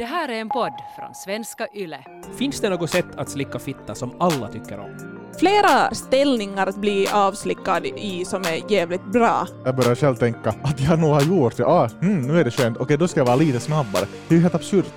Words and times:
Det 0.00 0.06
här 0.06 0.28
är 0.28 0.40
en 0.40 0.48
podd 0.48 0.72
från 0.96 1.14
svenska 1.14 1.66
YLE. 1.74 2.04
Finns 2.38 2.60
det 2.60 2.68
något 2.68 2.90
sätt 2.90 3.06
att 3.16 3.28
slicka 3.28 3.58
fitta 3.58 3.94
som 3.94 4.14
alla 4.20 4.48
tycker 4.48 4.78
om? 4.78 5.20
flera 5.38 5.94
ställningar 5.94 6.66
att 6.66 6.76
bli 6.76 7.08
avslickad 7.12 7.86
i 7.86 8.24
som 8.24 8.42
är 8.42 8.72
jävligt 8.72 9.04
bra. 9.04 9.46
Jag 9.64 9.76
börjar 9.76 9.94
själv 9.94 10.16
tänka 10.16 10.54
att 10.62 10.80
jag 10.80 10.98
nog 10.98 11.10
har 11.10 11.22
gjort 11.22 11.56
det. 11.56 11.66
Ah, 11.66 11.88
mm, 12.02 12.22
nu 12.22 12.40
är 12.40 12.44
det 12.44 12.50
skönt. 12.50 12.76
Okej, 12.76 12.96
då 12.96 13.08
ska 13.08 13.20
jag 13.20 13.26
vara 13.26 13.36
lite 13.36 13.60
snabbare. 13.60 14.04
Det 14.28 14.34
är 14.34 14.36
ju 14.36 14.42
helt 14.42 14.54
absurt. 14.54 14.94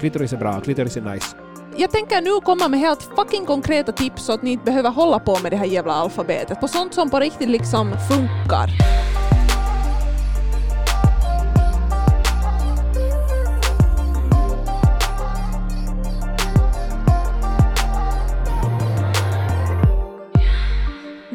Klitoris 0.00 0.32
är 0.32 0.36
bra, 0.36 0.60
klitoris 0.60 0.96
är 0.96 1.00
nice. 1.00 1.36
Jag 1.76 1.90
tänker 1.90 2.20
nu 2.20 2.40
komma 2.40 2.68
med 2.68 2.80
helt 2.80 3.02
fucking 3.02 3.46
konkreta 3.46 3.92
tips 3.92 4.22
så 4.22 4.32
att 4.32 4.42
ni 4.42 4.50
inte 4.50 4.64
behöver 4.64 4.90
hålla 4.90 5.18
på 5.18 5.38
med 5.42 5.52
det 5.52 5.56
här 5.56 5.66
jävla 5.66 5.92
alfabetet. 5.92 6.60
På 6.60 6.68
sånt 6.68 6.94
som 6.94 7.10
på 7.10 7.20
riktigt 7.20 7.48
liksom 7.48 7.92
funkar. 8.08 8.70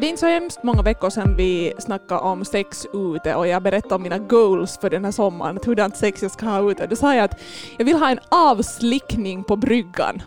Det 0.06 0.08
är 0.08 0.10
inte 0.10 0.20
så 0.20 0.26
hemskt 0.26 0.62
många 0.62 0.82
veckor 0.82 1.10
sedan 1.10 1.36
vi 1.36 1.72
snackade 1.78 2.20
om 2.20 2.44
sex 2.44 2.86
ute 2.92 3.34
och 3.34 3.46
jag 3.46 3.62
berättade 3.62 3.94
om 3.94 4.02
mina 4.02 4.18
goals 4.18 4.78
för 4.78 4.90
den 4.90 5.04
här 5.04 5.12
sommaren, 5.12 5.58
hurdant 5.64 5.96
sex 5.96 6.22
jag 6.22 6.30
ska 6.30 6.46
ha 6.46 6.70
ute. 6.70 6.86
Då 6.86 6.96
sa 6.96 7.14
jag 7.14 7.24
att 7.24 7.40
jag 7.78 7.84
vill 7.84 7.96
ha 7.96 8.10
en 8.10 8.18
avslickning 8.30 9.44
på 9.44 9.56
bryggan 9.56 10.22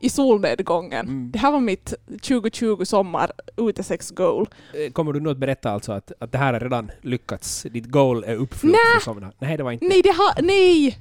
i 0.00 0.10
solnedgången. 0.10 1.06
Mm. 1.06 1.30
Det 1.30 1.38
här 1.38 1.52
var 1.52 1.60
mitt 1.60 1.94
2020 2.08 2.84
sommar 2.84 3.32
utesex-goal. 3.56 4.48
Eh, 4.74 4.92
kommer 4.92 5.12
du 5.12 5.20
nu 5.20 5.30
att 5.30 5.38
berätta 5.38 5.70
alltså 5.70 5.92
att, 5.92 6.12
att 6.18 6.32
det 6.32 6.38
här 6.38 6.52
har 6.52 6.60
redan 6.60 6.90
lyckats? 7.02 7.62
Ditt 7.62 7.86
goal 7.86 8.24
är 8.24 8.36
uppfyllt 8.36 8.72
Nä. 8.72 9.00
för 9.00 9.04
sommaren? 9.04 9.32
Nej, 9.38 9.56
det 9.56 9.62
var 9.62 9.72
inte 9.72 9.86
Nej, 9.86 10.02
det 10.02 10.12
har, 10.12 10.42
nej! 10.42 10.98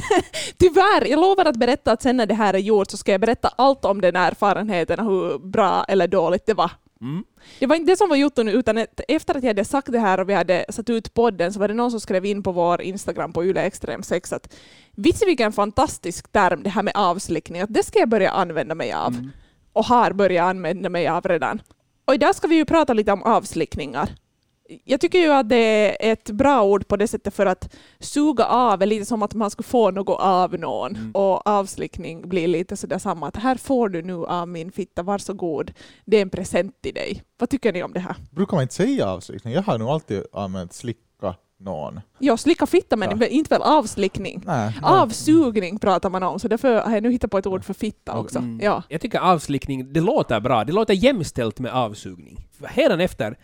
Tyvärr, 0.58 1.10
jag 1.10 1.20
lovar 1.20 1.44
att 1.44 1.56
berätta 1.56 1.92
att 1.92 2.02
sen 2.02 2.16
när 2.16 2.26
det 2.26 2.34
här 2.34 2.54
är 2.54 2.58
gjort 2.58 2.90
så 2.90 2.96
ska 2.96 3.12
jag 3.12 3.20
berätta 3.20 3.48
allt 3.56 3.84
om 3.84 4.00
den 4.00 4.16
erfarenheten 4.16 5.00
och 5.00 5.06
hur 5.06 5.38
bra 5.38 5.84
eller 5.88 6.08
dåligt 6.08 6.46
det 6.46 6.54
var. 6.54 6.70
Mm. 7.00 7.24
Det 7.58 7.66
var 7.66 7.76
inte 7.76 7.92
det 7.92 7.96
som 7.96 8.08
var 8.08 8.16
gjort 8.16 8.36
nu, 8.36 8.52
utan 8.52 8.86
efter 9.08 9.36
att 9.36 9.42
jag 9.42 9.50
hade 9.50 9.64
sagt 9.64 9.92
det 9.92 9.98
här 9.98 10.20
och 10.20 10.28
vi 10.28 10.34
hade 10.34 10.64
satt 10.68 10.90
ut 10.90 11.14
podden 11.14 11.52
så 11.52 11.60
var 11.60 11.68
det 11.68 11.74
någon 11.74 11.90
som 11.90 12.00
skrev 12.00 12.24
in 12.24 12.42
på 12.42 12.52
vår 12.52 12.82
Instagram 12.82 13.32
på 13.32 13.44
Yle 13.44 13.60
Extrem 13.60 14.02
6 14.02 14.32
att 14.32 14.54
vitsi 14.96 15.26
vilken 15.26 15.52
fantastisk 15.52 16.32
term 16.32 16.62
det 16.62 16.70
här 16.70 16.82
med 16.82 16.92
avslickning, 16.96 17.60
att 17.62 17.74
det 17.74 17.82
ska 17.82 17.98
jag 17.98 18.08
börja 18.08 18.30
använda 18.30 18.74
mig 18.74 18.92
av. 18.92 19.12
Mm. 19.12 19.30
Och 19.72 19.84
har 19.84 20.12
börjat 20.12 20.44
använda 20.44 20.88
mig 20.88 21.08
av 21.08 21.28
redan. 21.28 21.62
Och 22.04 22.14
idag 22.14 22.34
ska 22.34 22.48
vi 22.48 22.56
ju 22.56 22.64
prata 22.64 22.92
lite 22.92 23.12
om 23.12 23.22
avslickningar 23.22 24.10
jag 24.84 25.00
tycker 25.00 25.18
ju 25.18 25.32
att 25.32 25.48
det 25.48 25.56
är 25.56 26.12
ett 26.12 26.30
bra 26.30 26.62
ord 26.62 26.88
på 26.88 26.96
det 26.96 27.08
sättet 27.08 27.34
för 27.34 27.46
att 27.46 27.74
suga 27.98 28.44
av 28.46 28.82
är 28.82 28.86
lite 28.86 29.06
som 29.06 29.22
att 29.22 29.34
man 29.34 29.50
skulle 29.50 29.66
få 29.66 29.90
något 29.90 30.20
av 30.20 30.58
någon 30.58 30.96
mm. 30.96 31.12
och 31.14 31.46
avslickning 31.46 32.28
blir 32.28 32.48
lite 32.48 32.76
sådär 32.76 32.98
samma 32.98 33.28
att 33.28 33.36
här 33.36 33.56
får 33.56 33.88
du 33.88 34.02
nu 34.02 34.24
av 34.26 34.48
min 34.48 34.72
fitta, 34.72 35.02
varsågod, 35.02 35.72
det 36.04 36.16
är 36.16 36.22
en 36.22 36.30
present 36.30 36.82
till 36.82 36.94
dig. 36.94 37.22
Vad 37.38 37.50
tycker 37.50 37.72
ni 37.72 37.82
om 37.82 37.92
det 37.92 38.00
här? 38.00 38.16
Brukar 38.30 38.56
man 38.56 38.62
inte 38.62 38.74
säga 38.74 39.06
avslickning? 39.06 39.54
Jag 39.54 39.62
har 39.62 39.78
nog 39.78 39.88
alltid 39.88 40.22
använt 40.32 40.72
slicka 40.72 41.34
någon. 41.58 42.00
Ja, 42.18 42.36
slicka 42.36 42.66
fitta 42.66 42.96
men 42.96 43.20
ja. 43.20 43.26
inte 43.26 43.54
väl 43.54 43.62
avslickning. 43.62 44.42
Nej, 44.46 44.78
Avsugning 44.82 45.78
pratar 45.78 46.10
man 46.10 46.22
om, 46.22 46.38
så 46.38 46.48
därför 46.48 46.80
har 46.80 46.94
jag 46.94 47.02
nu 47.02 47.10
hittat 47.10 47.30
på 47.30 47.38
ett 47.38 47.46
ord 47.46 47.64
för 47.64 47.74
fitta 47.74 48.18
också. 48.18 48.38
Mm. 48.38 48.60
Ja. 48.62 48.82
Jag 48.88 49.00
tycker 49.00 49.18
avslickning, 49.18 49.92
det 49.92 50.00
låter 50.00 50.40
bra. 50.40 50.64
Det 50.64 50.72
låter 50.72 50.94
jämställt 50.94 51.58
med 51.58 51.72
avsugning. 51.72 52.48
efter 53.00 53.36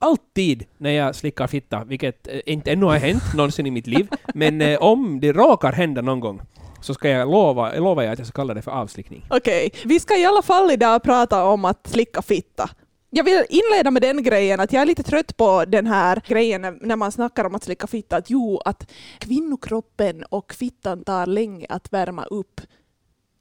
alltid 0.00 0.64
när 0.78 0.90
jag 0.90 1.14
slickar 1.14 1.46
fitta, 1.46 1.84
vilket 1.84 2.28
eh, 2.28 2.40
inte 2.46 2.72
ännu 2.72 2.86
har 2.86 2.98
hänt 2.98 3.22
någonsin 3.34 3.66
i 3.66 3.70
mitt 3.70 3.86
liv, 3.86 4.08
men 4.34 4.60
eh, 4.60 4.82
om 4.82 5.20
det 5.20 5.32
råkar 5.32 5.72
hända 5.72 6.02
någon 6.02 6.20
gång 6.20 6.40
så 6.80 6.94
ska 6.94 7.08
jag 7.08 7.30
lova, 7.30 7.72
lovar 7.72 8.02
jag 8.02 8.12
att 8.12 8.18
jag 8.18 8.28
ska 8.28 8.36
kalla 8.36 8.54
det 8.54 8.62
för 8.62 8.70
avslickning. 8.70 9.26
Okej, 9.30 9.66
okay. 9.66 9.80
vi 9.84 10.00
ska 10.00 10.16
i 10.16 10.24
alla 10.24 10.42
fall 10.42 10.70
idag 10.70 11.02
prata 11.02 11.44
om 11.44 11.64
att 11.64 11.86
slicka 11.86 12.22
fitta. 12.22 12.70
Jag 13.10 13.24
vill 13.24 13.44
inleda 13.48 13.90
med 13.90 14.02
den 14.02 14.22
grejen 14.22 14.60
att 14.60 14.72
jag 14.72 14.82
är 14.82 14.86
lite 14.86 15.02
trött 15.02 15.36
på 15.36 15.64
den 15.64 15.86
här 15.86 16.22
grejen 16.26 16.78
när 16.80 16.96
man 16.96 17.12
snackar 17.12 17.44
om 17.44 17.54
att 17.54 17.64
slicka 17.64 17.86
fitta, 17.86 18.16
att 18.16 18.30
jo, 18.30 18.58
att 18.64 18.90
kvinnokroppen 19.18 20.24
och 20.24 20.54
fittan 20.54 21.04
tar 21.04 21.26
länge 21.26 21.66
att 21.68 21.92
värma 21.92 22.24
upp. 22.24 22.60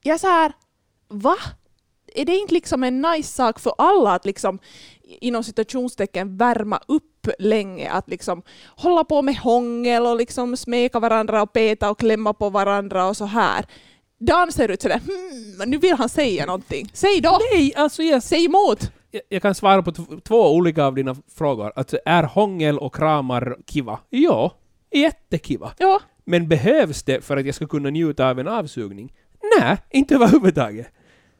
Jag 0.03 0.13
är 0.13 0.17
så 0.17 0.27
här, 0.27 0.53
va? 1.07 1.35
Är 2.15 2.25
det 2.25 2.37
inte 2.37 2.53
liksom 2.53 2.83
en 2.83 3.01
nice 3.01 3.33
sak 3.33 3.59
för 3.59 3.73
alla 3.77 4.13
att 4.13 4.25
liksom 4.25 4.59
inom 5.21 5.43
citationstecken 5.43 6.37
värma 6.37 6.79
upp 6.87 7.27
länge, 7.39 7.91
att 7.91 8.09
liksom 8.09 8.41
hålla 8.67 9.03
på 9.03 9.21
med 9.21 9.37
hångel 9.37 10.05
och 10.05 10.15
liksom 10.15 10.57
smeka 10.57 10.99
varandra 10.99 11.41
och 11.41 11.53
peta 11.53 11.89
och 11.89 11.99
klämma 11.99 12.33
på 12.33 12.49
varandra 12.49 13.07
och 13.07 13.17
så 13.17 13.25
här. 13.25 13.65
Dan 14.19 14.51
ser 14.51 14.69
ut 14.69 14.81
sådär, 14.81 14.99
hmm, 14.99 15.69
nu 15.69 15.77
vill 15.77 15.93
han 15.93 16.09
säga 16.09 16.45
någonting. 16.45 16.89
Säg 16.93 17.21
då! 17.21 17.39
Nej, 17.53 17.73
alltså 17.75 18.03
jag... 18.03 18.23
Säg 18.23 18.45
emot! 18.45 18.91
Jag, 19.11 19.21
jag 19.29 19.41
kan 19.41 19.55
svara 19.55 19.83
på 19.83 19.91
två 20.23 20.55
olika 20.55 20.85
av 20.85 20.95
dina 20.95 21.15
frågor. 21.37 21.73
Alltså, 21.75 21.99
är 22.05 22.23
hångel 22.23 22.79
och 22.79 22.95
kramar 22.95 23.57
kiva? 23.65 23.99
Ja, 24.09 24.51
jättekiva. 24.91 25.71
Ja. 25.77 25.99
Men 26.25 26.47
behövs 26.47 27.03
det 27.03 27.25
för 27.25 27.37
att 27.37 27.45
jag 27.45 27.55
ska 27.55 27.67
kunna 27.67 27.89
njuta 27.89 28.29
av 28.29 28.39
en 28.39 28.47
avsugning? 28.47 29.13
Nej, 29.59 29.77
inte 29.89 30.15
överhuvudtaget 30.15 30.87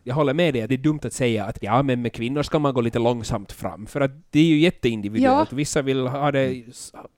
jag 0.04 0.16
håller 0.16 0.34
med 0.34 0.54
dig 0.54 0.62
att 0.62 0.70
det 0.70 0.76
är 0.76 0.78
dumt 0.78 1.00
att 1.04 1.14
säga 1.14 1.46
att 1.46 1.58
ja, 1.62 1.84
men 1.84 2.02
med 2.02 2.14
kvinnor 2.14 2.44
ska 2.44 2.60
man 2.60 2.74
gå 2.74 2.82
lite 2.82 3.00
långsamt 3.00 3.52
fram, 3.52 3.88
för 3.88 4.02
att 4.02 4.12
det 4.32 4.40
är 4.40 4.44
ju 4.44 4.60
jätteindividuellt. 4.60 5.52
Ja. 5.52 5.56
Vissa 5.56 5.82
vill 5.82 6.08
ha 6.08 6.32
det 6.32 6.64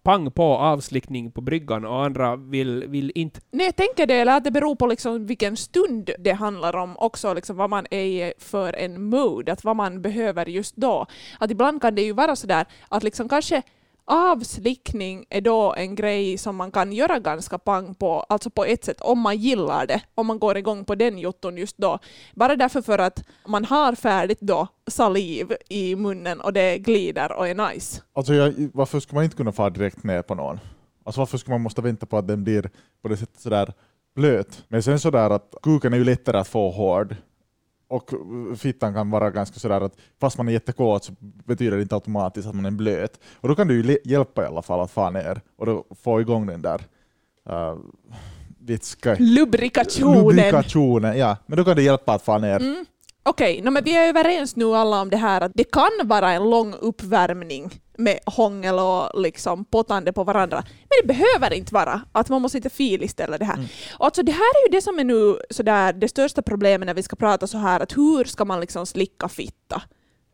pang 0.03 0.31
på 0.31 0.43
avslickning 0.43 1.31
på 1.31 1.41
bryggan 1.41 1.85
och 1.85 2.05
andra 2.05 2.35
vill, 2.35 2.87
vill 2.87 3.11
inte. 3.15 3.39
Nej, 3.51 3.65
jag 3.65 3.75
tänker 3.75 4.07
det, 4.07 4.15
eller 4.15 4.37
att 4.37 4.43
det 4.43 4.51
beror 4.51 4.75
på 4.75 4.87
liksom 4.87 5.25
vilken 5.25 5.57
stund 5.57 6.09
det 6.19 6.31
handlar 6.31 6.75
om 6.75 6.97
också, 6.97 7.33
liksom 7.33 7.57
vad 7.57 7.69
man 7.69 7.85
är 7.91 8.33
för 8.37 8.73
en 8.73 9.03
mood, 9.03 9.49
att 9.49 9.63
vad 9.63 9.75
man 9.75 10.01
behöver 10.01 10.45
just 10.45 10.75
då. 10.75 11.05
Att 11.39 11.51
ibland 11.51 11.81
kan 11.81 11.95
det 11.95 12.01
ju 12.01 12.13
vara 12.13 12.35
sådär 12.35 12.65
att 12.89 13.03
liksom 13.03 13.29
kanske 13.29 13.61
avslickning 14.11 15.25
är 15.29 15.41
då 15.41 15.73
en 15.73 15.95
grej 15.95 16.37
som 16.37 16.55
man 16.55 16.71
kan 16.71 16.93
göra 16.93 17.19
ganska 17.19 17.57
pang 17.57 17.95
på, 17.95 18.19
alltså 18.19 18.49
på 18.49 18.65
ett 18.65 18.85
sätt, 18.85 19.01
om 19.01 19.19
man 19.19 19.37
gillar 19.37 19.87
det, 19.87 20.01
om 20.15 20.27
man 20.27 20.39
går 20.39 20.57
igång 20.57 20.85
på 20.85 20.95
den 20.95 21.17
jotton 21.17 21.57
just 21.57 21.77
då. 21.77 21.99
Bara 22.35 22.55
därför 22.55 22.81
för 22.81 22.99
att 22.99 23.23
man 23.47 23.65
har 23.65 23.95
färdigt 23.95 24.41
då 24.41 24.67
saliv 24.87 25.53
i 25.69 25.95
munnen 25.95 26.41
och 26.41 26.53
det 26.53 26.77
glider 26.77 27.31
och 27.31 27.47
är 27.47 27.55
nice. 27.69 28.01
Alltså 28.13 28.33
jag, 28.33 28.69
varför 28.73 28.99
ska 28.99 29.15
man 29.15 29.23
inte 29.23 29.35
kunna 29.35 29.51
fara 29.51 29.69
direkt 29.69 30.03
ner 30.03 30.21
på 30.21 30.35
någon? 30.35 30.59
Alltså 31.03 31.21
varför 31.21 31.37
ska 31.37 31.51
man 31.51 31.61
måste 31.61 31.81
vänta 31.81 32.05
på 32.05 32.17
att 32.17 32.27
den 32.27 32.43
blir 32.43 32.69
på 33.01 33.07
det 33.07 33.17
sättet 33.17 33.39
sådär 33.39 33.73
blöt? 34.15 34.63
Men 34.67 34.83
sen 34.83 34.99
sådär 34.99 35.29
att 35.29 35.55
kuken 35.63 35.93
är 35.93 35.97
ju 35.97 36.03
lättare 36.03 36.37
att 36.37 36.47
få 36.47 36.71
hård 36.71 37.15
och 37.91 38.13
fittan 38.57 38.93
kan 38.93 39.09
vara 39.09 39.31
ganska 39.31 39.59
sådär 39.59 39.81
att 39.81 39.95
fast 40.19 40.37
man 40.37 40.47
är 40.47 40.51
jättekåt 40.51 41.03
så 41.03 41.13
betyder 41.19 41.77
det 41.77 41.81
inte 41.81 41.95
automatiskt 41.95 42.47
att 42.47 42.55
man 42.55 42.65
är 42.65 42.71
blöt. 42.71 43.19
Och 43.33 43.49
då 43.49 43.55
kan 43.55 43.67
du 43.67 43.81
ju 43.81 43.97
hjälpa 44.03 44.43
i 44.43 44.45
alla 44.45 44.61
fall 44.61 44.79
att 44.79 44.91
få 44.91 45.09
ner 45.09 45.41
och 45.57 45.65
då 45.65 45.85
få 46.03 46.21
igång 46.21 46.45
den 46.47 46.61
där 46.61 46.81
uh, 47.49 47.79
vitska. 48.59 49.15
Lubrikationen. 49.19 50.19
Lubrikationen. 50.19 51.17
Ja, 51.17 51.37
men 51.45 51.57
då 51.57 51.63
kan 51.65 51.75
det 51.75 51.81
hjälpa 51.81 52.13
att 52.13 52.21
få 52.21 52.37
ner. 52.37 52.59
Mm. 52.59 52.85
Okej, 53.23 53.53
okay, 53.53 53.65
no, 53.65 53.69
men 53.69 53.83
vi 53.83 53.97
är 53.97 54.09
överens 54.09 54.55
nu 54.55 54.65
alla 54.75 55.01
om 55.01 55.09
det 55.09 55.17
här 55.17 55.41
att 55.41 55.51
det 55.55 55.71
kan 55.71 55.91
vara 56.03 56.31
en 56.31 56.49
lång 56.49 56.73
uppvärmning 56.73 57.81
med 58.03 58.19
hångel 58.25 58.79
och 58.79 59.21
liksom 59.21 59.65
pottande 59.65 60.13
på 60.13 60.23
varandra. 60.23 60.63
Men 60.65 60.97
det 61.01 61.07
behöver 61.07 61.53
inte 61.53 61.73
vara 61.73 62.01
att 62.11 62.29
man 62.29 62.41
måste 62.41 62.57
sitta 62.57 62.69
fil 62.69 63.03
istället. 63.03 63.39
Det 63.39 63.45
här. 63.45 63.53
Mm. 63.53 63.67
Och 63.97 64.05
alltså, 64.05 64.23
det 64.23 64.31
här 64.31 64.39
är 64.39 64.67
ju 64.67 64.71
det 64.71 64.81
som 64.81 64.99
är 64.99 65.03
nu 65.03 65.37
sådär, 65.49 65.93
det 65.93 66.07
största 66.07 66.41
problemet 66.41 66.85
när 66.85 66.93
vi 66.93 67.03
ska 67.03 67.15
prata 67.15 67.47
så 67.47 67.57
här 67.57 67.79
att 67.79 67.97
hur 67.97 68.23
ska 68.23 68.45
man 68.45 68.59
liksom 68.59 68.85
slicka 68.85 69.27
fitta? 69.27 69.81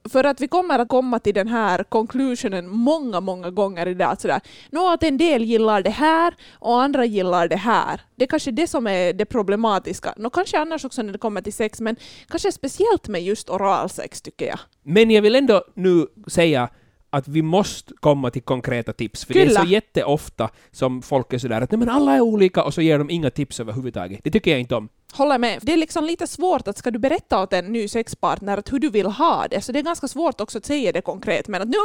För 0.10 0.24
att 0.24 0.42
vi 0.42 0.48
kommer 0.48 0.80
att 0.80 0.90
komma 0.90 1.20
till 1.20 1.34
den 1.34 1.48
här 1.48 1.84
conclusionen 1.84 2.70
många, 2.70 3.20
många 3.20 3.52
gånger 3.52 3.88
idag. 3.88 4.12
Att, 4.12 4.22
sådär, 4.22 4.42
nå, 4.72 4.94
att 4.94 5.04
en 5.04 5.18
del 5.18 5.44
gillar 5.44 5.82
det 5.82 5.90
här 5.90 6.36
och 6.60 6.82
andra 6.82 7.06
gillar 7.06 7.48
det 7.48 7.56
här. 7.56 8.02
Det 8.16 8.24
är 8.24 8.28
kanske 8.28 8.52
det 8.52 8.68
som 8.68 8.88
är 8.88 9.14
det 9.14 9.26
problematiska. 9.26 10.14
Nå, 10.18 10.30
kanske 10.30 10.60
annars 10.60 10.86
också 10.86 11.02
när 11.02 11.14
det 11.14 11.20
kommer 11.20 11.42
till 11.42 11.54
sex, 11.54 11.82
men 11.82 11.96
kanske 12.28 12.52
speciellt 12.52 13.08
med 13.08 13.24
just 13.24 13.50
oralsex 13.50 14.22
tycker 14.22 14.46
jag. 14.46 14.60
Men 14.84 15.12
jag 15.12 15.22
vill 15.22 15.36
ändå 15.36 15.64
nu 15.76 16.08
säga 16.28 16.70
att 17.10 17.28
vi 17.28 17.42
måste 17.42 17.94
komma 18.00 18.30
till 18.30 18.42
konkreta 18.42 18.94
tips, 18.94 19.26
för 19.26 19.34
Kyllä. 19.34 19.46
det 19.46 19.56
är 19.56 19.66
så 19.66 19.68
jätteofta 19.68 20.50
som 20.72 21.02
folk 21.02 21.34
är 21.34 21.38
sådär 21.38 21.62
att 21.62 21.72
Nej, 21.72 21.80
men 21.80 21.90
alla 21.90 22.16
är 22.16 22.22
olika 22.22 22.64
och 22.64 22.74
så 22.74 22.82
ger 22.82 22.98
de 22.98 23.10
inga 23.10 23.30
tips 23.30 23.60
överhuvudtaget. 23.60 24.20
Det 24.24 24.32
tycker 24.32 24.52
jag 24.52 24.60
inte 24.60 24.76
om. 24.76 24.90
Håller 25.14 25.38
med. 25.38 25.60
Det 25.62 25.74
är 25.74 25.78
liksom 25.78 26.06
lite 26.06 26.28
svårt 26.28 26.68
att 26.68 26.78
ska 26.78 26.92
du 26.92 27.00
berätta 27.00 27.42
åt 27.44 27.54
en 27.54 27.66
ny 27.66 27.88
sexpartner 27.88 28.58
att 28.58 28.74
hur 28.74 28.80
du 28.80 28.90
vill 28.90 29.06
ha 29.06 29.48
det, 29.50 29.62
så 29.62 29.72
det 29.72 29.80
är 29.80 29.84
ganska 29.84 30.08
svårt 30.08 30.42
också 30.42 30.58
att 30.58 30.66
säga 30.66 30.92
det 30.92 31.02
konkret, 31.02 31.48
men 31.48 31.62
att 31.62 31.68
nu, 31.68 31.78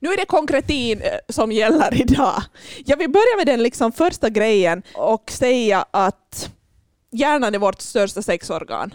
nu 0.00 0.08
är 0.08 0.16
det 0.16 0.26
konkretin 0.26 1.00
eh, 1.00 1.08
som 1.28 1.52
gäller 1.52 2.00
idag. 2.00 2.42
Jag 2.84 2.96
vill 2.96 3.10
börja 3.10 3.36
med 3.36 3.46
den 3.46 3.62
liksom 3.62 3.92
första 3.92 4.30
grejen 4.30 4.82
och 4.94 5.30
säga 5.30 5.86
att 5.90 6.50
hjärnan 7.12 7.54
är 7.54 7.58
vårt 7.58 7.80
största 7.80 8.22
sexorgan. 8.22 8.94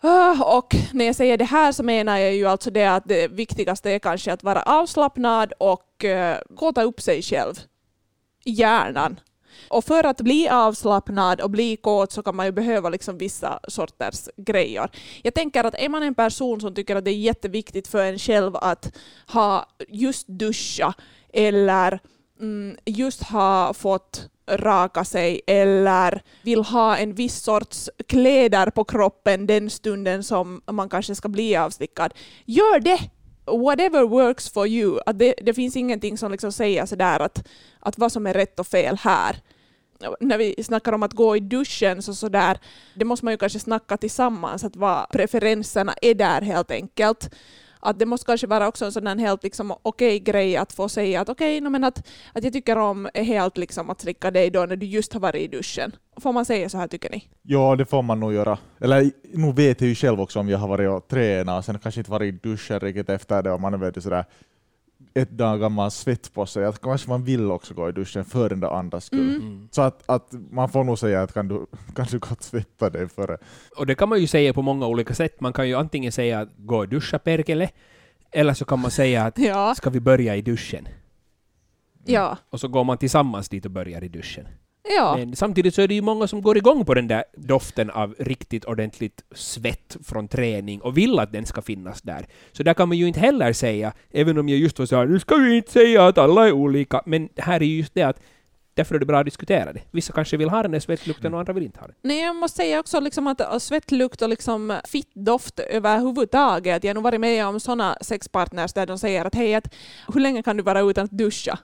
Ah, 0.00 0.56
och 0.56 0.74
när 0.92 1.04
jag 1.04 1.16
säger 1.16 1.36
det 1.36 1.44
här 1.44 1.72
så 1.72 1.82
menar 1.82 2.18
jag 2.18 2.34
ju 2.34 2.46
alltså 2.46 2.70
det 2.70 2.86
att 2.86 3.04
det 3.06 3.28
viktigaste 3.28 3.90
är 3.90 3.98
kanske 3.98 4.32
att 4.32 4.42
vara 4.42 4.62
avslappnad 4.62 5.52
och 5.58 6.04
eh, 6.04 6.38
kåta 6.56 6.82
upp 6.82 7.00
sig 7.00 7.22
själv. 7.22 7.54
Hjärnan. 8.44 9.20
Och 9.68 9.84
för 9.84 10.04
att 10.04 10.20
bli 10.20 10.48
avslappnad 10.48 11.40
och 11.40 11.50
bli 11.50 11.76
kåt 11.76 12.12
så 12.12 12.22
kan 12.22 12.36
man 12.36 12.46
ju 12.46 12.52
behöva 12.52 12.88
liksom 12.88 13.18
vissa 13.18 13.60
sorters 13.68 14.28
grejer. 14.36 14.90
Jag 15.22 15.34
tänker 15.34 15.64
att 15.64 15.74
är 15.74 15.88
man 15.88 16.02
en 16.02 16.14
person 16.14 16.60
som 16.60 16.74
tycker 16.74 16.96
att 16.96 17.04
det 17.04 17.10
är 17.10 17.18
jätteviktigt 17.18 17.88
för 17.88 18.04
en 18.04 18.18
själv 18.18 18.56
att 18.56 18.96
ha 19.26 19.68
just 19.88 20.28
duscha 20.28 20.94
eller 21.32 22.00
mm, 22.40 22.76
just 22.84 23.22
ha 23.22 23.74
fått 23.74 24.28
raka 24.48 25.04
sig 25.04 25.40
eller 25.46 26.22
vill 26.42 26.62
ha 26.62 26.96
en 26.96 27.14
viss 27.14 27.42
sorts 27.42 27.90
kläder 28.06 28.70
på 28.70 28.84
kroppen 28.84 29.46
den 29.46 29.70
stunden 29.70 30.22
som 30.22 30.62
man 30.70 30.88
kanske 30.88 31.14
ska 31.14 31.28
bli 31.28 31.56
avstickad. 31.56 32.14
Gör 32.44 32.80
det! 32.80 32.98
Whatever 33.46 34.02
works 34.02 34.50
for 34.50 34.66
you. 34.66 35.00
Att 35.06 35.18
det, 35.18 35.34
det 35.42 35.54
finns 35.54 35.76
ingenting 35.76 36.18
som 36.18 36.32
liksom 36.32 36.52
säger 36.52 36.86
sådär 36.86 37.20
att, 37.20 37.48
att 37.80 37.98
vad 37.98 38.12
som 38.12 38.26
är 38.26 38.34
rätt 38.34 38.60
och 38.60 38.66
fel 38.66 38.96
här. 39.00 39.36
När 40.20 40.38
vi 40.38 40.62
snackar 40.64 40.92
om 40.92 41.02
att 41.02 41.12
gå 41.12 41.36
i 41.36 41.40
duschen 41.40 42.02
så 42.02 42.14
sådär, 42.14 42.58
det 42.94 43.04
måste 43.04 43.24
man 43.24 43.34
ju 43.34 43.38
kanske 43.38 43.58
snacka 43.58 43.96
tillsammans, 43.96 44.64
att 44.64 44.76
vad 44.76 45.08
preferenserna 45.10 45.94
är 46.02 46.14
där 46.14 46.40
helt 46.40 46.70
enkelt 46.70 47.30
att 47.80 47.98
det 47.98 48.06
måste 48.06 48.26
kanske 48.26 48.46
vara 48.46 48.68
också 48.68 48.84
en 48.84 48.92
sån 48.92 49.18
helt 49.18 49.42
liksom, 49.42 49.74
okej 49.82 50.18
grej 50.18 50.56
att 50.56 50.72
få 50.72 50.88
säga 50.88 51.20
att 51.20 51.28
okej, 51.28 51.60
no, 51.60 51.68
men 51.68 51.84
att, 51.84 51.98
att 52.32 52.44
jag 52.44 52.52
tycker 52.52 52.78
om 52.78 53.08
helt 53.14 53.58
liksom 53.58 53.90
att 53.90 54.00
slicka 54.00 54.30
dig 54.30 54.50
då 54.50 54.66
när 54.66 54.76
du 54.76 54.86
just 54.86 55.12
har 55.12 55.20
varit 55.20 55.42
i 55.42 55.56
duschen. 55.56 55.92
Får 56.20 56.32
man 56.32 56.44
säga 56.44 56.68
så 56.68 56.78
här 56.78 56.88
tycker 56.88 57.10
ni? 57.10 57.28
Ja, 57.42 57.76
det 57.76 57.84
får 57.84 58.02
man 58.02 58.20
nog 58.20 58.32
göra. 58.32 58.58
Eller 58.80 59.10
nu 59.32 59.52
vet 59.52 59.80
jag 59.80 59.88
ju 59.88 59.94
själv 59.94 60.20
också 60.20 60.40
om 60.40 60.48
jag 60.48 60.58
har 60.58 60.68
varit 60.68 60.90
och 60.90 61.08
tränat 61.08 61.58
och 61.58 61.64
sen 61.64 61.78
kanske 61.78 62.00
inte 62.00 62.10
varit 62.10 62.34
i 62.34 62.48
duschen 62.48 62.80
riktigt 62.80 63.08
efter 63.08 63.42
det 63.42 63.52
och 63.52 63.60
man 63.60 63.74
är 63.74 63.78
väldigt 63.78 64.02
sådär 64.02 64.24
ett 65.16 65.30
dag 65.30 65.60
gammal 65.60 65.90
svett 65.90 66.34
på 66.34 66.46
sig, 66.46 66.64
att 66.64 66.80
kanske 66.80 67.08
man 67.08 67.24
vill 67.24 67.50
också 67.50 67.74
gå 67.74 67.88
i 67.88 67.92
duschen 67.92 68.24
för 68.24 68.48
den 68.48 68.60
där 68.60 68.68
andras 68.68 69.04
skull. 69.04 69.36
Mm. 69.36 69.42
mm. 69.42 69.68
Så 69.70 69.82
att, 69.82 70.02
att 70.06 70.32
man 70.50 70.68
får 70.68 70.84
nog 70.84 70.98
säga 70.98 71.22
att 71.22 71.34
kan 71.34 71.48
du, 71.48 71.66
kan 71.94 72.06
du 72.10 72.18
gott 72.18 72.40
tvätta 72.40 72.90
dig 72.90 73.08
före. 73.08 73.38
Och 73.76 73.86
det 73.86 73.94
kan 73.94 74.08
man 74.08 74.20
ju 74.20 74.26
säga 74.26 74.52
på 74.52 74.62
många 74.62 74.86
olika 74.86 75.14
sätt. 75.14 75.40
Man 75.40 75.52
kan 75.52 75.68
ju 75.68 75.74
antingen 75.74 76.12
säga 76.12 76.40
att 76.40 76.48
gå 76.56 76.78
och 76.78 76.88
duscha 76.88 77.18
perkele, 77.18 77.68
eller 78.30 78.54
så 78.54 78.64
kan 78.64 78.80
man 78.80 78.90
säga 78.90 79.24
att 79.24 79.38
ja. 79.52 79.74
ska 79.74 79.90
vi 79.90 80.00
börja 80.00 80.36
i 80.36 80.42
duschen? 80.42 80.88
Ja. 82.04 82.38
Och 82.50 82.60
så 82.60 82.68
går 82.68 82.84
man 82.84 82.98
tillsammans 82.98 83.48
dit 83.48 83.64
och 83.64 83.70
börjar 83.70 84.04
i 84.04 84.08
duschen. 84.08 84.48
Ja. 84.88 85.16
Men 85.16 85.36
samtidigt 85.36 85.74
så 85.74 85.82
är 85.82 85.88
det 85.88 85.94
ju 85.94 86.02
många 86.02 86.26
som 86.26 86.42
går 86.42 86.56
igång 86.56 86.84
på 86.84 86.94
den 86.94 87.08
där 87.08 87.24
doften 87.36 87.90
av 87.90 88.14
riktigt 88.18 88.64
ordentligt 88.64 89.24
svett 89.34 89.96
från 90.04 90.28
träning 90.28 90.80
och 90.80 90.98
vill 90.98 91.18
att 91.18 91.32
den 91.32 91.46
ska 91.46 91.62
finnas 91.62 92.02
där. 92.02 92.26
Så 92.52 92.62
där 92.62 92.74
kan 92.74 92.88
man 92.88 92.98
ju 92.98 93.08
inte 93.08 93.20
heller 93.20 93.52
säga, 93.52 93.92
även 94.10 94.38
om 94.38 94.48
jag 94.48 94.58
just 94.58 94.78
var 94.78 94.86
så 94.86 94.96
här, 94.96 95.06
nu 95.06 95.20
ska 95.20 95.36
vi 95.36 95.56
inte 95.56 95.72
säga 95.72 96.06
att 96.06 96.18
alla 96.18 96.48
är 96.48 96.52
olika, 96.52 97.02
men 97.06 97.28
här 97.36 97.62
är 97.62 97.66
ju 97.66 97.76
just 97.76 97.94
det 97.94 98.02
att 98.02 98.20
Därför 98.76 98.94
är 98.94 98.98
det 98.98 99.06
bra 99.06 99.18
att 99.18 99.24
diskutera 99.24 99.72
det. 99.72 99.80
Vissa 99.90 100.12
kanske 100.12 100.36
vill 100.36 100.48
ha 100.48 100.62
den 100.62 100.70
där 100.70 100.80
svettlukten 100.80 101.34
och 101.34 101.40
andra 101.40 101.52
vill 101.52 101.64
inte 101.64 101.80
ha 101.80 101.86
den. 101.86 101.96
Nej, 102.02 102.20
jag 102.20 102.36
måste 102.36 102.56
säga 102.56 102.80
också 102.80 103.00
liksom 103.00 103.26
att 103.26 103.62
svettlukt 103.62 104.22
och 104.22 104.28
liksom 104.28 104.78
fittdoft 104.88 105.60
överhuvudtaget. 105.60 106.84
Jag 106.84 106.90
har 106.90 106.94
nog 106.94 107.04
varit 107.04 107.20
med 107.20 107.46
om 107.46 107.60
sådana 107.60 107.96
sexpartners 108.00 108.72
där 108.72 108.86
de 108.86 108.98
säger 108.98 109.24
att 109.24 109.34
hej, 109.34 109.54
att, 109.54 109.74
hur 110.14 110.20
länge 110.20 110.42
kan 110.42 110.56
du 110.56 110.62
vara 110.62 110.80
utan 110.80 111.04
att 111.04 111.10
duscha? 111.10 111.58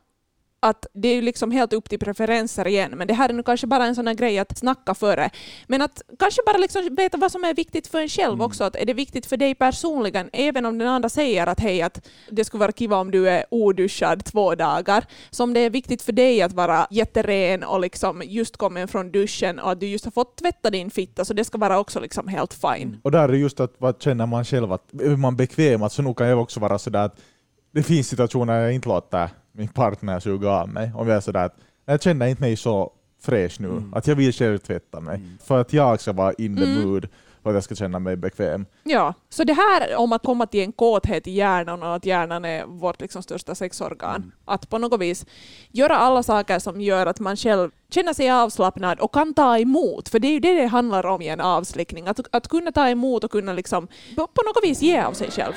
Att 0.63 0.87
det 0.93 1.09
är 1.09 1.23
liksom 1.23 1.51
helt 1.51 1.73
upp 1.73 1.89
till 1.89 1.99
preferenser 1.99 2.67
igen, 2.67 2.93
men 2.97 3.07
det 3.07 3.15
här 3.15 3.29
är 3.29 3.33
nu 3.33 3.43
kanske 3.43 3.67
bara 3.67 3.87
en 3.87 3.95
sån 3.95 4.07
här 4.07 4.15
grej 4.15 4.39
att 4.39 4.59
snacka 4.59 4.95
före. 4.95 5.31
Men 5.67 5.83
att 5.83 6.03
kanske 6.19 6.43
bara 6.47 6.59
liksom 6.59 6.95
veta 6.97 7.17
vad 7.17 7.33
som 7.33 7.45
är 7.45 7.55
viktigt 7.55 7.87
för 7.87 8.01
en 8.01 8.09
själv 8.09 8.33
mm. 8.33 8.47
också. 8.47 8.65
Att 8.65 8.77
är 8.77 8.87
det 8.87 8.95
viktigt 8.95 9.27
för 9.27 9.37
dig 9.37 9.55
personligen, 9.55 10.31
även 10.33 10.67
om 10.67 10.79
den 10.79 10.89
andra 10.89 11.09
säger 11.09 11.47
att 11.47 11.61
hej, 11.61 11.83
att 11.83 12.09
det 12.31 12.45
skulle 12.45 12.61
vara 12.61 12.73
kiva 12.73 12.97
om 12.97 13.11
du 13.11 13.29
är 13.29 13.45
oduschad 13.51 14.25
två 14.25 14.55
dagar. 14.55 15.05
Så 15.31 15.45
om 15.45 15.55
det 15.55 15.61
är 15.61 15.71
viktigt 15.71 16.03
för 16.03 16.13
dig 16.13 16.43
att 16.43 16.53
vara 16.53 16.87
jätteren 16.91 17.65
och 17.65 17.81
liksom 17.81 18.23
just 18.25 18.57
kommen 18.57 18.89
från 18.89 19.13
duschen 19.13 19.59
och 19.59 19.71
att 19.71 19.81
du 19.81 19.87
just 19.87 20.05
har 20.05 20.13
fått 20.13 20.37
tvätta 20.37 20.71
din 20.71 20.91
fitta, 20.91 21.25
så 21.25 21.35
det 21.35 21.45
ska 21.45 21.59
vara 21.59 21.79
också 21.79 22.01
liksom 22.01 22.29
helt 22.29 22.55
fine. 22.55 22.89
Mm. 22.89 23.01
Och 23.03 23.11
där 23.11 23.29
är 23.29 23.33
just 23.33 23.61
att 23.61 23.75
vad 23.79 24.03
känner 24.03 24.27
man 24.27 24.45
själv, 24.45 24.73
att 24.73 24.93
är 25.01 25.17
man 25.17 25.37
bekväm, 25.37 25.83
att 25.83 25.93
så 25.93 26.03
nog 26.03 26.19
kan 26.19 26.29
jag 26.29 26.41
också 26.41 26.61
vara 26.61 26.79
sådär 26.79 27.05
att 27.05 27.21
det 27.75 27.83
finns 27.83 28.09
situationer 28.09 28.61
jag 28.61 28.75
inte 28.75 28.89
låter 28.89 29.29
min 29.53 29.69
partner 29.69 30.21
suga 30.21 30.51
av 30.51 30.69
mig. 30.69 30.93
Om 30.95 31.09
jag 31.09 31.17
är 31.17 31.21
sådär 31.21 31.45
att 31.45 31.57
jag 31.85 32.03
känner 32.03 32.27
inte 32.27 32.43
mig 32.43 32.57
så 32.57 32.93
fräsch 33.21 33.61
nu, 33.61 33.69
mm. 33.69 33.95
att 33.95 34.07
jag 34.07 34.17
vill 34.17 34.33
själv 34.33 34.59
tvätta 34.59 35.01
mig. 35.01 35.17
Mm. 35.17 35.39
För 35.45 35.61
att 35.61 35.73
jag 35.73 36.01
ska 36.01 36.13
vara 36.13 36.33
in 36.33 36.57
the 36.57 36.65
mm. 36.65 36.83
mood 36.83 37.09
för 37.43 37.51
att 37.51 37.55
jag 37.55 37.65
ska 37.65 37.75
känna 37.75 37.99
mig 37.99 38.17
bekväm. 38.17 38.67
Ja, 38.83 39.15
så 39.29 39.45
det 39.45 39.53
här 39.53 39.97
om 39.97 40.13
att 40.13 40.23
komma 40.23 40.47
till 40.47 40.61
en 40.61 40.73
kåthet 40.73 41.27
i 41.27 41.31
hjärnan 41.31 41.83
och 41.83 41.95
att 41.95 42.07
hjärnan 42.07 42.45
är 42.45 42.67
vårt 42.67 43.01
liksom 43.01 43.23
största 43.23 43.55
sexorgan. 43.55 44.17
Mm. 44.17 44.33
Att 44.45 44.71
på 44.71 44.79
något 44.79 45.01
vis 45.01 45.27
göra 45.71 45.97
alla 45.97 46.23
saker 46.23 46.59
som 46.59 46.81
gör 46.81 47.07
att 47.07 47.21
man 47.21 47.37
själv 47.37 47.71
känner 47.91 48.13
sig 48.13 48.31
avslappnad 48.31 49.01
och 49.01 49.15
kan 49.15 49.35
ta 49.35 49.59
emot, 49.59 50.09
för 50.09 50.19
det 50.19 50.29
är 50.29 50.33
ju 50.33 50.41
det 50.41 50.55
det 50.55 50.67
handlar 50.67 51.07
om 51.07 51.23
i 51.23 51.29
en 51.29 51.41
avslickning. 51.41 52.09
Att, 52.09 52.21
att 52.31 52.49
kunna 52.49 52.73
ta 52.73 52.89
emot 52.89 53.25
och 53.25 53.31
kunna 53.31 53.53
liksom 53.53 53.89
på 54.17 54.43
något 54.47 54.65
vis 54.65 54.83
ge 54.83 55.01
av 55.01 55.13
sig 55.13 55.31
själv. 55.31 55.53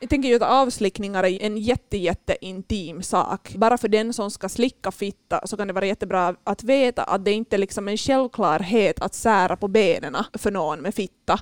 Jag 0.00 0.10
tänker 0.10 0.28
ju 0.28 0.34
att 0.34 0.42
avslickningar 0.42 1.24
är 1.24 1.42
en 1.42 1.58
jätte, 1.58 1.96
jätte 1.96 2.36
intim 2.40 3.02
sak. 3.02 3.54
Bara 3.56 3.78
för 3.78 3.88
den 3.88 4.12
som 4.12 4.30
ska 4.30 4.48
slicka 4.48 4.90
fitta 4.90 5.46
så 5.46 5.56
kan 5.56 5.66
det 5.66 5.72
vara 5.72 5.86
jättebra 5.86 6.34
att 6.44 6.64
veta 6.64 7.02
att 7.02 7.24
det 7.24 7.32
inte 7.32 7.56
är 7.56 7.58
liksom 7.58 7.88
en 7.88 7.96
självklarhet 7.96 9.00
att 9.00 9.14
sära 9.14 9.56
på 9.56 9.68
benen 9.68 10.16
för 10.38 10.50
någon 10.50 10.80
med 10.80 10.94
fitta 10.94 11.38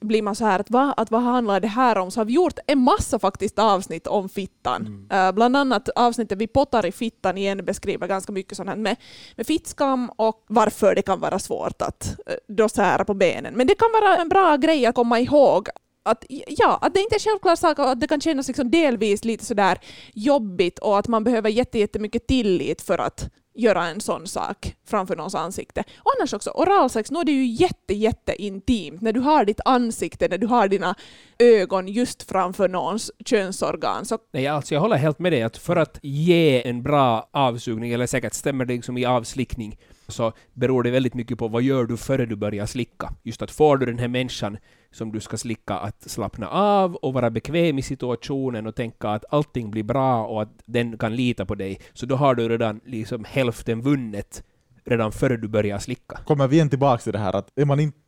blir 0.00 0.22
man 0.22 0.34
så 0.34 0.44
här 0.44 0.58
att, 0.58 0.70
va, 0.70 0.94
att 0.96 1.10
vad 1.10 1.22
handlar 1.22 1.60
det 1.60 1.68
här 1.68 1.98
om? 1.98 2.10
Så 2.10 2.20
har 2.20 2.24
vi 2.24 2.32
gjort 2.32 2.58
en 2.66 2.78
massa 2.78 3.18
faktiskt 3.18 3.58
avsnitt 3.58 4.06
om 4.06 4.28
fittan. 4.28 5.06
Mm. 5.10 5.26
Uh, 5.26 5.34
bland 5.34 5.56
annat 5.56 5.88
avsnittet 5.88 6.38
Vi 6.38 6.46
pottar 6.46 6.86
i 6.86 6.92
fittan 6.92 7.38
igen 7.38 7.64
beskriver 7.64 8.06
ganska 8.06 8.32
mycket 8.32 8.56
sånt 8.56 8.68
här 8.68 8.76
med, 8.76 8.96
med 9.36 9.46
fittskam 9.46 10.10
och 10.16 10.44
varför 10.46 10.94
det 10.94 11.02
kan 11.02 11.20
vara 11.20 11.38
svårt 11.38 11.82
att 11.82 12.16
uh, 12.30 12.34
då 12.48 12.68
sära 12.68 13.04
på 13.04 13.14
benen. 13.14 13.54
Men 13.54 13.66
det 13.66 13.74
kan 13.74 13.88
vara 13.92 14.16
en 14.16 14.28
bra 14.28 14.56
grej 14.56 14.86
att 14.86 14.94
komma 14.94 15.20
ihåg 15.20 15.68
att, 16.04 16.24
ja, 16.28 16.78
att 16.82 16.94
det 16.94 17.00
inte 17.00 17.14
är 17.14 17.16
en 17.16 17.20
självklar 17.20 17.56
sak 17.56 17.78
och 17.78 17.90
att 17.90 18.00
det 18.00 18.06
kan 18.06 18.20
kännas 18.20 18.48
liksom 18.48 18.70
delvis 18.70 19.24
lite 19.24 19.44
sådär 19.44 19.78
jobbigt 20.14 20.78
och 20.78 20.98
att 20.98 21.08
man 21.08 21.24
behöver 21.24 21.50
jättemycket 21.50 22.26
tillit 22.26 22.82
för 22.82 22.98
att 22.98 23.30
göra 23.54 23.86
en 23.86 24.00
sån 24.00 24.26
sak 24.26 24.76
framför 24.86 25.16
någons 25.16 25.34
ansikte. 25.34 25.84
Och 25.98 26.12
annars 26.18 26.34
också, 26.34 26.50
oralsex, 26.50 27.10
nu 27.10 27.18
är 27.18 27.24
det 27.24 27.32
ju 27.32 27.46
jätte, 27.46 27.94
jätte 27.94 28.42
intimt 28.42 29.00
när 29.00 29.12
du 29.12 29.20
har 29.20 29.44
ditt 29.44 29.60
ansikte, 29.64 30.28
när 30.28 30.38
du 30.38 30.46
har 30.46 30.68
dina 30.68 30.94
ögon 31.38 31.88
just 31.88 32.22
framför 32.22 32.68
någons 32.68 33.10
könsorgan. 33.24 34.04
Så... 34.04 34.18
Nej, 34.32 34.46
alltså 34.46 34.74
jag 34.74 34.80
håller 34.80 34.96
helt 34.96 35.18
med 35.18 35.32
dig 35.32 35.42
att 35.42 35.56
för 35.56 35.76
att 35.76 35.98
ge 36.02 36.68
en 36.68 36.82
bra 36.82 37.28
avsugning, 37.32 37.92
eller 37.92 38.06
säkert 38.06 38.34
stämmer 38.34 38.64
det 38.64 38.74
liksom 38.74 38.98
i 38.98 39.04
avslickning, 39.04 39.78
så 40.08 40.32
beror 40.52 40.82
det 40.82 40.90
väldigt 40.90 41.14
mycket 41.14 41.38
på 41.38 41.48
vad 41.48 41.62
gör 41.62 41.84
du 41.84 41.96
före 41.96 42.26
du 42.26 42.36
börjar 42.36 42.66
slicka. 42.66 43.12
Just 43.22 43.42
att 43.42 43.50
får 43.50 43.76
du 43.76 43.86
den 43.86 43.98
här 43.98 44.08
människan 44.08 44.56
som 44.94 45.12
du 45.12 45.20
ska 45.20 45.36
slicka 45.36 45.74
att 45.74 46.10
slappna 46.10 46.48
av 46.48 46.94
och 46.94 47.12
vara 47.12 47.30
bekväm 47.30 47.78
i 47.78 47.82
situationen 47.82 48.66
och 48.66 48.74
tänka 48.74 49.08
att 49.08 49.24
allting 49.30 49.70
blir 49.70 49.82
bra 49.82 50.26
och 50.26 50.42
att 50.42 50.62
den 50.64 50.98
kan 50.98 51.16
lita 51.16 51.46
på 51.46 51.54
dig, 51.54 51.80
så 51.92 52.06
då 52.06 52.16
har 52.16 52.34
du 52.34 52.48
redan 52.48 52.80
liksom 52.84 53.24
hälften 53.28 53.80
vunnet 53.80 54.44
redan 54.84 55.12
före 55.12 55.36
du 55.36 55.48
börjar 55.48 55.78
slicka. 55.78 56.18
Kommer 56.24 56.48
vi 56.48 56.56
igen 56.56 56.68
tillbaka 56.68 57.02
till 57.02 57.12
det 57.12 57.18
här 57.18 57.36
att 57.36 57.50
är 57.56 57.64
man 57.64 57.80
inte 57.80 57.98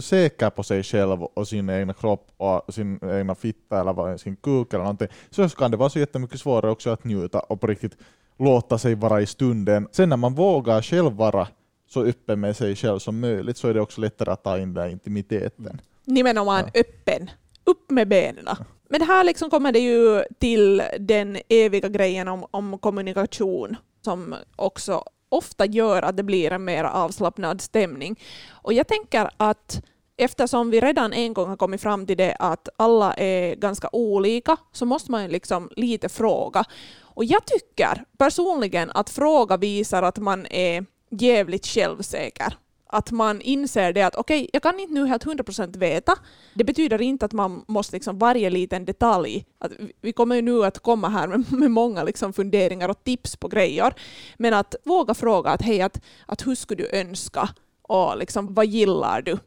säker 0.00 0.50
på 0.50 0.62
sig 0.62 0.82
själv 0.82 1.22
och 1.22 1.48
sin 1.48 1.70
egna 1.70 1.92
kropp 1.92 2.26
och 2.36 2.74
sin 2.74 2.98
egna 3.02 3.34
fitta 3.34 3.80
eller 3.80 4.16
sin 4.16 4.36
kuk 4.36 4.72
eller 4.72 4.84
någonting, 4.84 5.08
så 5.30 5.48
kan 5.48 5.70
det 5.70 5.76
vara 5.76 5.90
så 5.90 5.98
jättemycket 5.98 6.40
svårare 6.40 6.70
också 6.70 6.90
att 6.90 7.04
njuta 7.04 7.40
och 7.40 7.60
på 7.60 7.66
riktigt 7.66 7.98
låta 8.38 8.78
sig 8.78 8.94
vara 8.94 9.20
i 9.20 9.26
stunden. 9.26 9.88
Sen 9.92 10.08
när 10.08 10.16
man 10.16 10.34
vågar 10.34 10.82
själv 10.82 11.12
vara 11.12 11.48
så 11.94 12.04
öppen 12.04 12.40
med 12.40 12.56
sig 12.56 12.76
själv 12.76 12.98
som 12.98 13.20
möjligt 13.20 13.56
så 13.56 13.68
är 13.68 13.74
det 13.74 13.80
också 13.80 14.00
lättare 14.00 14.30
att 14.30 14.44
ta 14.44 14.58
in 14.58 14.74
den 14.74 14.90
intimiteten. 14.90 15.66
Mm. 15.66 15.78
Nimenomaan 16.04 16.70
ja. 16.74 16.80
öppen. 16.80 17.30
Upp 17.64 17.90
med 17.90 18.08
benen. 18.08 18.48
Men 18.88 19.02
här 19.02 19.24
liksom 19.24 19.50
kommer 19.50 19.72
det 19.72 19.78
ju 19.78 20.22
till 20.38 20.82
den 21.00 21.38
eviga 21.48 21.88
grejen 21.88 22.28
om, 22.28 22.46
om 22.50 22.78
kommunikation 22.78 23.76
som 24.04 24.34
också 24.56 25.04
ofta 25.28 25.66
gör 25.66 26.02
att 26.02 26.16
det 26.16 26.22
blir 26.22 26.52
en 26.52 26.64
mer 26.64 26.84
avslappnad 26.84 27.60
stämning. 27.60 28.20
Och 28.50 28.72
jag 28.72 28.88
tänker 28.88 29.30
att 29.36 29.82
eftersom 30.16 30.70
vi 30.70 30.80
redan 30.80 31.12
en 31.12 31.34
gång 31.34 31.48
har 31.48 31.56
kommit 31.56 31.80
fram 31.82 32.06
till 32.06 32.16
det 32.16 32.36
att 32.38 32.68
alla 32.76 33.14
är 33.14 33.54
ganska 33.54 33.88
olika 33.92 34.56
så 34.72 34.86
måste 34.86 35.10
man 35.10 35.28
liksom 35.28 35.70
lite 35.76 36.08
fråga. 36.08 36.64
Och 37.00 37.24
jag 37.24 37.46
tycker 37.46 38.04
personligen 38.18 38.90
att 38.90 39.10
fråga 39.10 39.56
visar 39.56 40.02
att 40.02 40.18
man 40.18 40.46
är 40.46 40.84
jävligt 41.16 41.66
självsäker. 41.66 42.54
Att 42.86 43.10
man 43.10 43.40
inser 43.40 43.92
det 43.92 44.02
att 44.02 44.16
okej, 44.16 44.40
okay, 44.40 44.50
jag 44.52 44.62
kan 44.62 44.80
inte 44.80 44.94
nu 44.94 45.06
helt 45.06 45.24
100% 45.24 45.78
veta. 45.78 46.12
Det 46.54 46.64
betyder 46.64 47.02
inte 47.02 47.24
att 47.24 47.32
man 47.32 47.64
måste 47.68 47.96
liksom 47.96 48.18
varje 48.18 48.50
liten 48.50 48.84
detalj, 48.84 49.46
att 49.58 49.72
vi 50.00 50.12
kommer 50.12 50.36
ju 50.36 50.42
nu 50.42 50.64
att 50.64 50.78
komma 50.78 51.08
här 51.08 51.26
med, 51.26 51.52
med 51.52 51.70
många 51.70 52.02
liksom 52.02 52.32
funderingar 52.32 52.88
och 52.88 53.04
tips 53.04 53.36
på 53.36 53.48
grejer, 53.48 53.94
men 54.38 54.54
att 54.54 54.74
våga 54.84 55.14
fråga 55.14 55.50
att 55.50 55.62
hej, 55.62 55.82
att, 55.82 56.00
att 56.26 56.46
hur 56.46 56.54
skulle 56.54 56.82
du 56.82 56.98
önska 56.98 57.48
och 57.82 58.18
liksom, 58.18 58.54
vad 58.54 58.66
gillar 58.66 59.22
du? 59.22 59.38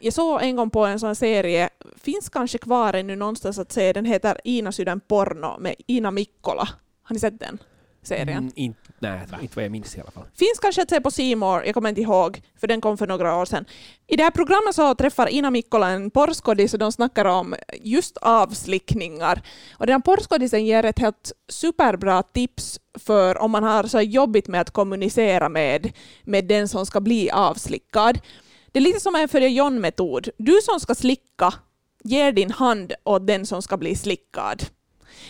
Jag 0.00 0.12
såg 0.12 0.42
en 0.42 0.56
gång 0.56 0.70
på 0.70 0.86
en 0.86 1.00
sån 1.00 1.16
serie, 1.16 1.68
finns 1.96 2.28
kanske 2.28 2.58
kvar 2.58 2.94
ännu 2.94 3.16
någonstans 3.16 3.58
att 3.58 3.72
se, 3.72 3.92
den 3.92 4.04
heter 4.04 4.40
Ina 4.44 4.72
Sydän 4.72 5.00
porno 5.00 5.58
med 5.58 5.74
Ina 5.86 6.10
Mikkola. 6.10 6.68
Har 7.02 7.14
ni 7.14 7.20
sett 7.20 7.40
den? 7.40 7.58
Serien. 8.06 8.28
Mm, 8.28 8.52
in, 8.54 8.74
nej, 8.98 9.20
inte 9.40 9.56
vad 9.56 9.64
jag 9.64 9.72
minns 9.72 9.96
i 9.96 10.00
alla 10.00 10.10
fall. 10.10 10.24
Finns 10.34 10.58
kanske 10.62 10.82
att 10.82 10.90
se 10.90 11.00
på 11.00 11.10
Seymour, 11.10 11.64
jag 11.64 11.74
kommer 11.74 11.88
inte 11.88 12.00
ihåg, 12.00 12.42
för 12.60 12.66
den 12.66 12.80
kom 12.80 12.98
för 12.98 13.06
några 13.06 13.36
år 13.36 13.44
sedan. 13.44 13.64
I 14.06 14.16
det 14.16 14.22
här 14.22 14.30
programmet 14.30 14.74
så 14.74 14.94
träffar 14.94 15.28
Ina 15.28 15.50
Mikkola 15.50 15.90
en 15.90 16.10
porrskådis 16.10 16.72
och 16.72 16.78
de 16.78 16.92
snackar 16.92 17.24
om 17.24 17.54
just 17.80 18.16
avslickningar. 18.16 19.42
Och 19.72 19.86
den 19.86 19.92
här 19.92 20.00
porrskådisen 20.00 20.66
ger 20.66 20.84
ett 20.84 20.98
helt 20.98 21.32
superbra 21.48 22.22
tips 22.22 22.80
för 22.98 23.38
om 23.38 23.50
man 23.50 23.62
har 23.62 23.84
så 23.84 24.00
jobbigt 24.00 24.48
med 24.48 24.60
att 24.60 24.70
kommunicera 24.70 25.48
med, 25.48 25.92
med 26.24 26.44
den 26.44 26.68
som 26.68 26.86
ska 26.86 27.00
bli 27.00 27.30
avslickad. 27.30 28.18
Det 28.72 28.78
är 28.78 28.82
lite 28.82 29.00
som 29.00 29.14
en 29.14 29.28
följa 29.28 29.48
John-metod. 29.48 30.28
Du 30.38 30.60
som 30.62 30.80
ska 30.80 30.94
slicka 30.94 31.54
ger 32.04 32.32
din 32.32 32.50
hand 32.50 32.92
åt 33.04 33.26
den 33.26 33.46
som 33.46 33.62
ska 33.62 33.76
bli 33.76 33.96
slickad. 33.96 34.62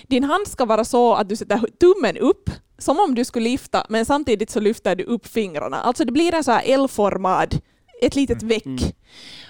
Din 0.07 0.25
hand 0.25 0.49
ska 0.49 0.65
vara 0.65 0.85
så 0.85 1.15
att 1.15 1.29
du 1.29 1.37
sätter 1.37 1.59
tummen 1.81 2.17
upp, 2.17 2.51
som 2.79 3.01
om 3.01 3.15
du 3.15 3.25
skulle 3.25 3.49
lyfta, 3.49 3.87
men 3.89 4.07
samtidigt 4.07 4.51
så 4.51 4.61
lyfter 4.61 4.97
du 4.97 5.05
upp 5.05 5.27
fingrarna. 5.27 5.81
Alltså 5.81 6.05
det 6.05 6.13
blir 6.13 6.35
en 6.35 6.45
så 6.45 6.53
här 6.53 6.63
L-formad, 6.67 7.61
ett 8.03 8.15
litet 8.15 8.43
veck. 8.43 8.67
Mm. 8.67 8.93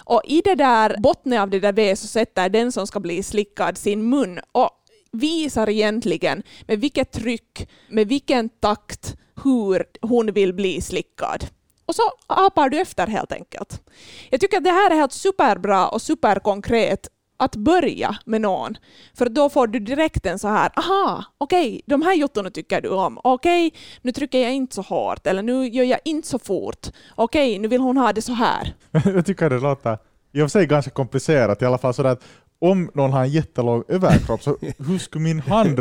Och 0.04 0.22
i 0.24 0.40
det 0.44 0.54
där 0.54 0.96
botten 0.98 1.32
av 1.32 1.50
det 1.50 1.60
där 1.60 1.72
V 1.72 1.96
så 1.96 2.06
sätter 2.06 2.48
den 2.48 2.72
som 2.72 2.86
ska 2.86 3.00
bli 3.00 3.22
slickad 3.22 3.78
sin 3.78 4.10
mun 4.10 4.40
och 4.52 4.70
visar 5.12 5.68
egentligen 5.68 6.42
med 6.66 6.80
vilket 6.80 7.12
tryck, 7.12 7.68
med 7.88 8.08
vilken 8.08 8.48
takt, 8.48 9.16
hur 9.44 9.84
hon 10.00 10.32
vill 10.32 10.54
bli 10.54 10.80
slickad. 10.80 11.46
Och 11.86 11.94
så 11.94 12.02
apar 12.26 12.68
du 12.68 12.80
efter 12.80 13.06
helt 13.06 13.32
enkelt. 13.32 13.82
Jag 14.30 14.40
tycker 14.40 14.56
att 14.56 14.64
det 14.64 14.70
här 14.70 14.90
är 14.90 14.94
helt 14.94 15.12
superbra 15.12 15.88
och 15.88 16.02
superkonkret 16.02 17.08
att 17.36 17.56
börja 17.56 18.16
med 18.24 18.40
någon. 18.40 18.76
För 19.14 19.28
då 19.28 19.50
får 19.50 19.66
du 19.66 19.78
direkt 19.78 20.26
en 20.26 20.38
så 20.38 20.48
här, 20.48 20.70
aha, 20.76 21.24
okej, 21.38 21.68
okay, 21.68 21.80
de 21.86 22.02
här 22.02 22.14
jottorna 22.14 22.50
tycker 22.50 22.80
du 22.80 22.88
om. 22.88 23.18
Okej, 23.24 23.66
okay, 23.66 23.80
nu 24.02 24.12
trycker 24.12 24.38
jag 24.38 24.54
inte 24.54 24.74
så 24.74 24.82
hårt, 24.82 25.26
eller 25.26 25.42
nu 25.42 25.66
gör 25.68 25.84
jag 25.84 26.00
inte 26.04 26.28
så 26.28 26.38
fort. 26.38 26.86
Okej, 27.14 27.50
okay, 27.50 27.58
nu 27.58 27.68
vill 27.68 27.80
hon 27.80 27.96
ha 27.96 28.12
det 28.12 28.22
så 28.22 28.32
här. 28.32 28.74
jag 29.04 29.26
tycker 29.26 29.50
det 29.50 29.58
låter 29.58 29.98
i 30.36 30.40
och 30.42 30.44
för 30.44 30.48
sig 30.48 30.66
ganska 30.66 30.90
komplicerat, 30.90 31.62
i 31.62 31.64
alla 31.64 31.78
fall 31.78 31.94
sådär 31.94 32.10
att 32.10 32.24
om 32.58 32.90
någon 32.94 33.12
har 33.12 33.22
en 33.22 33.30
jättelång 33.30 33.84
överkropp, 33.88 34.42
så 34.42 34.56
hur 34.78 34.98
skulle 34.98 35.24
min 35.24 35.40
hand 35.40 35.78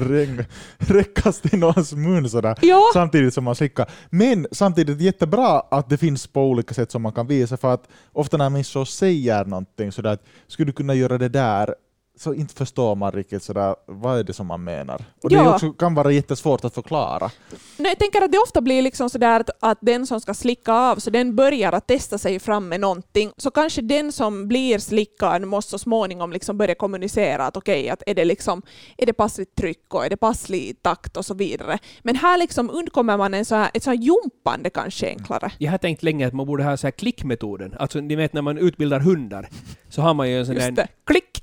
räckas 0.77 1.41
till 1.41 1.59
någons 1.59 1.93
mun 1.93 2.29
sådär, 2.29 2.57
ja. 2.61 2.81
samtidigt 2.93 3.33
som 3.33 3.43
man 3.43 3.55
slickar? 3.55 3.89
Men 4.09 4.47
samtidigt 4.51 5.01
jättebra 5.01 5.59
att 5.59 5.89
det 5.89 5.97
finns 5.97 6.27
på 6.27 6.41
olika 6.41 6.73
sätt 6.73 6.91
som 6.91 7.01
man 7.01 7.11
kan 7.11 7.27
visa, 7.27 7.57
för 7.57 7.73
att 7.73 7.87
ofta 8.13 8.37
när 8.37 8.49
man 8.49 8.63
så 8.63 8.85
säger 8.85 9.45
någonting 9.45 9.91
sådär, 9.91 10.13
att 10.13 10.23
skulle 10.47 10.65
du 10.65 10.73
kunna 10.73 10.93
göra 10.93 11.17
det 11.17 11.29
där, 11.29 11.75
så 12.17 12.33
inte 12.33 12.53
förstår 12.53 12.95
man 12.95 13.11
riktigt 13.11 13.43
sådär, 13.43 13.75
vad 13.85 14.19
är 14.19 14.23
det 14.23 14.33
som 14.33 14.47
man 14.47 14.63
menar. 14.63 15.05
Och 15.23 15.31
ja. 15.31 15.43
det 15.43 15.49
också, 15.49 15.73
kan 15.73 15.95
vara 15.95 16.11
jättesvårt 16.11 16.65
att 16.65 16.73
förklara. 16.73 17.31
Nej, 17.77 17.91
jag 17.91 17.99
tänker 17.99 18.21
att 18.21 18.31
det 18.31 18.37
ofta 18.37 18.61
blir 18.61 18.81
liksom 18.81 19.09
sådär 19.09 19.39
att, 19.39 19.49
att 19.59 19.77
den 19.81 20.07
som 20.07 20.21
ska 20.21 20.33
slicka 20.33 20.73
av, 20.73 20.95
så 20.95 21.09
den 21.09 21.35
börjar 21.35 21.71
att 21.71 21.87
testa 21.87 22.17
sig 22.17 22.39
fram 22.39 22.69
med 22.69 22.79
någonting. 22.79 23.31
Så 23.37 23.51
kanske 23.51 23.81
den 23.81 24.11
som 24.11 24.47
blir 24.47 24.79
slickad 24.79 25.47
måste 25.47 25.71
så 25.71 25.79
småningom 25.79 26.31
liksom 26.31 26.57
börja 26.57 26.75
kommunicera 26.75 27.45
att 27.45 27.57
okej, 27.57 27.81
okay, 27.81 27.89
att 27.89 28.03
är 28.05 28.13
det, 28.13 28.25
liksom, 28.25 28.61
är 28.97 29.05
det 29.05 29.13
passligt 29.13 29.55
tryck 29.55 29.93
och 29.93 30.05
är 30.05 30.09
det 30.09 30.17
passlig 30.17 30.81
takt 30.81 31.17
och 31.17 31.25
så 31.25 31.33
vidare. 31.33 31.79
Men 32.01 32.15
här 32.15 32.37
liksom 32.37 32.69
undkommer 32.69 33.17
man 33.17 33.33
en 33.33 33.45
så 33.45 33.55
här, 33.55 33.69
ett 33.73 33.83
så 33.83 33.89
här 33.89 33.97
jumpande 33.97 34.69
kanske 34.69 35.07
enklare. 35.07 35.51
Jag 35.57 35.71
har 35.71 35.77
tänkt 35.77 36.03
länge 36.03 36.27
att 36.27 36.33
man 36.33 36.45
borde 36.45 36.63
ha 36.63 36.77
så 36.77 36.87
här 36.87 36.91
klickmetoden. 36.91 37.75
Alltså 37.79 37.99
ni 37.99 38.15
vet 38.15 38.33
när 38.33 38.41
man 38.41 38.57
utbildar 38.57 38.99
hundar, 38.99 39.49
så 39.89 40.01
har 40.01 40.13
man 40.13 40.29
ju 40.29 40.39
en 40.39 40.45
sån 40.45 40.55
där 40.55 40.87
klick 41.05 41.34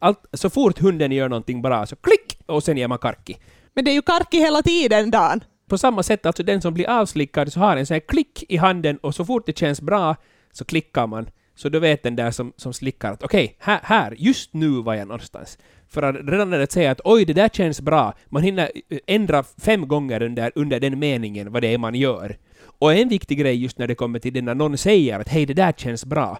allt, 0.00 0.26
så 0.32 0.50
fort 0.50 0.78
hunden 0.78 1.12
gör 1.12 1.28
någonting 1.28 1.62
bra 1.62 1.86
så 1.86 1.96
klick 1.96 2.38
och 2.46 2.62
sen 2.62 2.76
ger 2.76 2.88
man 2.88 2.98
karki. 2.98 3.36
Men 3.74 3.84
det 3.84 3.90
är 3.90 3.94
ju 3.94 4.02
karki 4.02 4.38
hela 4.38 4.62
tiden, 4.62 5.10
Dan. 5.10 5.40
På 5.68 5.78
samma 5.78 6.02
sätt, 6.02 6.26
alltså 6.26 6.42
den 6.42 6.62
som 6.62 6.74
blir 6.74 6.90
avslickad 6.90 7.52
så 7.52 7.60
har 7.60 7.76
en 7.76 7.86
sån 7.86 7.94
här 7.94 8.00
klick 8.00 8.44
i 8.48 8.56
handen 8.56 8.96
och 8.96 9.14
så 9.14 9.24
fort 9.24 9.46
det 9.46 9.58
känns 9.58 9.80
bra 9.80 10.16
så 10.52 10.64
klickar 10.64 11.06
man. 11.06 11.26
Så 11.54 11.68
då 11.68 11.78
vet 11.78 12.02
den 12.02 12.16
där 12.16 12.30
som, 12.30 12.52
som 12.56 12.72
slickar 12.72 13.12
att 13.12 13.22
okej, 13.22 13.44
okay, 13.44 13.54
här, 13.58 13.80
här, 13.82 14.14
just 14.18 14.54
nu 14.54 14.68
var 14.68 14.94
jag 14.94 15.08
någonstans. 15.08 15.58
För 15.88 16.02
att 16.02 16.16
redan 16.28 16.50
när 16.50 16.58
det 16.58 16.72
säger 16.72 16.90
att 16.90 17.00
oj, 17.04 17.24
det 17.24 17.32
där 17.32 17.48
känns 17.48 17.80
bra, 17.80 18.14
man 18.28 18.42
hinner 18.42 18.70
ändra 19.06 19.42
fem 19.42 19.88
gånger 19.88 20.22
under, 20.22 20.52
under 20.54 20.80
den 20.80 20.98
meningen 20.98 21.52
vad 21.52 21.62
det 21.62 21.74
är 21.74 21.78
man 21.78 21.94
gör. 21.94 22.36
Och 22.62 22.94
en 22.94 23.08
viktig 23.08 23.38
grej 23.38 23.62
just 23.62 23.78
när 23.78 23.86
det 23.86 23.94
kommer 23.94 24.18
till 24.18 24.32
det 24.32 24.42
när 24.42 24.54
någon 24.54 24.78
säger 24.78 25.20
att 25.20 25.28
hej, 25.28 25.46
det 25.46 25.54
där 25.54 25.72
känns 25.72 26.04
bra, 26.04 26.38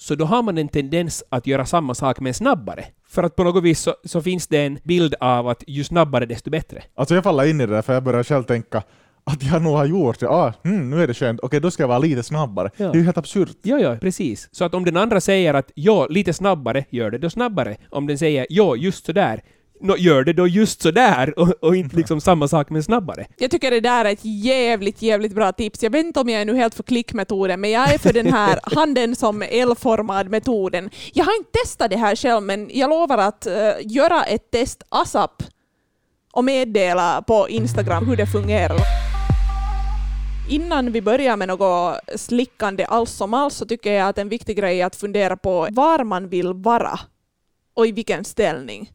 så 0.00 0.14
då 0.14 0.24
har 0.24 0.42
man 0.42 0.58
en 0.58 0.68
tendens 0.68 1.24
att 1.28 1.46
göra 1.46 1.66
samma 1.66 1.94
sak 1.94 2.20
men 2.20 2.34
snabbare. 2.34 2.84
För 3.08 3.22
att 3.22 3.36
på 3.36 3.44
något 3.44 3.64
vis 3.64 3.80
så, 3.80 3.94
så, 4.04 4.22
finns 4.22 4.46
det 4.46 4.58
en 4.66 4.78
bild 4.84 5.14
av 5.20 5.48
att 5.48 5.64
ju 5.66 5.84
snabbare 5.84 6.26
desto 6.26 6.50
bättre. 6.50 6.82
Alltså 6.94 7.14
jag 7.14 7.24
faller 7.24 7.44
in 7.44 7.60
i 7.60 7.66
det 7.66 7.74
där 7.74 7.82
för 7.82 7.94
jag 7.94 8.02
börjar 8.02 8.22
själv 8.22 8.42
tänka 8.42 8.82
att 9.24 9.42
jag 9.42 9.62
nog 9.62 9.76
har 9.76 9.86
gjort 9.86 10.20
det. 10.20 10.28
Ah, 10.28 10.52
mm, 10.64 10.90
nu 10.90 11.02
är 11.02 11.06
det 11.06 11.14
skönt. 11.14 11.40
Okej, 11.42 11.60
då 11.60 11.70
ska 11.70 11.82
jag 11.82 11.88
vara 11.88 11.98
lite 11.98 12.22
snabbare. 12.22 12.70
Ja. 12.76 12.86
Det 12.86 12.92
är 12.92 12.98
ju 12.98 13.04
helt 13.04 13.18
absurt. 13.18 13.56
Ja, 13.62 13.78
ja, 13.78 13.96
precis. 14.00 14.48
Så 14.52 14.64
att 14.64 14.74
om 14.74 14.84
den 14.84 14.96
andra 14.96 15.20
säger 15.20 15.54
att 15.54 15.70
ja, 15.74 16.06
lite 16.06 16.32
snabbare, 16.32 16.84
gör 16.90 17.10
det 17.10 17.18
då 17.18 17.30
snabbare. 17.30 17.76
Om 17.90 18.06
den 18.06 18.18
säger 18.18 18.46
ja, 18.48 18.76
just 18.76 19.06
sådär, 19.06 19.42
no, 19.80 19.96
gör 19.96 20.24
det 20.24 20.32
då 20.32 20.46
just 20.46 20.82
sådär 20.82 21.38
och, 21.38 21.48
och 21.60 21.76
inte 21.76 21.96
liksom 21.96 22.20
samma 22.20 22.48
sak 22.48 22.70
men 22.70 22.82
snabbare. 22.82 23.26
Jag 23.38 23.50
tycker 23.50 23.70
det 23.70 23.80
där 23.80 24.04
är 24.04 24.12
ett 24.12 24.24
jävligt, 24.24 25.02
jävligt 25.02 25.34
bra 25.34 25.52
tips. 25.52 25.82
Jag 25.82 25.90
vet 25.90 26.06
inte 26.06 26.20
om 26.20 26.28
jag 26.28 26.40
är 26.40 26.44
nu 26.44 26.56
helt 26.56 26.74
för 26.74 26.82
klickmetoden, 26.82 27.60
men 27.60 27.70
jag 27.70 27.94
är 27.94 27.98
för 27.98 28.12
den 28.12 28.32
här 28.32 28.60
handen 28.76 29.16
som 29.16 29.42
L-formad 29.42 30.30
metoden. 30.30 30.90
Jag 31.12 31.24
har 31.24 31.36
inte 31.38 31.50
testat 31.50 31.90
det 31.90 31.96
här 31.96 32.16
själv, 32.16 32.42
men 32.42 32.70
jag 32.72 32.90
lovar 32.90 33.18
att 33.18 33.46
uh, 33.46 33.92
göra 33.92 34.24
ett 34.24 34.50
test 34.50 34.82
ASAP 34.88 35.42
och 36.32 36.44
meddela 36.44 37.22
på 37.22 37.48
Instagram 37.48 38.06
hur 38.06 38.16
det 38.16 38.26
fungerar. 38.26 38.78
Innan 40.50 40.92
vi 40.92 41.02
börjar 41.02 41.36
med 41.36 41.48
något 41.48 41.98
slickande 42.16 42.84
alls 42.84 43.10
som 43.10 43.34
alls 43.34 43.54
så 43.54 43.66
tycker 43.66 43.92
jag 43.92 44.08
att 44.08 44.18
en 44.18 44.28
viktig 44.28 44.56
grej 44.56 44.80
är 44.80 44.86
att 44.86 44.96
fundera 44.96 45.36
på 45.36 45.68
var 45.70 46.04
man 46.04 46.28
vill 46.28 46.52
vara 46.52 47.00
och 47.74 47.86
i 47.86 47.92
vilken 47.92 48.24
ställning 48.24 48.90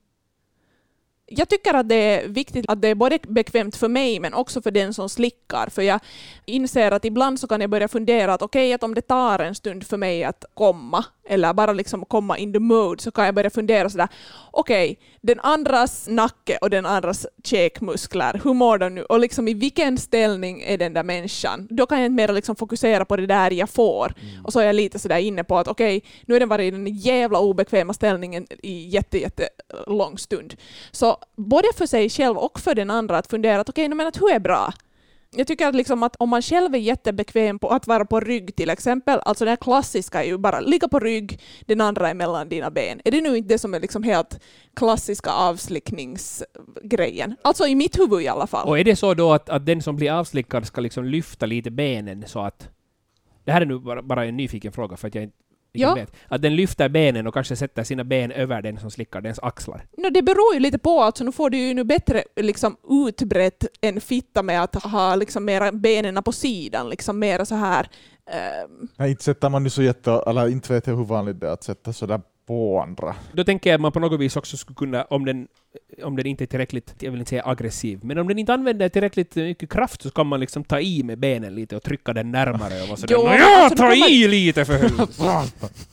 jag 1.37 1.49
tycker 1.49 1.73
att 1.73 1.89
det 1.89 1.95
är 1.95 2.27
viktigt 2.27 2.65
att 2.67 2.81
det 2.81 2.87
är 2.87 2.95
både 2.95 3.19
bekvämt 3.27 3.75
för 3.75 3.87
mig 3.87 4.19
men 4.19 4.33
också 4.33 4.61
för 4.61 4.71
den 4.71 4.93
som 4.93 5.09
slickar. 5.09 5.69
För 5.69 5.81
jag 5.81 5.99
inser 6.45 6.91
att 6.91 7.05
ibland 7.05 7.39
så 7.39 7.47
kan 7.47 7.61
jag 7.61 7.69
börja 7.69 7.87
fundera 7.87 8.33
att 8.33 8.41
okej, 8.41 8.67
okay, 8.67 8.73
att 8.73 8.83
om 8.83 8.95
det 8.95 9.01
tar 9.01 9.39
en 9.39 9.55
stund 9.55 9.87
för 9.87 9.97
mig 9.97 10.23
att 10.23 10.45
komma 10.53 11.05
eller 11.25 11.53
bara 11.53 11.73
liksom 11.73 12.05
komma 12.05 12.37
in 12.37 12.53
the 12.53 12.59
mode 12.59 13.01
så 13.01 13.11
kan 13.11 13.25
jag 13.25 13.35
börja 13.35 13.49
fundera 13.49 13.89
sådär 13.89 14.07
okej, 14.51 14.91
okay, 14.91 15.05
den 15.21 15.39
andras 15.39 16.07
nacke 16.09 16.57
och 16.61 16.69
den 16.69 16.85
andras 16.85 17.27
käkmuskler, 17.43 18.41
hur 18.43 18.53
mår 18.53 18.77
de 18.77 18.95
nu? 18.95 19.03
Och 19.03 19.19
liksom 19.19 19.47
i 19.47 19.53
vilken 19.53 19.97
ställning 19.97 20.61
är 20.61 20.77
den 20.77 20.93
där 20.93 21.03
människan? 21.03 21.67
Då 21.69 21.85
kan 21.85 21.97
jag 21.97 22.05
inte 22.05 22.15
mer 22.15 22.33
liksom 22.33 22.55
fokusera 22.55 23.05
på 23.05 23.15
det 23.15 23.25
där 23.25 23.51
jag 23.51 23.69
får. 23.69 24.13
Mm. 24.21 24.45
Och 24.45 24.53
så 24.53 24.59
är 24.59 24.65
jag 24.65 24.75
lite 24.75 24.99
sådär 24.99 25.17
inne 25.17 25.43
på 25.43 25.57
att 25.57 25.67
okej, 25.67 25.97
okay, 25.97 26.09
nu 26.25 26.33
har 26.33 26.39
den 26.39 26.49
varit 26.49 26.67
i 26.67 26.71
den 26.71 26.87
jävla 26.87 27.39
obekväma 27.39 27.93
ställningen 27.93 28.47
i 28.63 28.87
jätte, 28.89 29.17
jätte 29.17 29.49
lång 29.87 30.17
stund. 30.17 30.55
Så 30.91 31.17
både 31.35 31.67
för 31.77 31.85
sig 31.85 32.09
själv 32.09 32.37
och 32.37 32.59
för 32.59 32.75
den 32.75 32.89
andra 32.89 33.17
att 33.17 33.27
fundera 33.27 33.61
att 33.61 33.69
okej, 33.69 33.85
okay, 33.85 33.95
men 33.95 34.07
att 34.07 34.21
hur 34.21 34.31
är 34.31 34.39
bra? 34.39 34.73
Jag 35.35 35.47
tycker 35.47 35.67
att, 35.67 35.75
liksom 35.75 36.03
att 36.03 36.15
om 36.19 36.29
man 36.29 36.41
själv 36.41 36.75
är 36.75 36.79
jättebekväm 36.79 37.59
på 37.59 37.69
att 37.69 37.87
vara 37.87 38.05
på 38.05 38.19
rygg 38.19 38.55
till 38.55 38.69
exempel, 38.69 39.19
alltså 39.25 39.45
det 39.45 39.51
här 39.51 39.55
klassiska 39.55 40.23
är 40.23 40.27
ju 40.27 40.37
bara 40.37 40.59
ligga 40.59 40.87
på 40.87 40.99
rygg, 40.99 41.41
den 41.65 41.81
andra 41.81 42.09
är 42.09 42.13
mellan 42.13 42.49
dina 42.49 42.71
ben. 42.71 43.01
Är 43.05 43.11
det 43.11 43.21
nu 43.21 43.37
inte 43.37 43.53
det 43.53 43.57
som 43.57 43.73
är 43.73 43.79
liksom 43.79 44.03
helt 44.03 44.39
klassiska 44.73 45.31
avslickningsgrejen? 45.31 47.35
Alltså 47.41 47.67
i 47.67 47.75
mitt 47.75 47.99
huvud 47.99 48.21
i 48.21 48.27
alla 48.27 48.47
fall. 48.47 48.67
Och 48.67 48.79
är 48.79 48.83
det 48.83 48.95
så 48.95 49.13
då 49.13 49.33
att, 49.33 49.49
att 49.49 49.65
den 49.65 49.81
som 49.81 49.95
blir 49.95 50.11
avslickad 50.11 50.67
ska 50.67 50.81
liksom 50.81 51.05
lyfta 51.05 51.45
lite 51.45 51.71
benen 51.71 52.23
så 52.27 52.39
att 52.39 52.69
det 53.45 53.51
här 53.51 53.61
är 53.61 53.65
nu 53.65 53.79
bara, 53.79 54.01
bara 54.01 54.25
en 54.25 54.37
nyfiken 54.37 54.71
fråga 54.71 54.97
för 54.97 55.07
att 55.07 55.15
jag 55.15 55.23
inte 55.23 55.37
ja. 55.81 55.95
vet. 55.95 56.11
Att 56.27 56.41
den 56.41 56.55
lyfter 56.55 56.89
benen 56.89 57.27
och 57.27 57.33
kanske 57.33 57.55
sätter 57.55 57.83
sina 57.83 58.03
ben 58.03 58.31
över 58.31 58.61
den 58.61 58.79
som 58.79 58.91
slickar 58.91 59.21
dens 59.21 59.39
axlar. 59.39 59.85
No, 59.97 60.09
det 60.09 60.21
beror 60.21 60.53
ju 60.53 60.59
lite 60.59 60.77
på, 60.77 61.01
alltså 61.01 61.23
nu 61.23 61.31
får 61.31 61.49
du 61.49 61.57
ju 61.57 61.73
nu 61.73 61.83
bättre 61.83 62.23
liksom, 62.35 62.77
utbrett 63.07 63.65
en 63.81 64.01
fitta 64.01 64.43
med 64.43 64.63
att 64.63 64.75
ha 64.83 65.15
liksom, 65.15 65.45
mera 65.45 65.71
benen 65.71 66.23
på 66.23 66.31
sidan, 66.31 66.89
liksom 66.89 67.19
mera 67.19 67.45
så 67.45 67.55
här 67.55 67.89
Um... 68.25 68.87
Nej, 68.97 69.11
inte 69.11 69.23
sätter 69.23 69.49
man 69.49 69.63
ju 69.63 69.69
så 69.69 69.83
jätte, 69.83 70.11
eller 70.11 70.47
inte 70.47 70.73
vet 70.73 70.87
jag 70.87 70.95
hur 70.95 71.03
vanligt 71.03 71.39
det 71.39 71.47
är 71.47 71.51
att 71.51 71.63
sätta 71.63 71.93
sådär 71.93 72.21
på 72.45 72.81
andra. 72.81 73.15
Då 73.33 73.43
tänker 73.43 73.69
jag 73.69 73.75
att 73.75 73.81
man 73.81 73.91
på 73.91 73.99
något 73.99 74.19
vis 74.19 74.35
också 74.35 74.57
skulle 74.57 74.75
kunna, 74.75 75.03
om 75.03 75.25
den, 75.25 75.47
om 76.03 76.15
den 76.15 76.25
inte 76.25 76.43
är 76.43 76.45
tillräckligt, 76.45 76.95
jag 76.99 77.11
vill 77.11 77.19
inte 77.19 77.29
säga 77.29 77.43
aggressiv, 77.45 77.99
men 78.03 78.17
om 78.17 78.27
den 78.27 78.39
inte 78.39 78.53
använder 78.53 78.89
tillräckligt 78.89 79.35
mycket 79.35 79.69
kraft 79.69 80.01
så 80.01 80.11
kan 80.11 80.27
man 80.27 80.39
liksom 80.39 80.63
ta 80.63 80.79
i 80.79 81.03
med 81.03 81.19
benen 81.19 81.55
lite 81.55 81.75
och 81.75 81.83
trycka 81.83 82.13
den 82.13 82.31
närmare 82.31 82.81
och 82.81 82.87
vara 82.87 82.97
sådär 82.97 83.15
jo, 83.15 83.23
ja, 83.25 83.63
alltså, 83.63 83.77
ta 83.77 83.93
i 83.93 83.99
man... 83.99 84.31
lite 84.31 84.65
för 84.65 84.79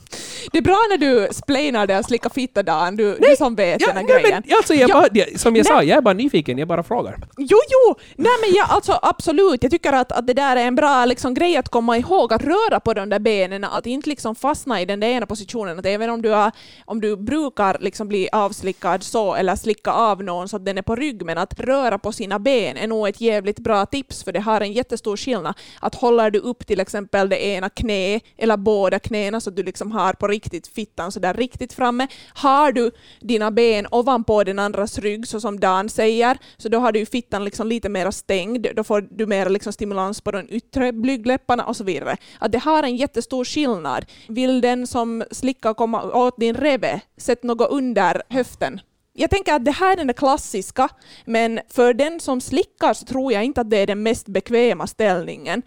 Det 0.51 0.57
är 0.57 0.61
bra 0.61 0.77
när 0.89 0.97
du 0.97 1.27
splainar 1.31 1.87
det 1.87 1.99
och 1.99 2.05
slickar 2.05 2.29
fitta 2.29 2.63
Dan, 2.63 2.95
du, 2.95 3.17
du 3.19 3.35
som 3.37 3.55
vet 3.55 3.79
den 3.79 3.97
här 3.97 4.03
nej, 4.03 4.21
grejen. 4.21 4.43
men, 4.47 4.57
alltså, 4.57 4.73
jag 4.73 4.89
Ja. 4.89 4.93
bara, 5.13 5.37
som 5.37 5.55
jag 5.55 5.65
sa, 5.65 5.83
jag 5.83 5.97
är 5.97 6.01
bara 6.01 6.13
nyfiken, 6.13 6.57
jag 6.57 6.67
bara 6.67 6.83
frågar. 6.83 7.17
Jo, 7.37 7.57
jo! 7.69 7.95
Nej 8.15 8.31
men 8.41 8.53
jag, 8.55 8.67
alltså 8.69 8.99
absolut, 9.01 9.63
jag 9.63 9.71
tycker 9.71 9.93
att, 9.93 10.11
att 10.11 10.27
det 10.27 10.33
där 10.33 10.55
är 10.55 10.65
en 10.65 10.75
bra 10.75 11.05
liksom, 11.05 11.33
grej 11.33 11.57
att 11.57 11.69
komma 11.69 11.97
ihåg, 11.97 12.33
att 12.33 12.43
röra 12.43 12.79
på 12.79 12.93
de 12.93 13.09
där 13.09 13.19
benen, 13.19 13.63
att 13.63 13.85
inte 13.85 14.09
liksom 14.09 14.35
fastna 14.35 14.81
i 14.81 14.85
den 14.85 14.99
där 14.99 15.07
ena 15.07 15.25
positionen. 15.25 15.79
Att 15.79 15.85
även 15.85 16.09
om 16.09 16.21
du, 16.21 16.29
har, 16.29 16.51
om 16.85 17.01
du 17.01 17.17
brukar 17.17 17.77
liksom 17.79 18.07
bli 18.07 18.29
avslickad 18.31 19.03
så, 19.03 19.35
eller 19.35 19.55
slicka 19.55 19.91
av 19.91 20.23
någon 20.23 20.49
så 20.49 20.55
att 20.55 20.65
den 20.65 20.77
är 20.77 20.81
på 20.81 20.95
rygg, 20.95 21.25
men 21.25 21.37
att 21.37 21.59
röra 21.59 21.97
på 21.97 22.11
sina 22.11 22.39
ben 22.39 22.77
är 22.77 22.87
nog 22.87 23.07
ett 23.07 23.21
jävligt 23.21 23.59
bra 23.59 23.85
tips, 23.85 24.23
för 24.23 24.31
det 24.31 24.39
har 24.39 24.61
en 24.61 24.73
jättestor 24.73 25.17
skillnad. 25.17 25.53
Att 25.79 25.95
håller 25.95 26.31
du 26.31 26.39
upp 26.39 26.67
till 26.67 26.79
exempel 26.79 27.29
det 27.29 27.45
ena 27.45 27.69
knä, 27.69 28.19
eller 28.37 28.57
båda 28.57 28.99
knäna, 28.99 29.41
så 29.41 29.49
att 29.49 29.55
du 29.55 29.63
liksom 29.63 29.91
har 29.91 30.10
på 30.13 30.27
riktigt 30.27 30.67
fittan 30.67 31.11
så 31.11 31.19
där 31.19 31.33
riktigt 31.33 31.73
framme. 31.73 32.07
Har 32.33 32.71
du 32.71 32.91
dina 33.19 33.51
ben 33.51 33.87
ovanpå 33.91 34.43
den 34.43 34.59
andras 34.59 34.99
rygg, 34.99 35.27
så 35.27 35.41
som 35.41 35.59
Dan 35.59 35.89
säger, 35.89 36.37
så 36.57 36.69
då 36.69 36.79
har 36.79 36.91
du 36.91 36.99
ju 36.99 37.05
fittan 37.05 37.45
liksom 37.45 37.67
lite 37.67 37.89
mer 37.89 38.11
stängd, 38.11 38.67
då 38.75 38.83
får 38.83 39.07
du 39.11 39.25
mer 39.25 39.49
liksom 39.49 39.73
stimulans 39.73 40.21
på 40.21 40.31
de 40.31 40.47
yttre 40.49 40.91
blygdläpparna 40.91 41.65
och 41.65 41.77
så 41.77 41.83
vidare. 41.83 42.17
Att 42.39 42.51
det 42.51 42.59
har 42.59 42.83
en 42.83 42.95
jättestor 42.95 43.45
skillnad. 43.45 44.05
Vill 44.27 44.61
den 44.61 44.87
som 44.87 45.23
slickar 45.31 45.73
komma 45.73 46.03
åt 46.03 46.39
din 46.39 46.55
reve, 46.55 47.01
sätt 47.17 47.43
något 47.43 47.69
under 47.69 48.21
höften. 48.29 48.81
Jag 49.13 49.29
tänker 49.29 49.53
att 49.53 49.65
det 49.65 49.71
här 49.71 49.97
är 49.97 50.05
den 50.05 50.13
klassiska, 50.13 50.89
men 51.25 51.59
för 51.69 51.93
den 51.93 52.19
som 52.19 52.41
slickar 52.41 52.93
så 52.93 53.05
tror 53.05 53.33
jag 53.33 53.43
inte 53.43 53.61
att 53.61 53.69
det 53.69 53.77
är 53.77 53.87
den 53.87 54.03
mest 54.03 54.27
bekväma 54.27 54.87
ställningen. 54.87 55.61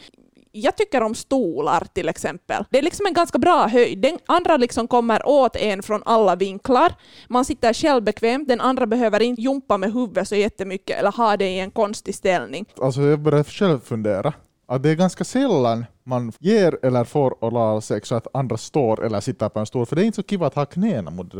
Jag 0.56 0.76
tycker 0.76 1.02
om 1.02 1.14
stolar 1.14 1.86
till 1.92 2.08
exempel. 2.08 2.64
Det 2.70 2.78
är 2.78 2.82
liksom 2.82 3.06
en 3.06 3.12
ganska 3.12 3.38
bra 3.38 3.66
höjd. 3.68 3.98
Den 3.98 4.18
andra 4.26 4.56
liksom 4.56 4.88
kommer 4.88 5.28
åt 5.28 5.56
en 5.56 5.82
från 5.82 6.02
alla 6.06 6.36
vinklar. 6.36 6.92
Man 7.28 7.44
sitter 7.44 7.72
själv 7.72 8.02
bekvämt, 8.02 8.48
den 8.48 8.60
andra 8.60 8.86
behöver 8.86 9.22
inte 9.22 9.42
jumpa 9.42 9.78
med 9.78 9.92
huvudet 9.92 10.28
så 10.28 10.34
jättemycket 10.34 10.98
eller 10.98 11.12
ha 11.12 11.36
det 11.36 11.48
i 11.48 11.58
en 11.58 11.70
konstig 11.70 12.14
ställning. 12.14 12.66
Alltså 12.80 13.00
jag 13.02 13.20
började 13.20 13.44
själv 13.44 13.80
fundera. 13.80 14.32
Att 14.68 14.82
det 14.82 14.90
är 14.90 14.94
ganska 14.94 15.24
sällan 15.24 15.86
man 16.04 16.32
ger 16.38 16.78
eller 16.82 17.04
får 17.04 17.44
oralsex 17.44 18.08
så 18.08 18.14
att 18.14 18.26
andra 18.34 18.56
står 18.56 19.04
eller 19.04 19.20
sitter 19.20 19.48
på 19.48 19.60
en 19.60 19.66
stol, 19.66 19.86
för 19.86 19.96
det 19.96 20.02
är 20.02 20.06
inte 20.06 20.16
så 20.16 20.22
kiva 20.22 20.46
att 20.46 20.54
ha 20.54 20.66
knäna 20.66 21.10
mot 21.10 21.32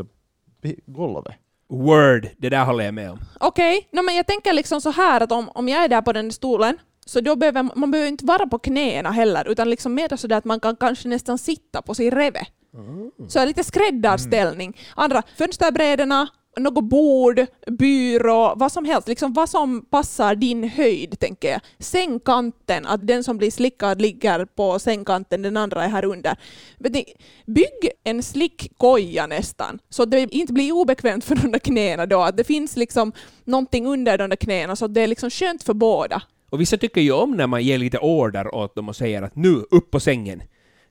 golvet. 0.85 1.35
Word, 1.69 2.27
det 2.37 2.49
där 2.49 2.65
håller 2.65 2.85
jag 2.85 2.93
med 2.93 3.11
om. 3.11 3.19
Okej, 3.39 3.87
no, 3.91 4.01
men 4.01 4.15
jag 4.15 4.27
tänker 4.27 4.53
liksom 4.53 4.81
så 4.81 4.91
här 4.91 5.21
att 5.21 5.31
om, 5.31 5.49
om 5.49 5.67
jag 5.67 5.83
är 5.83 5.87
där 5.87 6.01
på 6.01 6.13
den 6.13 6.31
stolen 6.31 6.77
så 7.05 7.21
då 7.21 7.35
behöver 7.35 7.69
man 7.75 7.91
behöver 7.91 8.09
inte 8.09 8.25
vara 8.25 8.47
på 8.47 8.59
knäna 8.59 9.11
heller, 9.11 9.49
utan 9.49 9.69
liksom 9.69 9.93
mer 9.93 10.15
sådär 10.15 10.37
att 10.37 10.45
man 10.45 10.59
kan 10.59 10.75
kanske 10.75 11.07
nästan 11.07 11.37
sitta 11.37 11.81
på 11.81 11.95
sin 11.95 12.11
reve. 12.11 12.47
Så 13.27 13.39
är 13.39 13.45
lite 13.45 13.63
skräddarställning. 13.63 14.77
Andra 14.95 15.23
fönsterbrädorna, 15.37 16.27
något 16.57 16.83
bord, 16.83 17.45
byrå, 17.67 18.53
vad 18.55 18.71
som 18.71 18.85
helst. 18.85 19.07
Liksom 19.07 19.33
vad 19.33 19.49
som 19.49 19.85
passar 19.85 20.35
din 20.35 20.63
höjd, 20.63 21.19
tänker 21.19 21.51
jag. 21.51 21.61
Sängkanten, 21.79 22.85
att 22.85 23.07
den 23.07 23.23
som 23.23 23.37
blir 23.37 23.51
slickad 23.51 24.01
ligger 24.01 24.45
på 24.45 24.79
sängkanten, 24.79 25.41
den 25.41 25.57
andra 25.57 25.83
är 25.83 25.89
här 25.89 26.05
under. 26.05 26.37
Ni, 26.77 27.05
bygg 27.45 27.89
en 28.03 28.23
slickkoja 28.23 29.27
nästan, 29.27 29.79
så 29.89 30.03
att 30.03 30.11
det 30.11 30.33
inte 30.33 30.53
blir 30.53 30.71
obekvämt 30.71 31.25
för 31.25 31.35
de 31.35 31.51
där 31.51 31.59
knäna 31.59 32.05
då. 32.05 32.21
Att 32.21 32.37
det 32.37 32.43
finns 32.43 32.77
liksom 32.77 33.11
någonting 33.43 33.85
under 33.85 34.17
de 34.17 34.29
där 34.29 34.37
knäna, 34.37 34.75
så 34.75 34.85
att 34.85 34.93
det 34.93 35.01
är 35.01 35.07
liksom 35.07 35.29
skönt 35.29 35.63
för 35.63 35.73
båda. 35.73 36.21
Och 36.55 36.61
vissa 36.61 36.77
tycker 36.77 37.01
ju 37.01 37.11
om 37.11 37.31
när 37.31 37.47
man 37.47 37.63
ger 37.63 37.77
lite 37.77 37.97
order 37.97 38.55
åt 38.55 38.75
dem 38.75 38.89
och 38.89 38.95
säger 38.95 39.21
att 39.21 39.35
nu, 39.35 39.63
upp 39.71 39.91
på 39.91 39.99
sängen. 39.99 40.43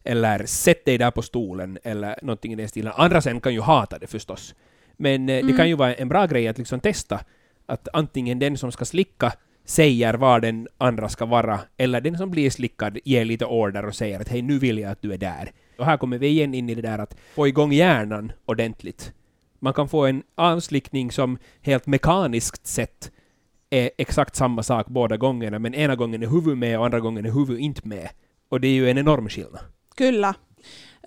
Eller 0.05 0.47
sätt 0.47 0.85
dig 0.85 0.99
där 0.99 1.11
på 1.11 1.23
stolen, 1.23 1.79
eller 1.85 2.19
någonting 2.23 2.53
i 2.53 2.57
den 2.57 2.69
stilen. 2.69 2.93
Andra 2.97 3.21
sen 3.21 3.41
kan 3.41 3.55
ju 3.55 3.61
hata 3.61 3.99
det 3.99 4.07
förstås. 4.07 4.55
Men 4.97 5.29
eh, 5.29 5.47
det 5.47 5.57
kan 5.57 5.69
ju 5.69 5.75
vara 5.75 5.95
en 5.95 6.09
bra 6.09 6.27
grej 6.27 6.49
att 6.49 6.59
liksom 6.59 6.81
testa 6.81 7.21
att 7.67 7.89
antingen 7.93 8.39
den 8.39 8.59
som 8.59 8.73
ska 8.73 8.85
slicka 8.85 9.33
säger 9.65 10.15
var 10.15 10.41
den 10.41 10.69
andra 10.79 11.09
ska 11.09 11.27
vara, 11.27 11.61
eller 11.77 12.01
den 12.01 12.19
som 12.19 12.31
blir 12.31 12.51
slickad 12.51 12.99
ger 13.05 13.25
lite 13.25 13.47
order 13.47 13.87
och 13.87 13.95
säger 13.95 14.21
att 14.21 14.29
hej, 14.29 14.43
nu 14.43 14.59
vill 14.59 14.79
jag 14.79 14.93
att 14.93 15.03
du 15.03 15.13
är 15.13 15.19
där. 15.19 15.53
Och 15.79 15.87
här 15.87 15.97
kommer 15.97 16.19
vi 16.19 16.27
igen 16.27 16.55
in 16.55 16.71
i 16.71 16.75
det 16.75 16.83
där 16.83 16.99
att 16.99 17.17
få 17.35 17.49
igång 17.49 17.73
hjärnan 17.73 18.33
ordentligt. 18.45 19.13
Man 19.59 19.73
kan 19.73 19.89
få 19.89 20.07
en 20.07 20.23
avslickning 20.35 21.13
som 21.13 21.39
helt 21.63 21.87
mekaniskt 21.87 22.67
sett 22.67 23.11
är 23.75 23.91
exakt 23.99 24.37
samma 24.37 24.63
sak 24.63 24.87
båda 24.87 25.17
gångerna, 25.17 25.59
men 25.59 25.75
ena 25.75 25.97
gången 25.97 26.23
är 26.23 26.27
huvud 26.27 26.59
med 26.59 26.79
och 26.79 26.85
andra 26.85 27.01
gången 27.01 27.27
är 27.27 27.31
huvud 27.31 27.59
inte 27.59 27.89
med. 27.89 28.09
Och 28.49 28.61
det 28.61 28.69
är 28.69 28.73
ju 28.73 28.91
en 28.91 28.99
enorm 28.99 29.29
skillnad. 29.29 29.61
Kyllä. 29.97 30.35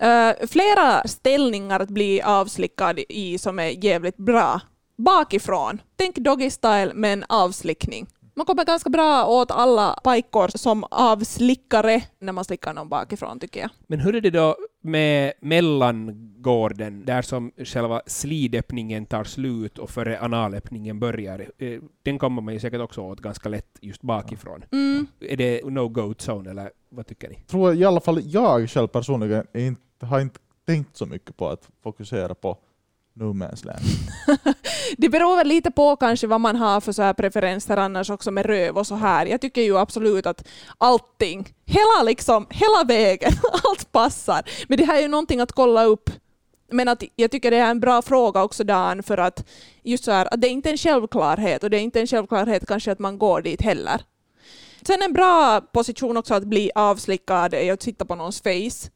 Uh, 0.02 0.46
flera 0.46 1.08
ställningar 1.08 1.80
att 1.80 1.88
bli 1.88 2.22
avslickad 2.22 2.98
i 3.08 3.38
som 3.38 3.58
är 3.58 3.84
jävligt 3.84 4.16
bra. 4.16 4.60
Bakifrån. 4.96 5.80
Tänk 5.96 6.16
doggy 6.16 6.50
style 6.50 6.92
men 6.94 7.24
avslickning. 7.28 8.06
Man 8.38 8.46
kommer 8.46 8.64
ganska 8.64 8.90
bra 8.90 9.26
åt 9.26 9.50
alla 9.50 10.00
pajkor 10.04 10.48
som 10.48 10.84
avslickare 10.90 12.02
när 12.18 12.32
man 12.32 12.44
slickar 12.44 12.74
någon 12.74 12.88
bakifrån 12.88 13.40
tycker 13.40 13.60
jag. 13.60 13.70
Men 13.86 14.00
hur 14.00 14.14
är 14.16 14.20
det 14.20 14.30
då 14.30 14.56
med 14.82 15.32
mellangården, 15.40 17.04
där 17.04 17.22
som 17.22 17.52
själva 17.56 18.02
slidöppningen 18.06 19.06
tar 19.06 19.24
slut 19.24 19.78
och 19.78 19.90
före 19.90 20.20
analöppningen 20.20 21.00
börjar? 21.00 21.50
Eh, 21.58 21.80
Den 22.02 22.18
kommer 22.18 22.42
man 22.42 22.54
ju 22.54 22.60
säkert 22.60 22.80
också 22.80 23.00
åt 23.00 23.20
ganska 23.20 23.48
lätt 23.48 23.78
just 23.80 24.02
bakifrån. 24.02 24.64
Mm. 24.72 25.06
Är 25.20 25.36
det 25.36 25.64
no-go 25.64 26.14
zone, 26.18 26.50
eller 26.50 26.70
vad 26.88 27.06
tycker 27.06 27.28
ni? 27.28 27.34
Tror 27.46 27.68
jag, 27.68 27.76
i 27.76 27.84
alla 27.84 28.00
fall 28.00 28.20
jag 28.24 28.70
själv 28.70 28.88
personligen 28.88 29.46
inte, 29.54 30.06
har 30.06 30.20
inte 30.20 30.40
tänkt 30.66 30.96
så 30.96 31.06
mycket 31.06 31.36
på 31.36 31.48
att 31.48 31.68
fokusera 31.82 32.34
på 32.34 32.58
no 33.18 33.32
man's 33.32 33.64
land. 33.66 33.80
Det 34.96 35.08
beror 35.08 35.36
väl 35.36 35.48
lite 35.48 35.70
på 35.70 35.96
kanske 35.96 36.26
vad 36.26 36.40
man 36.40 36.56
har 36.56 36.80
för 36.80 36.92
så 36.92 37.02
här 37.02 37.12
preferenser 37.12 37.76
annars 37.76 38.10
också 38.10 38.30
med 38.30 38.46
röv 38.46 38.78
och 38.78 38.86
så 38.86 38.94
här. 38.94 39.26
Jag 39.26 39.40
tycker 39.40 39.62
ju 39.62 39.78
absolut 39.78 40.26
att 40.26 40.48
allting, 40.78 41.54
hela 41.66 42.02
liksom, 42.04 42.46
hela 42.50 42.84
vägen, 42.84 43.32
allt 43.64 43.92
passar. 43.92 44.42
Men 44.68 44.78
det 44.78 44.84
här 44.84 44.96
är 44.96 45.02
ju 45.02 45.08
någonting 45.08 45.40
att 45.40 45.52
kolla 45.52 45.84
upp. 45.84 46.10
Men 46.70 46.88
att 46.88 47.02
jag 47.16 47.30
tycker 47.30 47.50
det 47.50 47.56
är 47.56 47.70
en 47.70 47.80
bra 47.80 48.02
fråga 48.02 48.42
också 48.42 48.64
Dan, 48.64 49.02
för 49.02 49.18
att 49.18 49.48
just 49.82 50.04
så 50.04 50.10
här, 50.10 50.34
att 50.34 50.40
det 50.40 50.48
är 50.48 50.50
inte 50.50 50.70
en 50.70 50.78
självklarhet 50.78 51.64
och 51.64 51.70
det 51.70 51.76
är 51.76 51.80
inte 51.80 52.00
en 52.00 52.06
självklarhet 52.06 52.66
kanske 52.66 52.92
att 52.92 52.98
man 52.98 53.18
går 53.18 53.42
dit 53.42 53.62
heller. 53.62 54.02
Sen 54.82 55.02
en 55.02 55.12
bra 55.12 55.60
position 55.60 56.16
också 56.16 56.34
att 56.34 56.44
bli 56.44 56.70
avslickad 56.74 57.54
är 57.54 57.72
att 57.72 57.82
sitta 57.82 58.04
på 58.04 58.14
någons 58.14 58.40
face. 58.40 58.90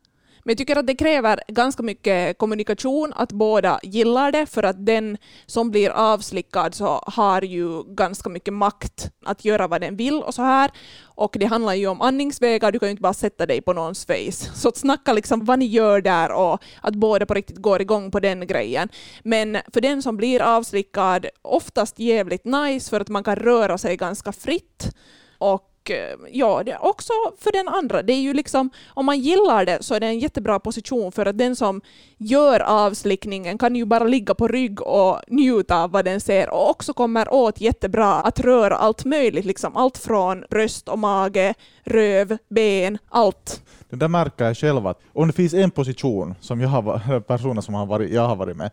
Men 0.45 0.53
jag 0.53 0.59
tycker 0.59 0.77
att 0.77 0.87
det 0.87 0.95
kräver 0.95 1.41
ganska 1.49 1.83
mycket 1.83 2.39
kommunikation, 2.39 3.13
att 3.17 3.33
båda 3.33 3.81
gillar 3.83 4.33
det, 4.33 4.47
för 4.47 4.63
att 4.63 4.87
den 4.87 5.19
som 5.47 5.71
blir 5.71 5.91
avslickad 5.91 6.75
så 6.75 6.87
har 7.07 7.43
ju 7.43 7.83
ganska 7.83 8.29
mycket 8.29 8.55
makt 8.55 9.11
att 9.25 9.45
göra 9.45 9.69
vad 9.69 9.81
den 9.81 9.97
vill 9.97 10.23
och 10.23 10.35
så 10.35 10.43
här. 10.43 10.71
Och 11.05 11.37
det 11.39 11.47
handlar 11.47 11.75
ju 11.75 11.87
om 11.87 12.01
andningsvägar, 12.01 12.73
du 12.73 12.79
kan 12.79 12.89
ju 12.89 12.91
inte 12.91 13.03
bara 13.03 13.15
sätta 13.15 13.47
dig 13.47 13.61
på 13.61 13.73
någons 13.73 14.07
face. 14.07 14.51
Så 14.55 14.69
att 14.69 14.77
snacka 14.77 15.13
liksom 15.13 15.45
vad 15.45 15.59
ni 15.59 15.67
gör 15.67 16.01
där 16.01 16.33
och 16.33 16.63
att 16.81 16.95
båda 16.95 17.27
på 17.27 17.35
riktigt 17.35 17.57
går 17.57 17.81
igång 17.81 18.11
på 18.11 18.21
den 18.21 18.47
grejen. 18.47 18.89
Men 19.23 19.59
för 19.73 19.81
den 19.81 20.03
som 20.03 20.17
blir 20.17 20.43
avslickad, 20.43 21.27
oftast 21.43 21.99
jävligt 21.99 22.45
nice 22.45 22.91
för 22.91 23.01
att 23.01 23.09
man 23.09 23.25
kan 23.25 23.37
röra 23.37 23.79
sig 23.79 23.97
ganska 23.97 24.33
fritt. 24.33 24.91
Och 25.39 25.72
och 25.83 25.91
eh, 25.91 26.19
ja, 26.33 26.63
det 26.65 26.73
är 26.73 26.85
också 26.85 27.13
för 27.39 27.53
den 27.53 27.69
andra. 27.69 28.03
Det 28.03 28.13
är 28.13 28.21
ju 28.21 28.35
liksom, 28.35 28.71
om 28.89 29.07
man 29.07 29.19
gillar 29.19 29.65
det 29.67 29.83
så 29.83 29.95
är 29.95 30.01
det 30.01 30.07
en 30.07 30.19
jättebra 30.19 30.61
position 30.61 31.13
för 31.13 31.27
att 31.27 31.39
den 31.39 31.57
som 31.57 31.81
gör 32.19 32.61
avslickningen 32.61 33.59
kan 33.59 33.77
ju 33.77 33.85
bara 33.85 34.05
ligga 34.05 34.35
på 34.35 34.49
rygg 34.49 34.83
och 34.83 35.21
njuta 35.29 35.83
av 35.83 35.91
vad 35.91 36.05
den 36.05 36.21
ser 36.21 36.51
och 36.51 36.71
också 36.71 36.93
kommer 36.93 37.35
åt 37.35 37.61
jättebra 37.61 38.15
att 38.15 38.41
röra 38.41 38.77
allt 38.77 39.05
möjligt, 39.05 39.45
liksom 39.45 39.77
allt 39.77 39.99
från 39.99 40.45
bröst 40.51 40.89
och 40.89 40.99
mage, 40.99 41.55
röv, 41.85 42.39
ben, 42.49 42.99
allt. 43.09 43.63
Det 43.91 43.97
där 43.97 44.09
märker 44.09 44.45
jag 44.45 44.57
själv 44.57 44.87
att 44.87 45.01
om 45.13 45.27
det 45.27 45.33
finns 45.33 45.55
en 45.55 45.71
position 45.71 46.35
som 46.41 46.61
jag 46.61 46.69
har, 46.69 47.21
personer 47.27 47.61
som 47.61 47.75
har 47.75 47.87
varit, 47.87 48.11
jag 48.11 48.29
har 48.29 48.37
varit 48.37 48.57
med 48.57 48.71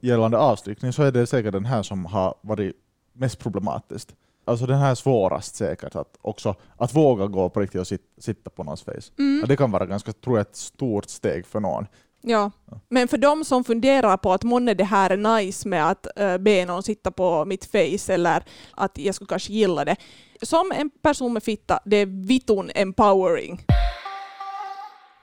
gällande 0.00 0.38
avstyckning 0.38 0.92
så 0.92 1.02
är 1.02 1.12
det 1.12 1.26
säkert 1.26 1.52
den 1.52 1.64
här 1.64 1.82
som 1.82 2.06
har 2.06 2.34
varit 2.42 2.76
mest 3.12 3.38
problematiskt. 3.38 4.14
Alltså 4.50 4.66
den 4.66 4.78
här 4.78 4.90
är 4.90 4.94
svårast 4.94 5.56
säkert, 5.56 5.94
att 5.94 6.18
också 6.22 6.54
att 6.76 6.94
våga 6.94 7.26
gå 7.26 7.48
på 7.48 7.60
riktigt 7.60 7.80
och 7.80 7.86
sit, 7.86 8.02
sitta 8.18 8.50
på 8.50 8.64
någons 8.64 8.82
face. 8.82 9.12
Ja, 9.16 9.46
det 9.46 9.56
kan 9.56 9.70
vara 9.70 9.86
ganska, 9.86 10.12
tror 10.12 10.38
jag, 10.38 10.46
ett 10.46 10.56
stort 10.56 11.08
steg 11.08 11.46
för 11.46 11.60
någon. 11.60 11.86
Ja, 12.22 12.50
men 12.88 13.08
för 13.08 13.18
de 13.18 13.44
som 13.44 13.64
funderar 13.64 14.16
på 14.16 14.32
att 14.32 14.42
månne 14.42 14.74
det 14.74 14.84
här 14.84 15.10
är 15.10 15.36
nice 15.36 15.68
med 15.68 15.88
att 15.88 16.06
uh, 16.20 16.38
be 16.38 16.64
någon 16.64 16.82
sitta 16.82 17.10
på 17.10 17.44
mitt 17.44 17.64
face 17.64 18.14
eller 18.14 18.44
att 18.74 18.98
jag 18.98 19.14
skulle 19.14 19.28
kanske 19.28 19.52
gilla 19.52 19.84
det. 19.84 19.96
Som 20.42 20.72
en 20.74 20.90
person 21.02 21.32
med 21.32 21.42
fitta, 21.42 21.80
det 21.84 21.96
är 21.96 22.06
vitun 22.06 22.70
empowering. 22.74 23.60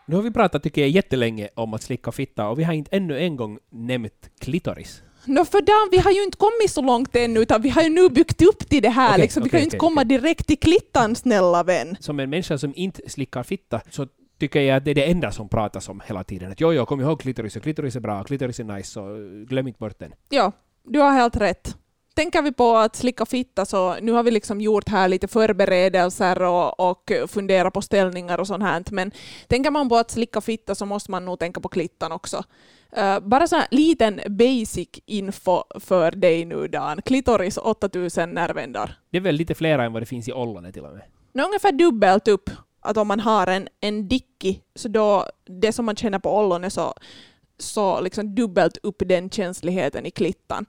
Nu 0.06 0.16
har 0.16 0.24
vi 0.24 0.32
pratat, 0.32 0.64
tycker 0.64 0.82
jag, 0.82 0.90
jättelänge 0.90 1.50
om 1.56 1.74
att 1.74 1.84
slicka 1.84 2.12
fitta 2.12 2.50
och 2.50 2.60
vi 2.60 2.64
har 2.64 2.74
inte 2.74 2.96
ännu 2.96 3.20
en 3.20 3.36
gång 3.36 3.60
nämnt 3.70 4.30
klitoris. 4.40 5.02
Nå 5.28 5.46
för 5.46 5.62
Dan, 5.62 5.90
vi 5.92 5.98
har 5.98 6.12
ju 6.12 6.24
inte 6.24 6.38
kommit 6.38 6.72
så 6.72 6.82
långt 6.82 7.16
ännu, 7.16 7.40
utan 7.40 7.62
vi 7.62 7.70
har 7.70 7.82
ju 7.82 7.90
nu 7.90 8.10
byggt 8.10 8.42
upp 8.42 8.70
till 8.70 8.82
det 8.82 8.90
här. 8.90 9.10
Okej, 9.10 9.22
liksom. 9.22 9.44
Vi 9.44 9.50
kan 9.50 9.58
okej, 9.58 9.60
ju 9.60 9.64
inte 9.64 9.78
okej, 9.78 9.80
komma 9.80 10.04
direkt 10.04 10.48
till 10.48 10.60
klittan, 10.60 11.16
snälla 11.16 11.64
vän. 11.64 11.98
Som 12.00 12.20
en 12.20 12.30
människa 12.30 12.58
som 12.58 12.74
inte 12.76 13.10
slickar 13.10 13.44
fitta 13.44 13.82
så 13.90 14.08
tycker 14.40 14.62
jag 14.62 14.78
att 14.78 14.86
det 14.86 14.92
är 14.92 14.96
det 14.96 15.12
enda 15.12 15.32
som 15.32 15.50
pratas 15.50 15.90
om 15.90 16.02
hela 16.08 16.24
tiden. 16.24 16.52
Att 16.52 16.62
jo, 16.62 16.74
jo, 16.74 16.86
kom 16.86 17.02
ihåg 17.02 17.22
klitoris 17.22 17.56
och 17.56 17.64
klitoris 17.64 17.96
är 17.96 18.00
bra, 18.00 18.24
klitoris 18.24 18.60
är 18.60 18.64
nice, 18.64 18.92
så 18.92 19.02
glöm 19.48 19.68
inte 19.68 19.80
bort 19.80 20.00
den. 20.00 20.14
Ja, 20.30 20.52
du 20.84 21.00
har 21.00 21.12
helt 21.12 21.38
rätt. 21.38 21.76
Tänker 22.18 22.42
vi 22.42 22.52
på 22.52 22.78
att 22.78 22.96
slicka 22.96 23.26
fitta 23.26 23.66
så 23.66 23.96
nu 24.02 24.12
har 24.12 24.24
vi 24.24 24.32
liksom 24.32 24.62
gjort 24.62 24.90
här 24.90 25.08
lite 25.08 25.28
förberedelser 25.28 26.42
och, 26.42 26.80
och 26.80 27.12
fundera 27.28 27.72
på 27.72 27.82
ställningar 27.82 28.40
och 28.40 28.48
sånt 28.48 28.64
här. 28.64 28.84
Men 28.92 29.12
tänker 29.48 29.72
man 29.72 29.90
på 29.90 29.96
att 29.96 30.12
slicka 30.12 30.42
fitta 30.42 30.76
så 30.76 30.86
måste 30.86 31.12
man 31.12 31.26
nog 31.26 31.40
tänka 31.40 31.62
på 31.62 31.70
klittan 31.70 32.12
också. 32.12 32.44
Uh, 32.98 33.20
bara 33.20 33.48
så 33.48 33.56
här 33.56 33.68
liten 33.72 34.22
basic 34.28 34.90
info 35.06 35.64
för 35.80 36.12
dig 36.12 36.46
nu 36.46 36.68
Dan. 36.68 37.02
Klitoris 37.02 37.58
8000 37.58 38.30
nervändar. 38.30 39.00
Det 39.10 39.18
är 39.18 39.22
väl 39.22 39.36
lite 39.36 39.56
fler 39.56 39.80
än 39.80 39.94
vad 39.94 40.02
det 40.02 40.06
finns 40.06 40.28
i 40.28 40.34
ollonet 40.34 40.74
till 40.74 40.84
och 40.84 40.94
med. 40.94 41.04
No, 41.34 41.42
ungefär 41.42 41.72
dubbelt 41.72 42.28
upp. 42.28 42.50
Att 42.80 42.98
om 42.98 43.08
man 43.08 43.20
har 43.20 43.48
en, 43.48 43.68
en 43.82 44.08
dicki, 44.08 44.62
så 44.76 44.88
då 44.88 45.26
det 45.46 45.72
som 45.72 45.86
man 45.86 45.96
känner 45.96 46.20
på 46.20 46.40
ollonet 46.40 46.74
så, 46.74 46.94
så 47.60 48.02
liksom 48.02 48.36
dubbelt 48.36 48.78
upp 48.84 49.04
den 49.06 49.30
känsligheten 49.30 50.06
i 50.06 50.12
klittan. 50.12 50.66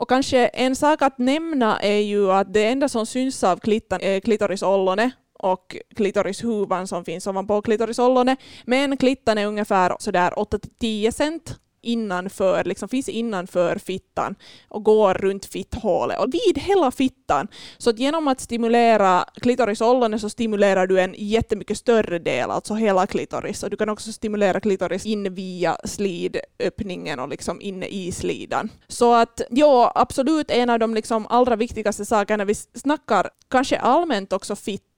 Och 0.00 0.08
kanske 0.08 0.46
en 0.46 0.76
sak 0.76 1.02
att 1.02 1.18
nämna 1.18 1.80
är 1.80 1.98
ju 2.00 2.32
att 2.32 2.52
det 2.52 2.64
enda 2.64 2.88
som 2.88 3.06
syns 3.06 3.44
av 3.44 3.56
klittan 3.56 4.00
är 4.00 4.14
eh, 4.14 4.20
klitorisollonet 4.20 5.12
och 5.38 5.76
klitorishuvan 5.96 6.86
som 6.86 7.04
finns 7.04 7.26
ovanpå 7.26 7.62
klitorisollonet. 7.62 8.38
Men 8.64 8.96
klittan 8.96 9.38
är 9.38 9.46
ungefär 9.46 9.96
sådär 9.98 10.30
8-10 10.30 11.10
cent 11.10 11.58
innanför, 11.82 12.64
liksom 12.64 12.88
finns 12.88 13.08
innanför 13.08 13.76
fittan 13.76 14.34
och 14.68 14.84
går 14.84 15.14
runt 15.14 15.46
fitthålet 15.46 16.18
och 16.20 16.34
vid 16.34 16.58
hela 16.58 16.90
fittan. 16.90 17.48
Så 17.78 17.90
att 17.90 17.98
genom 17.98 18.28
att 18.28 18.40
stimulera 18.40 19.24
klitorisollonet 19.34 20.20
så 20.20 20.30
stimulerar 20.30 20.86
du 20.86 21.00
en 21.00 21.14
jättemycket 21.18 21.78
större 21.78 22.18
del, 22.18 22.50
alltså 22.50 22.74
hela 22.74 23.06
klitoris. 23.06 23.62
Och 23.62 23.70
du 23.70 23.76
kan 23.76 23.88
också 23.88 24.12
stimulera 24.12 24.60
klitoris 24.60 25.06
in 25.06 25.34
via 25.34 25.76
slidöppningen 25.84 27.20
och 27.20 27.28
liksom 27.28 27.60
inne 27.60 27.86
i 27.86 28.12
slidan. 28.12 28.68
Så 28.88 29.14
att 29.14 29.40
ja, 29.50 29.92
absolut 29.94 30.50
en 30.50 30.70
av 30.70 30.78
de 30.78 30.94
liksom 30.94 31.26
allra 31.26 31.56
viktigaste 31.56 32.04
sakerna 32.04 32.44
vi 32.44 32.54
snackar, 32.54 33.30
kanske 33.50 33.78
allmänt 33.78 34.32
också 34.32 34.56
fitt 34.56 34.89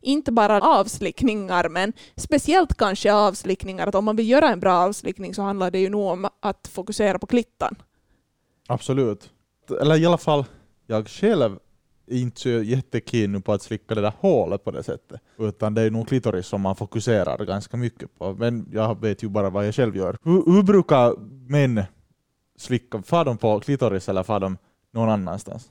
inte 0.00 0.32
bara 0.32 0.60
avslickningar, 0.60 1.68
men 1.68 1.92
speciellt 2.16 2.74
kanske 2.76 3.12
avslickningar. 3.12 3.86
Att 3.86 3.94
om 3.94 4.04
man 4.04 4.16
vill 4.16 4.28
göra 4.28 4.48
en 4.48 4.60
bra 4.60 4.74
avslickning 4.74 5.34
så 5.34 5.42
handlar 5.42 5.70
det 5.70 5.78
ju 5.78 5.90
nog 5.90 6.06
om 6.06 6.28
att 6.40 6.68
fokusera 6.72 7.18
på 7.18 7.26
klittan. 7.26 7.74
Absolut. 8.68 9.30
Eller 9.80 9.96
i 9.96 10.06
alla 10.06 10.18
fall, 10.18 10.44
jag 10.86 11.08
själv 11.08 11.58
är 12.06 12.18
inte 12.18 12.40
så 12.40 12.48
jättekeen 12.48 13.42
på 13.42 13.52
att 13.52 13.62
slicka 13.62 13.94
det 13.94 14.00
där 14.00 14.12
hålet 14.20 14.64
på 14.64 14.70
det 14.70 14.82
sättet. 14.82 15.20
Utan 15.38 15.74
det 15.74 15.82
är 15.82 15.90
nog 15.90 16.08
klitoris 16.08 16.46
som 16.46 16.60
man 16.60 16.76
fokuserar 16.76 17.44
ganska 17.44 17.76
mycket 17.76 18.18
på. 18.18 18.32
Men 18.32 18.68
jag 18.72 19.00
vet 19.00 19.22
ju 19.22 19.28
bara 19.28 19.50
vad 19.50 19.66
jag 19.66 19.74
själv 19.74 19.96
gör. 19.96 20.16
Hur, 20.22 20.52
hur 20.52 20.62
brukar 20.62 21.14
män 21.48 21.82
slicka? 22.58 23.02
Far 23.02 23.24
de 23.24 23.38
på 23.38 23.60
klitoris 23.60 24.08
eller 24.08 24.22
far 24.22 24.40
de 24.40 24.56
någon 24.94 25.08
annanstans? 25.08 25.70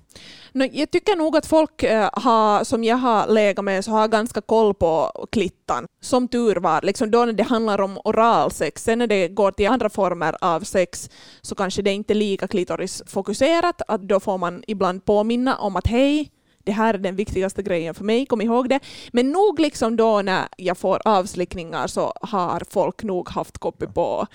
No, 0.51 0.63
jag 0.71 0.91
tycker 0.91 1.15
nog 1.15 1.38
att 1.38 1.45
folk 1.45 1.84
äh, 1.84 2.10
har, 2.13 2.63
som 2.63 2.84
jag 2.84 2.97
har 2.97 3.27
legat 3.27 3.65
med 3.65 3.86
så 3.86 3.91
har 3.91 4.08
ganska 4.08 4.41
koll 4.41 4.73
på 4.73 5.12
klittan. 5.32 5.86
Som 6.01 6.27
tur 6.27 6.56
var, 6.56 6.82
liksom 6.82 7.12
då 7.12 7.25
när 7.25 7.34
det 7.34 7.43
handlar 7.43 7.82
om 7.82 7.99
oralsex. 8.03 8.84
Sen 8.84 8.99
när 8.99 9.08
det 9.08 9.27
går 9.27 9.51
till 9.51 9.67
andra 9.67 9.89
former 9.89 10.36
av 10.41 10.62
sex 10.62 11.10
så 11.41 11.56
kanske 11.56 11.82
det 11.82 11.91
inte 11.91 12.13
är 12.13 12.15
lika 12.15 12.47
klitorisfokuserat. 12.47 13.82
Att 13.88 14.01
då 14.01 14.19
får 14.19 14.38
man 14.38 14.63
ibland 14.67 15.06
påminna 15.06 15.58
om 15.58 15.75
att 15.75 15.88
hej, 15.88 16.32
det 16.63 16.71
här 16.71 16.93
är 16.93 16.97
den 16.97 17.15
viktigaste 17.15 17.63
grejen 17.63 17.93
för 17.93 18.03
mig, 18.03 18.25
kom 18.25 18.41
ihåg 18.41 18.69
det. 18.69 18.80
Men 19.12 19.32
nog 19.32 19.60
liksom 19.60 19.95
då 19.95 20.21
när 20.21 20.47
jag 20.58 20.77
får 20.77 21.01
avslickningar 21.06 21.88
så 21.88 22.13
har 22.21 22.63
folk 22.69 23.03
nog 23.03 23.30
haft 23.30 23.58
koppel 23.58 23.88
på 23.88 24.27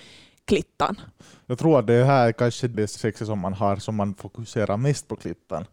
klittan. 0.44 1.00
Jag 1.46 1.58
tror 1.58 1.78
att 1.78 1.86
det 1.86 2.04
här 2.04 2.28
är 2.28 2.32
kanske 2.32 2.68
det 2.68 2.88
sexet 2.88 3.26
som 3.26 3.38
man 3.38 3.52
har 3.52 3.76
som 3.76 3.94
man 3.94 4.14
fokuserar 4.14 4.76
mest 4.76 5.08
på 5.08 5.16
klittan 5.16 5.64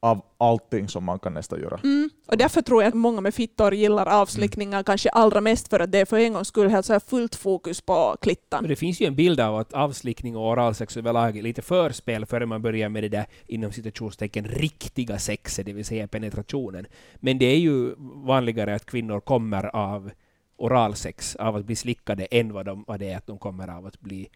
av 0.00 0.22
allting 0.38 0.88
som 0.88 1.04
man 1.04 1.18
kan 1.18 1.34
nästan 1.34 1.60
göra. 1.60 1.80
Mm. 1.84 2.10
Och 2.26 2.36
därför 2.36 2.62
tror 2.62 2.82
jag 2.82 2.88
att 2.88 2.94
många 2.94 3.20
med 3.20 3.34
fittor 3.34 3.74
gillar 3.74 4.06
avslickningar 4.06 4.78
mm. 4.78 4.84
kanske 4.84 5.08
allra 5.08 5.40
mest 5.40 5.68
för 5.68 5.80
att 5.80 5.92
det 5.92 5.98
är 5.98 6.04
för 6.04 6.18
en 6.18 6.32
gångs 6.32 6.48
skull 6.48 6.68
helt 6.68 6.86
så 6.86 7.00
fullt 7.00 7.34
fokus 7.34 7.80
på 7.80 8.16
klittan. 8.20 8.62
Men 8.62 8.70
det 8.70 8.76
finns 8.76 9.00
ju 9.00 9.06
en 9.06 9.14
bild 9.14 9.40
av 9.40 9.56
att 9.56 9.72
avslickning 9.72 10.36
och 10.36 10.50
oralsex 10.52 10.96
överlag 10.96 11.36
är 11.36 11.42
lite 11.42 11.62
förspel 11.62 12.26
före 12.26 12.46
man 12.46 12.62
börjar 12.62 12.88
med 12.88 13.02
det 13.02 13.08
där 13.08 13.26
inom 13.46 13.72
citationstecken 13.72 14.44
riktiga 14.44 15.18
sexet, 15.18 15.66
det 15.66 15.72
vill 15.72 15.84
säga 15.84 16.08
penetrationen. 16.08 16.86
Men 17.16 17.38
det 17.38 17.46
är 17.46 17.58
ju 17.58 17.94
vanligare 18.26 18.74
att 18.74 18.86
kvinnor 18.86 19.20
kommer 19.20 19.76
av 19.76 20.10
oralsex, 20.58 21.36
av 21.36 21.56
att 21.56 21.66
bli 21.66 21.76
slickade, 21.76 22.24
än 22.24 22.52
vad, 22.52 22.66
de, 22.66 22.84
vad 22.86 23.00
det 23.00 23.10
är 23.10 23.16
att 23.16 23.26
de 23.26 23.38
kommer 23.38 23.68
av 23.68 23.86
att 23.86 24.00
bli 24.00 24.28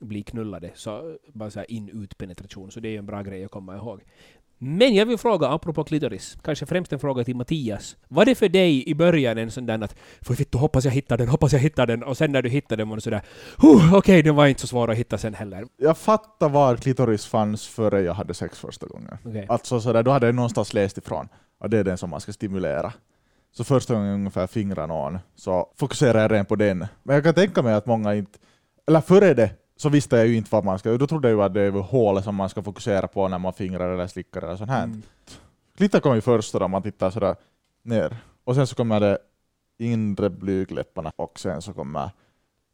bli 0.00 0.22
knullade. 0.22 0.70
Så 0.74 1.16
bara 1.32 1.50
så 1.50 1.64
in-ut 1.68 2.18
penetration. 2.18 2.70
Så 2.70 2.80
det 2.80 2.88
är 2.88 2.90
ju 2.90 2.98
en 2.98 3.06
bra 3.06 3.22
grej 3.22 3.44
att 3.44 3.50
komma 3.50 3.76
ihåg. 3.76 4.02
Men 4.60 4.94
jag 4.94 5.06
vill 5.06 5.18
fråga, 5.18 5.48
apropå 5.48 5.84
klitoris, 5.84 6.36
kanske 6.42 6.66
främst 6.66 6.92
en 6.92 6.98
fråga 6.98 7.24
till 7.24 7.36
Mattias. 7.36 7.96
Var 8.08 8.24
det 8.24 8.34
för 8.34 8.48
dig 8.48 8.88
i 8.88 8.94
början 8.94 9.38
en 9.38 9.50
sån 9.50 9.66
där 9.66 9.84
att 9.84 9.96
för 10.20 10.34
fitto, 10.34 10.58
hoppas 10.58 10.84
jag 10.84 10.92
hittar 10.92 11.18
den, 11.18 11.28
hoppas 11.28 11.52
jag 11.52 11.60
hittar 11.60 11.86
den, 11.86 12.02
och 12.02 12.16
sen 12.16 12.32
när 12.32 12.42
du 12.42 12.48
hittade 12.48 12.80
den 12.80 12.88
var 12.88 12.96
det 12.96 13.02
sådär 13.02 13.22
okej, 13.56 13.96
okay, 13.98 14.22
den 14.22 14.34
var 14.34 14.46
inte 14.46 14.60
så 14.60 14.66
svår 14.66 14.90
att 14.90 14.96
hitta 14.96 15.18
sen 15.18 15.34
heller. 15.34 15.66
Jag 15.76 15.98
fattar 15.98 16.48
var 16.48 16.76
klitoris 16.76 17.26
fanns 17.26 17.66
före 17.66 18.00
jag 18.00 18.14
hade 18.14 18.34
sex 18.34 18.58
första 18.58 18.86
gången. 18.86 19.18
Okay. 19.24 19.46
Alltså 19.48 19.80
sådär, 19.80 20.02
då 20.02 20.10
hade 20.10 20.26
jag 20.26 20.34
någonstans 20.34 20.74
läst 20.74 20.98
ifrån 20.98 21.28
att 21.60 21.70
det 21.70 21.78
är 21.78 21.84
den 21.84 21.98
som 21.98 22.10
man 22.10 22.20
ska 22.20 22.32
stimulera. 22.32 22.92
Så 23.52 23.64
första 23.64 23.94
gången 23.94 24.14
ungefär 24.14 24.46
fingrarna 24.46 24.94
on, 24.94 25.18
så 25.34 25.72
fokuserar 25.76 26.20
jag 26.22 26.32
rent 26.32 26.48
på 26.48 26.56
den. 26.56 26.86
Men 27.02 27.14
jag 27.14 27.24
kan 27.24 27.34
tänka 27.34 27.62
mig 27.62 27.74
att 27.74 27.86
många 27.86 28.14
inte, 28.14 28.38
eller 28.86 29.00
före 29.00 29.34
det, 29.34 29.50
så 29.76 29.88
visste 29.88 30.16
jag 30.16 30.26
ju 30.26 30.36
inte 30.36 30.48
vad 30.52 30.64
man 30.64 30.78
ska, 30.78 30.96
då 30.96 31.06
trodde 31.06 31.28
jag 31.28 31.36
ju 31.36 31.42
att 31.42 31.54
det 31.54 31.60
är 31.60 31.70
hålet 31.70 32.24
som 32.24 32.34
man 32.34 32.48
ska 32.48 32.62
fokusera 32.62 33.08
på 33.08 33.28
när 33.28 33.38
man 33.38 33.52
fingrar 33.52 33.94
eller 33.94 34.06
slickar 34.06 34.42
eller 34.42 34.56
sånt 34.56 34.70
här. 34.70 34.84
Mm. 34.84 35.02
Klitta 35.76 36.00
kommer 36.00 36.16
ju 36.16 36.20
först 36.20 36.52
då 36.52 36.68
man 36.68 36.82
tittar 36.82 37.10
sådär 37.10 37.36
ner, 37.82 38.16
och 38.44 38.54
sen 38.54 38.66
så 38.66 38.76
kommer 38.76 39.00
det 39.00 39.18
inre 39.78 40.30
blygläpparna 40.30 41.12
och 41.16 41.38
sen 41.40 41.62
så 41.62 41.72
kommer 41.72 42.10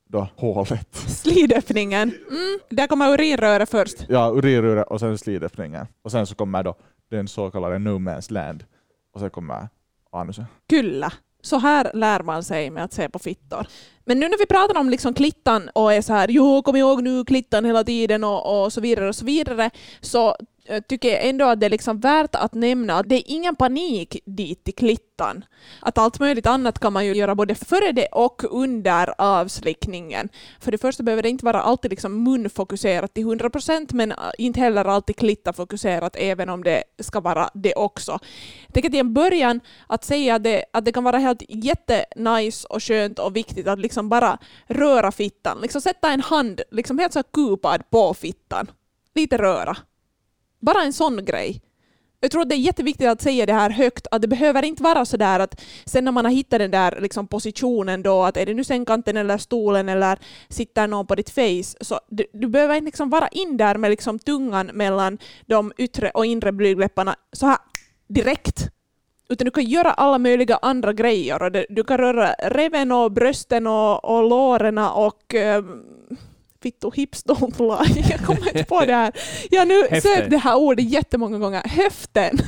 då 0.08 0.28
hålet. 0.36 0.94
Slidöppningen. 0.94 2.12
Mm, 2.30 2.58
där 2.68 2.86
kommer 2.86 3.12
urinröret 3.14 3.70
först. 3.70 4.06
Ja, 4.08 4.30
urinröret 4.30 4.86
och 4.86 5.00
sen 5.00 5.18
slidöppningen. 5.18 5.86
Och 6.02 6.10
sen 6.10 6.26
så 6.26 6.34
kommer 6.34 6.62
då 6.62 6.74
den 7.10 7.28
så 7.28 7.50
kallade 7.50 7.78
no 7.78 7.98
man's 7.98 8.32
land. 8.32 8.64
Och 9.12 9.20
sen 9.20 9.30
kommer 9.30 9.68
manusen. 10.14 10.44
Kyllä. 10.70 11.10
Så 11.42 11.58
här 11.58 11.90
lär 11.94 12.22
man 12.22 12.44
sig 12.44 12.70
med 12.70 12.84
att 12.84 12.92
se 12.92 13.08
på 13.08 13.18
fittor. 13.18 13.66
Men 14.04 14.20
nu 14.20 14.28
när 14.28 14.38
vi 14.38 14.46
pratar 14.46 14.80
om 14.80 14.90
liksom 14.90 15.14
klittan 15.14 15.70
och 15.74 15.92
är 15.92 16.02
så 16.02 16.12
här, 16.12 16.28
jo 16.28 16.62
kom 16.62 16.76
ihåg 16.76 17.02
nu 17.02 17.24
klittan 17.24 17.64
hela 17.64 17.84
tiden 17.84 18.24
och, 18.24 18.64
och 18.64 18.72
så 18.72 18.80
vidare 18.80 19.08
och 19.08 19.16
så 19.16 19.24
vidare, 19.24 19.70
så 20.00 20.36
Eh, 20.68 20.82
tycker 20.88 21.08
jag 21.08 21.28
ändå 21.28 21.44
att 21.44 21.60
det 21.60 21.66
är 21.66 21.70
liksom 21.70 22.00
värt 22.00 22.34
att 22.34 22.54
nämna 22.54 22.94
att 22.98 23.08
det 23.08 23.14
är 23.14 23.22
ingen 23.26 23.56
panik 23.56 24.16
dit 24.26 24.64
till 24.64 24.74
klittan. 24.74 25.44
Att 25.80 25.98
allt 25.98 26.20
möjligt 26.20 26.46
annat 26.46 26.78
kan 26.78 26.92
man 26.92 27.06
ju 27.06 27.14
göra 27.14 27.34
både 27.34 27.54
före 27.54 27.92
det 27.92 28.06
och 28.06 28.42
under 28.50 29.14
avslickningen. 29.18 30.28
För 30.60 30.72
det 30.72 30.78
första 30.78 31.02
behöver 31.02 31.22
det 31.22 31.28
inte 31.28 31.44
vara 31.44 31.62
alltid 31.62 31.90
liksom 31.90 32.24
munfokuserat 32.24 33.14
till 33.14 33.26
100% 33.26 33.94
men 33.94 34.12
eh, 34.12 34.18
inte 34.38 34.60
heller 34.60 34.84
alltid 34.84 35.16
klittafokuserat 35.16 36.16
även 36.16 36.48
om 36.48 36.64
det 36.64 36.84
ska 36.98 37.20
vara 37.20 37.50
det 37.54 37.74
också. 37.74 38.18
Jag 38.66 38.74
tänker 38.74 38.90
till 38.90 39.00
en 39.00 39.14
början 39.14 39.60
att 39.86 40.04
säga 40.04 40.34
att 40.34 40.42
det, 40.44 40.64
att 40.72 40.84
det 40.84 40.92
kan 40.92 41.04
vara 41.04 41.18
helt 41.18 41.42
jättenice 41.48 42.66
och 42.70 42.82
skönt 42.82 43.18
och 43.18 43.36
viktigt 43.36 43.68
att 43.68 43.78
liksom 43.78 44.08
bara 44.08 44.38
röra 44.66 45.12
fittan. 45.12 45.58
Liksom 45.62 45.80
sätta 45.80 46.12
en 46.12 46.20
hand 46.20 46.60
liksom 46.70 46.98
helt 46.98 47.12
så 47.12 47.22
kupad 47.22 47.90
på 47.90 48.14
fittan. 48.14 48.70
Lite 49.14 49.38
röra. 49.38 49.76
Bara 50.64 50.82
en 50.82 50.92
sån 50.92 51.24
grej. 51.24 51.60
Jag 52.20 52.30
tror 52.30 52.42
att 52.42 52.48
det 52.48 52.54
är 52.54 52.58
jätteviktigt 52.58 53.08
att 53.08 53.22
säga 53.22 53.46
det 53.46 53.52
här 53.52 53.70
högt, 53.70 54.06
att 54.10 54.22
det 54.22 54.28
behöver 54.28 54.64
inte 54.64 54.82
vara 54.82 55.04
så 55.04 55.16
där 55.16 55.40
att 55.40 55.60
sen 55.84 56.04
när 56.04 56.12
man 56.12 56.24
har 56.24 56.32
hittat 56.32 56.58
den 56.58 56.70
där 56.70 56.98
liksom 57.00 57.26
positionen 57.26 58.02
då, 58.02 58.22
att 58.22 58.36
är 58.36 58.46
det 58.46 58.54
nu 58.54 58.64
sängkanten 58.64 59.16
eller 59.16 59.38
stolen 59.38 59.88
eller 59.88 60.18
sitter 60.48 60.86
någon 60.86 61.06
på 61.06 61.14
ditt 61.14 61.30
face, 61.30 61.76
så 61.80 62.00
du, 62.08 62.24
du 62.32 62.48
behöver 62.48 62.74
inte 62.74 62.84
liksom 62.84 63.10
vara 63.10 63.28
in 63.28 63.56
där 63.56 63.78
med 63.78 63.90
liksom 63.90 64.18
tungan 64.18 64.66
mellan 64.66 65.18
de 65.46 65.72
yttre 65.76 66.10
och 66.10 66.26
inre 66.26 66.52
blygdläpparna 66.52 67.16
så 67.32 67.46
här 67.46 67.58
direkt. 68.08 68.68
Utan 69.28 69.44
du 69.44 69.50
kan 69.50 69.64
göra 69.64 69.92
alla 69.92 70.18
möjliga 70.18 70.58
andra 70.62 70.92
grejer. 70.92 71.66
Du 71.68 71.84
kan 71.84 71.98
röra 71.98 72.32
reven 72.32 72.92
och 72.92 73.12
brösten 73.12 73.66
och, 73.66 74.04
och 74.04 74.28
låren 74.28 74.78
och 74.78 75.34
um, 75.34 75.93
Vittu 76.64 76.90
hips 76.94 77.24
don't 77.24 77.58
lie. 77.58 78.04
Jag 78.10 78.20
kommer 78.20 78.48
inte 78.48 78.64
på 78.64 78.84
det 78.84 78.94
här. 78.94 79.12
Jag 79.50 79.60
har 79.60 79.66
nu 79.66 80.00
sökt 80.00 80.30
det 80.30 80.38
här 80.38 80.56
ordet 80.56 80.90
jättemånga 80.90 81.38
gånger. 81.38 81.62
Höften. 81.68 82.38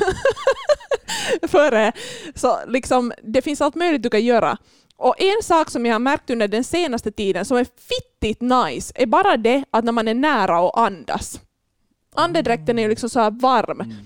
Före. 1.48 1.92
Så 2.35 2.59
liksom, 2.66 3.12
det 3.22 3.42
finns 3.42 3.61
allt 3.61 3.74
möjligt 3.74 4.02
du 4.02 4.11
kan 4.11 4.24
göra. 4.24 4.59
Och 4.96 5.14
en 5.20 5.42
sak 5.42 5.70
som 5.70 5.87
jag 5.87 5.94
har 5.94 5.98
märkt 5.98 6.31
under 6.31 6.48
den 6.48 6.64
senaste 6.64 7.12
tiden 7.12 7.44
som 7.44 7.57
är 7.57 7.64
fittigt 7.64 8.40
nice 8.40 8.92
är 8.94 9.07
bara 9.07 9.37
det 9.37 9.64
att 9.70 9.85
när 9.85 9.92
man 9.92 10.09
är 10.09 10.14
nära 10.14 10.61
och 10.61 10.81
andas. 10.81 11.40
Andedräkten 12.14 12.79
är 12.79 12.83
ju 12.83 12.88
liksom 12.88 13.11
så 13.11 13.31
varm. 13.31 13.81
Mm. 13.81 13.96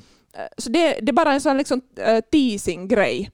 Så 0.59 0.71
det, 0.71 1.01
det, 1.01 1.11
är 1.11 1.13
bara 1.13 1.33
en 1.33 1.41
sån 1.41 1.57
liksom 1.57 1.81
uh, 1.99 2.21
teasing-grej. 2.33 3.31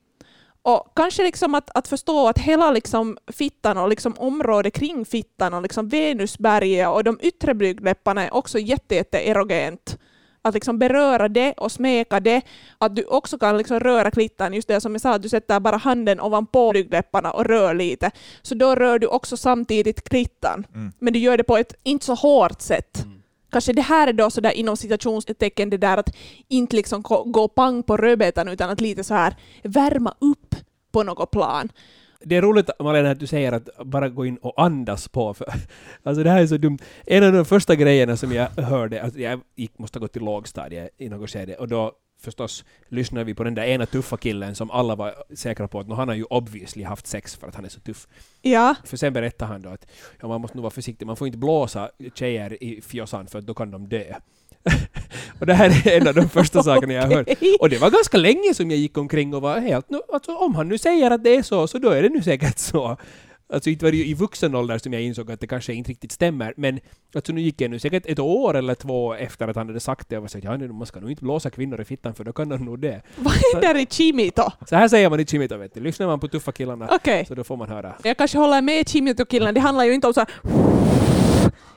Och 0.66 0.92
kanske 0.94 1.22
liksom 1.22 1.54
att, 1.54 1.70
att 1.74 1.88
förstå 1.88 2.28
att 2.28 2.38
hela 2.38 2.70
liksom 2.70 3.18
fittan 3.32 3.78
och 3.78 3.88
liksom 3.88 4.14
området 4.18 4.74
kring 4.74 5.04
fittan 5.04 5.54
och 5.54 5.62
liksom 5.62 5.88
Venusberget 5.88 6.88
och 6.88 7.04
de 7.04 7.18
yttre 7.22 7.54
blygdläpparna 7.54 8.24
är 8.24 8.34
också 8.34 8.58
jätte, 8.58 8.94
jätte 8.94 9.28
erogent. 9.28 9.98
Att 10.42 10.54
liksom 10.54 10.78
beröra 10.78 11.28
det 11.28 11.52
och 11.52 11.72
smeka 11.72 12.20
det, 12.20 12.42
att 12.78 12.96
du 12.96 13.04
också 13.04 13.38
kan 13.38 13.58
liksom 13.58 13.80
röra 13.80 14.10
klittan, 14.10 14.54
just 14.54 14.68
det 14.68 14.80
som 14.80 14.92
jag 14.92 15.00
sa, 15.00 15.14
att 15.14 15.22
du 15.22 15.28
sätter 15.28 15.60
bara 15.60 15.76
handen 15.76 16.20
ovanpå 16.20 16.70
blygdläpparna 16.70 17.32
och 17.32 17.44
rör 17.44 17.74
lite. 17.74 18.10
Så 18.42 18.54
då 18.54 18.74
rör 18.74 18.98
du 18.98 19.06
också 19.06 19.36
samtidigt 19.36 20.08
klittan. 20.08 20.66
Mm. 20.74 20.92
Men 20.98 21.12
du 21.12 21.18
gör 21.18 21.36
det 21.36 21.44
på 21.44 21.56
ett 21.56 21.74
inte 21.82 22.06
så 22.06 22.14
hårt 22.14 22.60
sätt. 22.60 23.04
Mm. 23.04 23.15
Kanske 23.50 23.72
det 23.72 23.82
här 23.82 24.06
är 24.06 24.12
då 24.12 24.30
sådär 24.30 24.50
inom 24.50 24.76
citationstecken 24.76 25.70
det 25.70 25.76
där 25.76 25.96
att 25.96 26.16
inte 26.48 26.76
liksom 26.76 27.02
gå 27.26 27.48
pang 27.48 27.82
på 27.82 27.96
rödbetan 27.96 28.48
utan 28.48 28.70
att 28.70 28.80
lite 28.80 29.04
så 29.04 29.14
här 29.14 29.36
värma 29.62 30.14
upp 30.20 30.54
på 30.92 31.02
något 31.02 31.30
plan. 31.30 31.68
Det 32.20 32.36
är 32.36 32.42
roligt 32.42 32.70
Malena 32.80 33.10
att 33.10 33.20
du 33.20 33.26
säger 33.26 33.52
att 33.52 33.68
bara 33.84 34.08
gå 34.08 34.26
in 34.26 34.36
och 34.36 34.62
andas 34.62 35.08
på. 35.08 35.34
För, 35.34 35.46
alltså 36.02 36.22
det 36.22 36.30
här 36.30 36.42
är 36.42 36.46
så 36.46 36.56
dumt. 36.56 36.78
En 37.06 37.24
av 37.24 37.32
de 37.32 37.44
första 37.44 37.74
grejerna 37.74 38.16
som 38.16 38.32
jag 38.32 38.48
hörde, 38.48 39.02
alltså 39.02 39.20
jag 39.20 39.40
gick, 39.56 39.78
måste 39.78 39.98
ha 39.98 40.00
gått 40.00 40.12
till 40.12 40.24
lågstadiet 40.24 40.90
i 40.98 41.08
något 41.08 41.30
skede, 41.30 41.54
och 41.54 41.68
då 41.68 41.92
förstås 42.26 42.64
lyssnade 42.88 43.24
vi 43.24 43.34
på 43.34 43.44
den 43.44 43.54
där 43.54 43.62
ena 43.64 43.86
tuffa 43.86 44.16
killen 44.16 44.54
som 44.54 44.70
alla 44.70 44.94
var 44.94 45.14
säkra 45.34 45.68
på 45.68 45.80
att 45.80 45.88
"Nå, 45.88 45.94
han 45.94 46.08
har 46.08 46.14
ju 46.14 46.24
obviously 46.24 46.84
haft 46.84 47.06
sex 47.06 47.36
för 47.36 47.46
att 47.48 47.54
han 47.54 47.64
är 47.64 47.68
så 47.68 47.80
tuff. 47.80 48.06
Ja, 48.42 48.74
För 48.84 48.96
sen 48.96 49.12
berättade 49.12 49.52
han 49.52 49.62
då 49.62 49.68
att 49.68 49.86
ja, 50.20 50.28
man 50.28 50.40
måste 50.40 50.56
nog 50.56 50.62
vara 50.62 50.70
försiktig, 50.70 51.06
man 51.06 51.16
får 51.16 51.26
inte 51.26 51.38
blåsa 51.38 51.90
tjejer 52.14 52.62
i 52.62 52.80
fjossan 52.80 53.26
för 53.26 53.40
då 53.40 53.54
kan 53.54 53.70
de 53.70 53.88
dö. 53.88 54.04
och 55.40 55.46
det 55.46 55.54
här 55.54 55.86
är 55.88 56.00
en 56.00 56.08
av 56.08 56.14
de 56.14 56.28
första 56.28 56.62
sakerna 56.68 56.92
jag 56.92 57.02
har 57.02 57.14
hört. 57.14 57.28
Och 57.60 57.68
det 57.70 57.78
var 57.78 57.90
ganska 57.90 58.16
länge 58.16 58.54
som 58.54 58.70
jag 58.70 58.78
gick 58.80 58.98
omkring 58.98 59.34
och 59.34 59.42
var 59.42 59.60
helt... 59.60 59.90
nu- 59.90 60.00
Alltså, 60.12 60.34
om 60.36 60.54
han 60.54 60.68
nu 60.68 60.78
säger 60.78 61.10
att 61.10 61.24
det 61.24 61.36
är 61.36 61.42
så, 61.42 61.66
så 61.66 61.78
då 61.78 61.90
är 61.90 62.02
det 62.02 62.08
nu 62.08 62.22
säkert 62.22 62.58
så. 62.58 62.96
Alltså 63.52 63.70
inte 63.70 63.84
var 63.84 63.92
det 63.92 63.96
ju 63.96 64.06
i 64.06 64.14
vuxen 64.14 64.54
ålder 64.54 64.78
som 64.78 64.92
jag 64.92 65.02
insåg 65.02 65.30
att 65.30 65.40
det 65.40 65.46
kanske 65.46 65.72
inte 65.72 65.90
riktigt 65.90 66.12
stämmer, 66.12 66.54
men 66.56 66.80
alltså 67.14 67.32
nu 67.32 67.40
gick 67.40 67.60
jag 67.60 67.70
nu 67.70 67.78
säkert 67.78 68.06
ett 68.06 68.18
år 68.18 68.56
eller 68.56 68.74
två 68.74 69.14
efter 69.14 69.48
att 69.48 69.56
han 69.56 69.66
hade 69.66 69.80
sagt 69.80 70.08
det 70.08 70.16
och 70.16 70.22
var 70.22 70.28
så 70.28 70.38
att 70.38 70.44
ja, 70.44 70.56
nu, 70.56 70.68
man 70.68 70.86
ska 70.86 71.00
nog 71.00 71.10
inte 71.10 71.22
blåsa 71.22 71.50
kvinnor 71.50 71.80
i 71.80 71.84
fittan 71.84 72.14
för 72.14 72.24
då 72.24 72.32
kan 72.32 72.48
de 72.48 72.64
nog 72.64 72.78
det. 72.78 73.02
Vad 73.16 73.34
händer 73.52 73.80
i 73.80 73.86
Chimito? 73.90 74.50
Så 74.68 74.76
här 74.76 74.88
säger 74.88 75.10
man 75.10 75.20
i 75.20 75.26
Chimito, 75.26 75.56
vet 75.56 75.74
du. 75.74 75.80
Lyssnar 75.80 76.06
man 76.06 76.20
på 76.20 76.28
tuffa 76.28 76.52
killarna 76.52 76.88
Okej. 76.92 77.24
så 77.24 77.34
då 77.34 77.44
får 77.44 77.56
man 77.56 77.68
höra. 77.68 77.94
Jag 78.02 78.16
kanske 78.16 78.38
håller 78.38 78.62
med 78.62 78.88
Chimito-killen, 78.88 79.54
det 79.54 79.60
handlar 79.60 79.84
ju 79.84 79.94
inte 79.94 80.06
om 80.06 80.14
så 80.14 80.20
här 80.20 80.28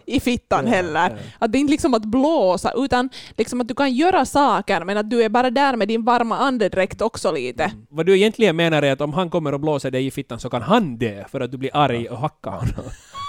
i 0.05 0.19
fittan 0.19 0.65
Ja, 0.65 0.71
heller. 0.71 1.09
ja. 1.09 1.15
Att 1.39 1.51
det 1.51 1.57
är 1.57 1.59
inte 1.59 1.71
liksom 1.71 1.93
att 1.93 2.05
blåsa, 2.05 2.71
utan 2.75 3.09
liksom 3.37 3.61
att 3.61 3.67
du 3.67 3.73
kan 3.75 3.93
göra 3.93 4.25
saker, 4.25 4.83
men 4.83 4.97
att 4.97 5.09
du 5.09 5.23
är 5.23 5.29
bara 5.29 5.49
där 5.49 5.75
med 5.75 5.87
din 5.87 6.05
varma 6.05 6.37
andedräkt 6.37 7.01
också 7.01 7.31
lite. 7.31 7.71
Vad 7.89 8.05
du 8.05 8.15
egentligen 8.15 8.55
menar 8.55 8.81
är 8.81 8.91
att 8.91 9.01
om 9.01 9.13
han 9.13 9.29
kommer 9.29 9.53
och 9.53 9.59
blåser 9.59 9.91
dig 9.91 10.05
i 10.05 10.11
fittan 10.11 10.39
så 10.39 10.49
kan 10.49 10.61
han 10.61 10.97
dö 10.97 11.23
för 11.31 11.41
att 11.41 11.51
du 11.51 11.57
blir 11.57 11.71
arg 11.73 12.07
och 12.09 12.17
hackar 12.17 12.51
honom. 12.51 12.67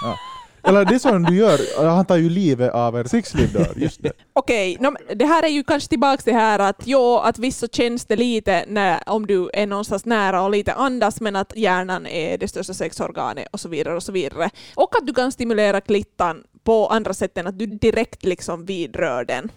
Ja. 0.03 0.15
Eller 0.63 0.85
det 0.85 0.99
som 0.99 1.23
du 1.23 1.35
gör, 1.35 1.89
han 1.89 2.05
tar 2.05 2.17
ju 2.17 2.29
livet 2.29 2.71
av 2.71 2.95
er 2.95 3.03
sexlivdörr, 3.03 3.73
just 3.75 4.03
det. 4.03 4.11
Okej, 4.33 4.77
nå, 4.79 4.95
det 5.15 5.25
här 5.25 5.43
är 5.43 5.47
ju 5.47 5.63
kanske 5.63 5.89
tillbaka 5.89 6.21
till 6.21 6.33
det 6.33 6.39
här 6.39 6.59
att 6.59 6.81
jo, 6.85 7.17
att 7.17 7.39
visst 7.39 7.59
så 7.59 7.67
känns 7.67 8.05
det 8.05 8.15
lite 8.15 8.65
när, 8.67 9.09
om 9.09 9.27
du 9.27 9.49
är 9.53 9.67
någonstans 9.67 10.05
nära 10.05 10.41
och 10.41 10.51
lite 10.51 10.73
andas, 10.73 11.21
men 11.21 11.35
att 11.35 11.55
hjärnan 11.55 12.07
är 12.07 12.37
det 12.37 12.47
största 12.47 12.73
sexorganet 12.73 13.47
och 13.51 13.59
så 13.59 13.69
vidare 13.69 13.95
och 13.95 14.03
så 14.03 14.11
vidare. 14.11 14.49
Och 14.75 14.95
att 14.95 15.07
du 15.07 15.13
kan 15.13 15.31
stimulera 15.31 15.81
klittan 15.81 16.43
på 16.63 16.87
andra 16.87 17.13
sätt 17.13 17.37
än 17.37 17.47
att 17.47 17.59
du 17.59 17.65
direkt 17.65 18.23
liksom 18.25 18.65
vidrör 18.65 19.25
den. 19.25 19.51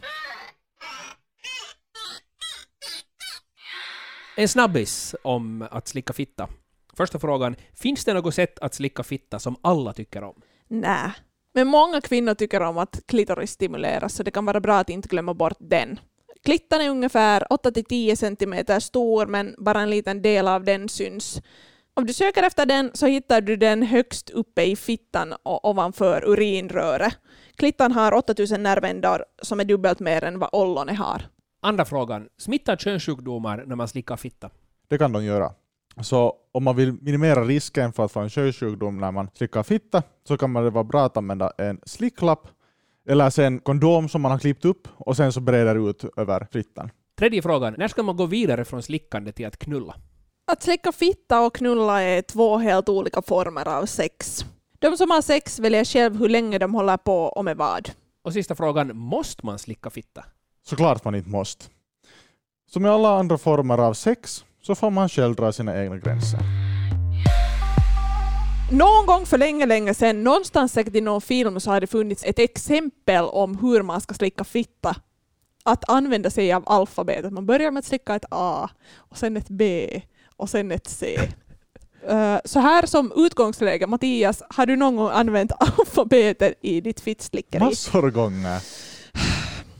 En 4.37 4.49
snabbis 4.49 5.15
om 5.23 5.67
att 5.71 5.89
slicka 5.89 6.13
fitta. 6.13 6.49
Första 6.97 7.19
frågan, 7.19 7.57
finns 7.75 8.05
det 8.05 8.15
något 8.15 8.35
sätt 8.35 8.59
att 8.59 8.75
slicka 8.75 9.03
fitta 9.03 9.39
som 9.39 9.57
alla 9.63 9.93
tycker 9.93 10.25
om? 10.25 10.35
Nej. 10.81 11.13
Men 11.55 11.67
många 11.67 12.01
kvinnor 12.01 12.35
tycker 12.35 12.61
om 12.61 12.79
att 12.79 13.01
klitoris 13.07 13.51
stimuleras, 13.51 14.15
så 14.15 14.23
det 14.23 14.31
kan 14.31 14.45
vara 14.47 14.61
bra 14.61 14.79
att 14.79 14.91
inte 14.91 15.09
glömma 15.09 15.35
bort 15.35 15.57
den. 15.59 16.01
Klittan 16.45 16.81
är 16.81 16.91
ungefär 16.91 17.41
8-10 17.41 18.15
cm 18.15 18.81
stor, 18.81 19.27
men 19.27 19.55
bara 19.59 19.81
en 19.81 19.91
liten 19.91 20.23
del 20.23 20.49
av 20.49 20.65
den 20.65 20.89
syns. 20.89 21.43
Om 21.95 22.07
du 22.07 22.13
söker 22.13 22.43
efter 22.43 22.67
den 22.67 22.91
så 22.95 23.07
hittar 23.07 23.41
du 23.41 23.57
den 23.57 23.83
högst 23.83 24.31
uppe 24.31 24.63
i 24.63 24.77
fittan 24.77 25.35
och 25.43 25.69
ovanför 25.69 26.25
urinröret. 26.25 27.15
Klittan 27.57 27.93
har 27.93 28.15
8000 28.15 28.63
nervändar 28.63 29.25
som 29.43 29.61
är 29.61 29.65
dubbelt 29.65 30.01
mer 30.01 30.25
än 30.25 30.39
vad 30.39 30.51
ollonet 30.53 30.99
har. 30.99 31.23
Andra 31.63 31.85
frågan, 31.85 32.29
smittar 32.39 32.77
könssjukdomar 32.77 33.65
när 33.67 33.77
man 33.77 33.89
slickar 33.89 34.17
fitta? 34.17 34.51
Det 34.89 34.99
kan 34.99 35.13
de 35.13 35.25
göra. 35.25 35.53
Så 36.03 36.35
om 36.53 36.65
man 36.65 36.77
vill 36.77 36.93
minimera 36.93 37.45
risken 37.45 37.93
för 37.93 38.05
att 38.05 38.13
få 38.13 38.21
en 38.21 38.29
könssjukdom 38.31 38.99
när 38.99 39.13
man 39.13 39.29
slickar 39.35 39.63
fitta 39.63 40.03
så 40.29 40.37
kan 40.37 40.51
man 40.51 40.65
det 40.65 40.71
vara 40.71 40.85
bra 40.85 41.05
att 41.05 41.17
använda 41.17 41.53
en 41.59 41.81
slicklapp 41.87 42.49
eller 43.09 43.31
sen 43.31 43.61
kondom 43.61 44.09
som 44.09 44.23
man 44.23 44.31
har 44.31 44.39
klippt 44.39 44.65
upp 44.65 44.89
och 44.97 45.17
sen 45.17 45.33
så 45.33 45.41
breder 45.41 45.91
ut 45.91 46.05
över 46.17 46.47
fittan. 46.53 46.91
Tredje 47.19 47.43
frågan, 47.43 47.75
när 47.79 47.89
ska 47.89 48.03
man 48.03 48.17
gå 48.17 48.27
vidare 48.27 48.65
från 48.65 48.83
slickande 48.83 49.33
till 49.33 49.47
att 49.47 49.59
knulla? 49.59 49.95
Att 50.47 50.63
slicka 50.63 50.93
fitta 50.93 51.47
och 51.47 51.55
knulla 51.55 52.03
är 52.03 52.23
två 52.23 52.59
helt 52.59 52.89
olika 52.89 53.23
former 53.23 53.69
av 53.69 53.87
sex. 53.87 54.45
De 54.79 54.97
som 54.97 55.11
har 55.11 55.23
sex 55.23 55.59
väljer 55.59 55.85
själv 55.85 56.19
hur 56.19 56.29
länge 56.29 56.59
de 56.59 56.75
håller 56.75 56.97
på 56.97 57.25
och 57.25 57.45
med 57.45 57.57
vad. 57.57 57.91
Och 58.23 58.33
sista 58.33 58.55
frågan, 58.55 58.97
måste 58.97 59.47
man 59.47 59.59
slicka 59.59 59.91
fitta? 59.91 60.25
Såklart 60.67 61.05
man 61.05 61.15
inte 61.15 61.31
måste. 61.31 61.65
Som 62.71 62.87
i 62.87 62.89
alla 62.89 63.19
andra 63.19 63.39
former 63.39 63.79
av 63.79 63.95
sex 63.95 64.45
så 64.67 64.75
får 64.75 64.91
man 64.91 65.09
själv 65.09 65.35
dra 65.35 65.53
sina 65.53 65.83
egna 65.83 65.97
gränser. 65.97 66.41
Någon 68.73 69.07
gång 69.07 69.27
för 69.27 69.39
länge, 69.39 69.67
länge 69.67 69.95
sedan, 69.95 70.25
någonstans 70.25 70.73
säkert 70.73 70.95
i 70.95 71.01
någon 71.01 71.21
film, 71.21 71.61
så 71.61 71.71
har 71.71 71.81
det 71.81 71.87
funnits 71.87 72.25
ett 72.25 72.39
exempel 72.39 73.25
om 73.25 73.59
hur 73.59 73.83
man 73.83 74.01
ska 74.01 74.15
slicka 74.15 74.45
fitta. 74.45 74.97
Att 75.65 75.91
använda 75.91 76.31
sig 76.31 76.53
av 76.53 76.63
alfabetet. 76.67 77.33
Man 77.33 77.47
börjar 77.47 77.71
med 77.71 77.79
att 77.79 77.85
slicka 77.85 78.15
ett 78.15 78.25
A, 78.31 78.69
och 78.97 79.19
sen 79.19 79.37
ett 79.37 79.49
B, 79.49 79.89
och 80.37 80.51
sen 80.51 80.73
ett 80.73 80.89
C. 80.89 81.19
Eh, 82.09 82.39
så 82.45 82.61
här 82.61 82.87
som 82.87 83.13
utgångsläge, 83.17 83.87
Mattias, 83.87 84.43
har 84.49 84.67
du 84.67 84.77
någon 84.77 84.97
gång 84.97 85.11
använt 85.11 85.53
alfabetet 85.59 86.55
i 86.63 86.81
ditt 86.81 87.01
fittslickeri? 87.01 87.65
Massor 87.65 88.11
gånger. 88.11 88.61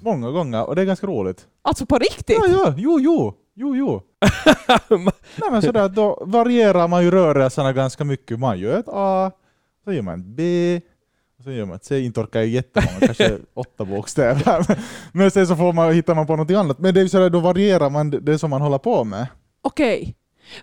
Många 0.01 0.31
gånger 0.31 0.67
och 0.69 0.77
det 0.77 0.83
är 0.83 0.87
ganska 0.87 1.07
roligt. 1.07 1.47
Alltså 1.63 1.87
på 1.87 1.99
riktigt? 1.99 2.37
Ja, 2.41 2.47
ja, 2.49 2.75
jo, 2.77 3.01
jo, 3.01 3.35
jo, 3.55 3.77
jo. 3.77 4.01
Nej, 5.37 5.51
men 5.51 5.63
sådär, 5.63 5.89
då 5.89 6.23
varierar 6.27 6.89
man 6.89 7.05
ju 7.05 7.11
rörelserna 7.11 7.73
ganska 7.73 8.05
mycket. 8.05 8.39
Man 8.39 8.59
gör 8.59 8.79
ett 8.79 8.89
A, 8.89 9.31
så 9.85 9.93
gör 9.93 10.03
man 10.03 10.21
ett 10.21 10.27
B, 10.27 10.81
och 11.39 11.45
så 11.45 11.51
gör 11.53 11.65
man 11.65 11.77
ett 11.77 11.85
C. 11.85 12.01
Inte 12.01 12.21
orkar 12.21 12.41
jag 12.41 12.49
jättemånga, 12.49 12.99
kanske 13.01 13.39
åtta 13.55 13.85
bokstäver. 13.85 14.67
Men- 15.13 15.31
sen 15.31 15.47
så 15.47 15.57
får 15.57 15.73
man, 15.73 15.93
hittar 15.93 16.15
man 16.15 16.27
på 16.27 16.37
något 16.37 16.51
annat. 16.51 16.79
Men 16.79 16.95
det 16.95 17.01
är 17.01 17.07
sådär, 17.07 17.31
då 17.31 17.41
varierar 17.41 17.91
man 17.91 18.11
det- 18.11 18.39
som 18.39 18.51
man 18.51 18.61
håller 18.61 18.79
på 18.79 19.05
med. 19.05 19.27
Okej. 19.63 20.15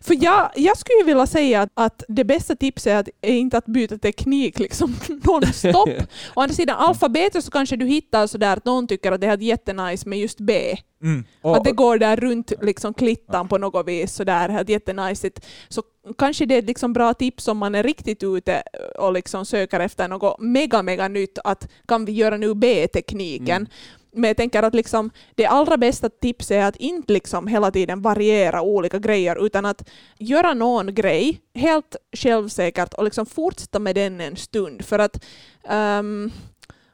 För 0.01 0.23
jag, 0.23 0.51
jag 0.55 0.77
skulle 0.77 0.97
ju 0.99 1.05
vilja 1.05 1.27
säga 1.27 1.61
att, 1.61 1.69
att 1.73 2.03
det 2.07 2.23
bästa 2.23 2.55
tipset 2.55 2.87
är, 2.87 2.99
att, 2.99 3.09
är 3.21 3.33
inte 3.33 3.57
att 3.57 3.65
byta 3.65 3.97
teknik 3.97 4.59
liksom 4.59 4.95
nonstop. 5.23 5.89
Å 6.35 6.41
andra 6.41 6.55
sidan, 6.55 6.77
alfabetet 6.77 7.43
så 7.43 7.51
kanske 7.51 7.75
du 7.75 7.85
hittar 7.85 8.27
sådär 8.27 8.57
att 8.57 8.65
någon 8.65 8.87
tycker 8.87 9.11
att 9.11 9.21
det 9.21 9.27
är 9.27 9.37
jättenice 9.37 10.09
med 10.09 10.19
just 10.19 10.39
B. 10.39 10.77
Mm. 11.03 11.23
Och, 11.41 11.57
att 11.57 11.63
det 11.63 11.71
går 11.71 11.97
där 11.97 12.15
runt 12.15 12.53
liksom 12.61 12.93
klittan 12.93 13.47
på 13.47 13.57
något 13.57 13.87
vis 13.87 14.13
sådär 14.13 14.65
jättenajsigt. 14.67 15.45
Så 15.69 15.83
kanske 16.17 16.45
det 16.45 16.55
är 16.55 16.59
ett 16.59 16.65
liksom 16.65 16.93
bra 16.93 17.13
tips 17.13 17.47
om 17.47 17.57
man 17.57 17.75
är 17.75 17.83
riktigt 17.83 18.23
ute 18.23 18.63
och 18.99 19.13
liksom 19.13 19.45
söker 19.45 19.79
efter 19.79 20.07
något 20.07 20.39
mega 20.39 20.81
mega 20.81 21.07
nytt 21.07 21.39
att 21.43 21.67
kan 21.87 22.05
vi 22.05 22.11
göra 22.11 22.37
nu 22.37 22.53
B-tekniken. 22.55 23.57
Mm. 23.57 23.67
Men 24.13 24.27
jag 24.27 24.37
tänker 24.37 24.63
att 24.63 24.75
liksom, 24.75 25.11
det 25.35 25.45
allra 25.45 25.77
bästa 25.77 26.09
tipset 26.09 26.51
är 26.51 26.65
att 26.65 26.75
inte 26.75 27.13
liksom 27.13 27.47
hela 27.47 27.71
tiden 27.71 28.01
variera 28.01 28.61
olika 28.61 28.99
grejer 28.99 29.45
utan 29.45 29.65
att 29.65 29.89
göra 30.17 30.53
någon 30.53 30.95
grej 30.95 31.41
helt 31.53 31.95
självsäkert 32.17 32.93
och 32.93 33.03
liksom 33.03 33.25
fortsätta 33.25 33.79
med 33.79 33.95
den 33.95 34.21
en 34.21 34.35
stund. 34.35 34.85
För 34.85 34.99
att 34.99 35.25
um, 35.69 36.31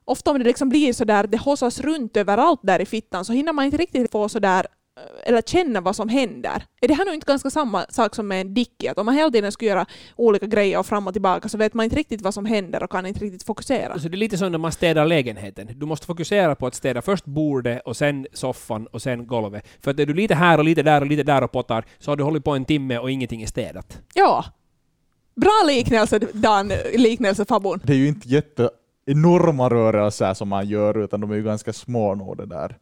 ofta 0.06 0.32
om 0.32 0.40
det 0.40 0.46
liksom 0.46 0.70
blir 0.70 0.94
så 0.94 1.06
där, 1.06 1.28
det 1.28 1.38
hossas 1.38 1.80
runt 1.80 2.18
överallt 2.18 2.60
där 2.64 2.82
i 2.82 2.86
fittan 2.86 3.26
så 3.26 3.34
hinner 3.34 3.54
man 3.54 3.66
inte 3.66 3.78
riktigt 3.78 4.12
få 4.12 4.30
så 4.30 4.40
där 4.40 4.68
eller 5.24 5.42
känna 5.42 5.82
vad 5.82 5.96
som 5.96 6.10
händer. 6.10 6.64
Är 6.82 6.88
det 6.88 6.94
här 6.94 7.06
nu 7.06 7.14
inte 7.14 7.26
ganska 7.26 7.50
samma 7.50 7.86
sak 7.90 8.16
som 8.16 8.28
med 8.28 8.42
en 8.42 8.54
dicky? 8.54 8.88
Att 8.88 8.98
om 8.98 9.06
man 9.06 9.16
hela 9.16 9.32
tiden 9.32 9.52
ska 9.52 9.66
göra 9.66 9.86
olika 10.16 10.46
grejer 10.46 10.80
och 10.80 10.86
fram 10.86 11.08
och 11.08 11.14
tillbaka 11.14 11.50
så 11.50 11.58
vet 11.58 11.74
man 11.74 11.84
inte 11.84 11.96
riktigt 11.96 12.22
vad 12.22 12.34
som 12.34 12.46
händer 12.46 12.84
och 12.84 12.92
kan 12.92 13.06
inte 13.06 13.20
riktigt 13.20 13.44
fokusera. 13.44 14.00
Så 14.00 14.08
det 14.10 14.16
är 14.16 14.18
lite 14.18 14.38
som 14.38 14.52
när 14.52 14.60
man 14.60 14.72
städar 14.72 15.06
lägenheten. 15.06 15.70
Du 15.76 15.86
måste 15.86 16.06
fokusera 16.06 16.56
på 16.56 16.68
att 16.68 16.76
städa 16.76 17.02
först 17.02 17.26
bordet 17.26 17.82
och 17.86 17.98
sen 17.98 18.28
soffan 18.34 18.88
och 18.88 19.02
sen 19.02 19.28
golvet. 19.28 19.68
För 19.82 19.92
att 19.92 20.00
är 20.00 20.06
du 20.06 20.14
lite 20.14 20.36
här 20.36 20.58
och 20.58 20.64
lite 20.64 20.84
där 20.84 21.02
och 21.02 21.08
lite 21.08 21.24
där 21.24 21.44
och 21.44 21.52
pottar 21.52 21.86
så 22.00 22.12
har 22.12 22.16
du 22.16 22.24
hållit 22.24 22.44
på 22.44 22.52
en 22.52 22.66
timme 22.66 22.98
och 22.98 23.12
ingenting 23.12 23.42
är 23.42 23.48
städat. 23.48 24.02
Ja. 24.14 24.46
Bra 25.36 25.64
liknelse 25.68 26.20
Dan, 26.34 26.72
liknelsefabon. 26.94 27.82
det 27.84 27.94
är 27.94 27.98
ju 27.98 28.08
inte 28.08 28.28
jätte 28.30 28.70
enorma 29.06 29.70
rörelser 29.70 30.34
som 30.34 30.50
man 30.50 30.68
gör, 30.68 31.04
utan 31.04 31.22
de 31.22 31.32
är 31.32 31.36
ju 31.36 31.44
ganska 31.44 31.74
små 31.74 32.16
nog 32.16 32.38
det 32.38 32.46
där. 32.46 32.78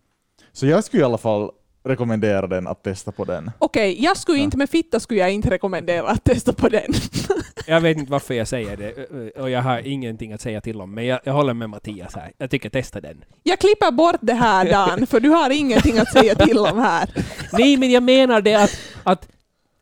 Så 0.51 0.65
jag 0.65 0.83
skulle 0.83 1.01
i 1.01 1.05
alla 1.05 1.17
fall 1.17 1.51
rekommendera 1.85 2.47
den 2.47 2.67
att 2.67 2.83
testa 2.83 3.11
på 3.11 3.25
den. 3.25 3.51
Okej, 3.59 4.03
jag 4.03 4.17
skulle 4.17 4.37
Ja. 4.37 4.43
inte 4.43 4.57
med 4.57 4.69
fitta 4.69 4.99
skulle 4.99 5.19
jag 5.19 5.31
inte 5.31 5.49
rekommendera 5.49 6.07
att 6.07 6.23
testa 6.23 6.53
på 6.53 6.69
den. 6.69 6.93
Jag 7.67 7.81
vet 7.81 7.97
inte 7.97 8.11
varför 8.11 8.33
jag 8.33 8.47
säger 8.47 8.77
det, 8.77 8.93
och 9.41 9.49
jag 9.49 9.61
har 9.61 9.87
ingenting 9.87 10.33
att 10.33 10.41
säga 10.41 10.61
till 10.61 10.81
om, 10.81 10.93
men 10.95 11.05
jag, 11.05 11.19
jag 11.23 11.33
håller 11.33 11.53
med 11.53 11.69
Mattias 11.69 12.15
här. 12.15 12.31
Jag 12.37 12.51
tycker 12.51 12.69
testa 12.69 13.01
den. 13.01 13.23
Jag 13.43 13.59
klipper 13.59 13.91
bort 13.91 14.15
det 14.21 14.33
här 14.33 14.71
Dan, 14.71 15.07
för 15.07 15.19
du 15.19 15.29
har 15.29 15.49
ingenting 15.49 15.97
att 15.97 16.11
säga 16.11 16.35
till 16.35 16.57
om 16.57 16.79
här. 16.79 17.09
Nej, 17.51 17.77
men 17.77 17.91
jag 17.91 18.03
menar 18.03 18.41
det 18.41 18.53
att, 18.55 18.71
att 19.03 19.27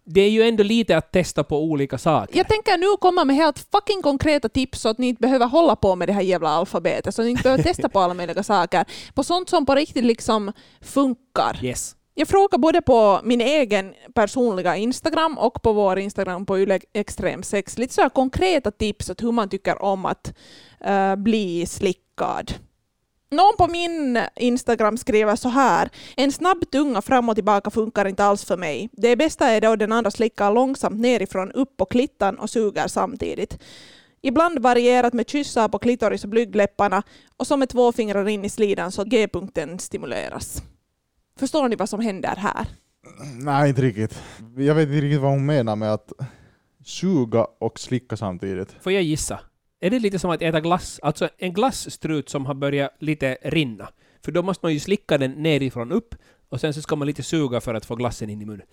det 0.06 0.22
är 0.22 0.30
ju 0.30 0.44
ändå 0.44 0.63
lite 0.63 0.98
att 0.98 1.12
testa 1.12 1.44
på 1.44 1.63
olika 1.63 1.98
saker. 1.98 2.38
Jag 2.38 2.48
tänker 2.48 2.78
nu 2.78 2.98
komma 3.00 3.26
med 3.26 3.36
helt 3.36 3.68
fucking 3.72 4.02
konkreta 4.02 4.50
tips 4.50 4.82
så 4.82 4.89
att 4.89 4.98
ni 4.98 5.08
inte 5.08 5.22
behöver 5.22 5.48
hålla 5.48 5.76
på 5.76 5.96
med 5.96 6.10
det 6.10 6.13
här 6.13 6.22
jävla 6.22 6.50
alfabetet, 6.50 7.16
så 7.16 7.22
att 7.22 7.26
ni 7.26 7.32
inte 7.32 7.44
behöver 7.44 7.63
testa 7.63 7.89
på 7.89 8.00
alla 8.00 8.13
möjliga 8.13 8.44
saker. 8.44 8.86
På 9.13 9.24
sånt 9.24 9.50
som 9.50 9.66
på 9.66 9.76
riktigt 9.76 10.06
liksom 10.06 10.52
funkar. 10.82 11.60
Yes. 11.63 11.96
Jag 12.16 12.28
frågar 12.28 12.58
både 12.58 12.82
på 12.82 13.20
min 13.24 13.42
egen 13.42 13.94
personliga 14.16 14.76
Instagram 14.76 15.38
och 15.38 15.62
på 15.62 15.74
vår 15.74 16.00
Instagram 16.00 16.46
på 16.46 16.60
Yle 16.60 16.80
Extrem 16.94 17.44
6 17.44 17.78
lite 17.78 17.94
så 17.94 18.10
konkreta 18.10 18.72
tips 18.72 19.10
åt 19.10 19.24
hur 19.24 19.32
man 19.32 19.50
tycker 19.50 19.82
om 19.82 20.06
att 20.06 20.34
eh, 20.86 21.16
bli 21.16 21.66
slickad. 21.66 22.54
Någon 23.34 23.58
på 23.58 23.67
min 23.67 24.19
Instagram 24.36 24.98
skriver 24.98 25.36
så 25.36 25.50
här. 25.50 25.89
En 26.17 26.32
snabb 26.32 26.72
tunga 26.72 27.02
fram 27.02 27.30
och 27.30 27.36
tillbaka 27.36 27.69
funkar 27.69 28.06
inte 28.06 28.24
alls 28.24 28.46
för 28.46 28.58
mig. 28.58 28.89
Det 28.91 29.15
bästa 29.15 29.48
är 29.48 29.62
då 29.62 29.76
den 29.76 29.91
andra 29.91 30.12
slickar 30.12 30.52
långsamt 30.52 31.00
nerifrån 31.00 31.52
upp 31.52 31.78
på 31.78 31.86
klittan 31.86 32.39
och 32.39 32.50
suger 32.50 32.88
samtidigt. 32.88 33.60
Ibland 34.22 34.60
varierat 34.60 35.13
med 35.13 35.30
kyssar 35.30 35.67
på 35.67 35.80
klitoris 35.80 36.24
och 36.24 36.30
blygdläpparna 36.30 37.04
och 37.38 37.48
som 37.48 37.60
med 37.60 37.69
två 37.69 37.91
fingrar 37.91 38.30
in 38.30 38.46
i 38.46 38.50
slidan 38.50 38.91
så 38.91 39.02
att 39.02 39.08
G-punkten 39.08 39.80
stimuleras. 39.80 40.63
Förstår 41.39 41.69
ni 41.69 41.76
vad 41.76 41.89
som 41.89 42.00
händer 42.00 42.36
här? 42.36 42.67
Nej, 43.39 43.69
inte 43.69 43.82
riktigt. 43.82 44.22
Jag 44.58 44.76
vet 44.76 44.88
inte 44.88 45.02
riktigt 45.02 45.22
vad 45.22 45.32
hon 45.32 45.46
menar 45.46 45.76
med 45.76 45.93
att 45.93 46.12
suga 46.86 47.48
och 47.60 47.80
slicka 47.80 48.17
samtidigt. 48.17 48.76
Får 48.82 48.91
jag 48.91 49.04
gissa? 49.04 49.39
Är 49.84 49.89
det 49.89 50.00
lite 50.00 50.19
som 50.19 50.32
att 50.32 50.41
äta 50.41 50.60
glass? 50.62 51.00
Alltså 51.04 51.30
en 51.38 51.54
glasstrut 51.54 52.30
som 52.30 52.46
har 52.46 52.54
börjat 52.54 52.96
lite 53.00 53.38
rinna. 53.43 53.89
För 54.26 54.32
då 54.32 54.41
måste 54.43 54.65
man 54.65 54.74
ju 54.74 54.80
slicka 54.80 55.17
den 55.17 55.32
nerifrån 55.32 55.91
upp 55.91 56.15
och 56.50 56.60
sen 56.60 56.74
så 56.74 56.82
ska 56.82 56.96
man 56.96 57.08
lite 57.08 57.24
suga 57.24 57.62
för 57.62 57.74
att 57.74 57.86
få 57.86 57.96
glassen 57.96 58.30
in 58.30 58.41
i 58.41 58.46
munnen. 58.46 58.67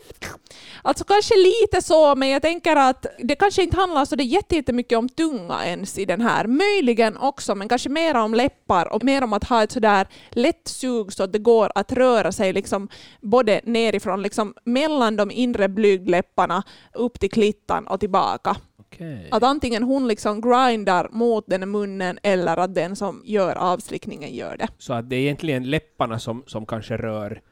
Alltså 0.83 1.05
kanske 1.05 1.35
lite 1.37 1.83
så, 1.83 2.15
men 2.15 2.29
jag 2.29 2.43
tänker 2.43 2.77
att 2.77 3.07
det 3.19 3.35
kanske 3.35 3.63
inte 3.63 3.77
handlar 3.77 4.05
så 4.05 4.17
det 4.17 4.25
jätte- 4.25 4.57
jättemycket 4.57 4.99
om 4.99 5.09
tunga 5.09 5.67
ens 5.67 5.99
i 5.99 6.05
den 6.05 6.21
här. 6.21 6.47
Möjligen 6.47 7.17
också, 7.17 7.55
men 7.55 7.69
kanske 7.69 7.89
mer 7.89 8.15
om 8.15 8.35
läppar 8.35 8.93
och 8.93 9.05
mer 9.05 9.25
om 9.25 9.33
att 9.33 9.45
ha 9.45 9.63
ett 9.63 9.73
sådär 9.73 10.07
lätt 10.31 10.69
sug 10.69 11.13
så 11.13 11.23
att 11.23 11.33
det 11.33 11.39
går 11.39 11.73
att 11.75 11.93
röra 11.93 12.33
sig 12.33 12.53
liksom 12.53 12.89
både 13.21 13.61
nerifrån, 13.65 14.23
liksom 14.23 14.55
mellan 14.65 15.17
de 15.17 15.31
inre 15.31 15.69
blygdläpparna 15.69 16.63
upp 16.95 17.21
till 17.21 17.31
klittan 17.31 17.87
och 17.87 18.01
tillbaka. 18.01 18.57
Okej. 18.93 19.29
Att 19.31 19.43
antingen 19.43 19.83
hon 19.83 20.09
liksom 20.09 20.41
grindar 20.41 21.09
mot 21.13 21.45
den 21.47 21.71
munnen 21.71 22.19
eller 22.23 22.57
att 22.57 22.75
den 22.75 22.97
som 22.97 23.23
gör 23.25 23.57
avslickningen 23.57 24.35
gör 24.35 24.57
det. 24.57 24.69
Så 24.79 24.93
att 24.93 25.11
det 25.11 25.17
är 25.17 25.21
egentligen 25.21 25.71
läpparna 25.71 26.19
som, 26.19 26.43
som 26.47 26.67
kanske 26.67 26.97
rör 26.97 27.43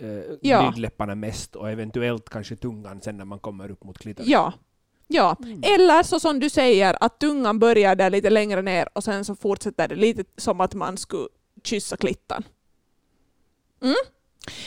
eh, 0.00 0.08
Ja. 0.40 0.62
blygdläpparna 0.62 1.14
mest 1.14 1.56
och 1.56 1.70
eventuellt 1.70 2.28
kanske 2.28 2.56
tungan 2.56 3.00
sen 3.00 3.16
när 3.16 3.24
man 3.24 3.38
kommer 3.38 3.70
upp 3.70 3.84
mot 3.84 3.98
klitoris. 3.98 4.30
Ja. 4.30 4.52
Ja, 5.12 5.36
eller 5.62 6.02
så 6.02 6.20
som 6.20 6.40
du 6.40 6.50
säger, 6.50 6.96
att 7.00 7.18
tungan 7.20 7.58
börjar 7.58 7.94
där 7.96 8.10
lite 8.10 8.30
längre 8.30 8.62
ner 8.62 8.88
och 8.92 9.04
sen 9.04 9.24
så 9.24 9.34
fortsätter 9.34 9.88
det 9.88 9.94
lite 9.94 10.24
som 10.36 10.60
att 10.60 10.74
man 10.74 10.96
skulle 10.96 11.28
kyssa 11.64 11.96
klittan. 11.96 12.42
Mm. 13.82 13.94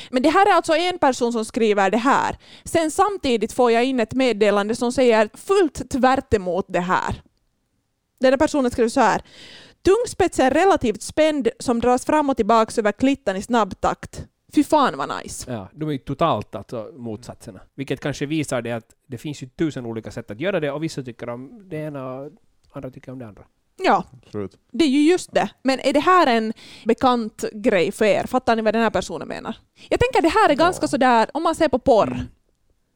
Men 0.09 0.23
det 0.23 0.29
här 0.29 0.45
är 0.45 0.53
alltså 0.53 0.75
en 0.75 0.99
person 0.99 1.33
som 1.33 1.45
skriver 1.45 1.91
det 1.91 1.97
här. 1.97 2.37
Sen 2.63 2.91
samtidigt 2.91 3.53
får 3.53 3.71
jag 3.71 3.85
in 3.85 3.99
ett 3.99 4.13
meddelande 4.13 4.75
som 4.75 4.91
säger 4.91 5.29
fullt 5.33 5.89
tvärt 5.89 6.33
emot 6.33 6.65
det 6.69 6.79
här. 6.79 7.21
Den 8.19 8.33
här 8.33 8.37
personen 8.37 8.71
skriver 8.71 8.89
så 8.89 9.01
här. 9.01 9.21
Tungspetsen 9.81 10.45
är 10.45 10.51
relativt 10.51 11.01
spänd 11.01 11.47
som 11.59 11.79
dras 11.79 12.05
fram 12.05 12.29
och 12.29 12.37
tillbaka 12.37 12.81
över 12.81 12.91
klittan 12.91 13.35
i 13.35 13.41
snabb 13.41 13.81
takt. 13.81 14.27
Fy 14.55 14.63
fan 14.63 14.97
vad 14.97 15.09
nice. 15.23 15.51
Ja, 15.51 15.69
de 15.73 15.89
är 15.89 15.93
ju 15.93 15.97
totalt 15.97 16.55
alltså 16.55 16.91
motsatserna. 16.97 17.59
Vilket 17.75 17.99
kanske 17.99 18.25
visar 18.25 18.61
det 18.61 18.71
att 18.71 18.95
det 19.07 19.17
finns 19.17 19.43
ju 19.43 19.47
tusen 19.47 19.85
olika 19.85 20.11
sätt 20.11 20.31
att 20.31 20.39
göra 20.39 20.59
det 20.59 20.71
och 20.71 20.83
vissa 20.83 21.03
tycker 21.03 21.29
om 21.29 21.69
det 21.69 21.77
ena 21.77 22.13
och 22.13 22.31
andra 22.71 22.91
tycker 22.91 23.11
om 23.11 23.19
det 23.19 23.27
andra. 23.27 23.43
Ja, 23.77 24.03
Absolut. 24.25 24.57
Det 24.71 24.83
är 24.85 24.89
ju 24.89 25.01
just 25.01 25.33
det. 25.33 25.49
Men 25.63 25.79
är 25.79 25.93
det 25.93 25.99
här 25.99 26.27
en 26.27 26.53
bekant 26.85 27.43
grej 27.53 27.91
för 27.91 28.05
er? 28.05 28.23
Fattar 28.27 28.55
ni 28.55 28.61
vad 28.61 28.73
den 28.73 28.83
här 28.83 28.89
personen 28.89 29.27
menar? 29.27 29.55
Jag 29.89 29.99
tänker 29.99 30.21
det 30.21 30.29
här 30.29 30.49
är 30.49 30.55
ganska 30.55 30.87
sådär, 30.87 31.27
om 31.33 31.43
man 31.43 31.55
ser 31.55 31.67
på 31.67 31.79
porr, 31.79 32.25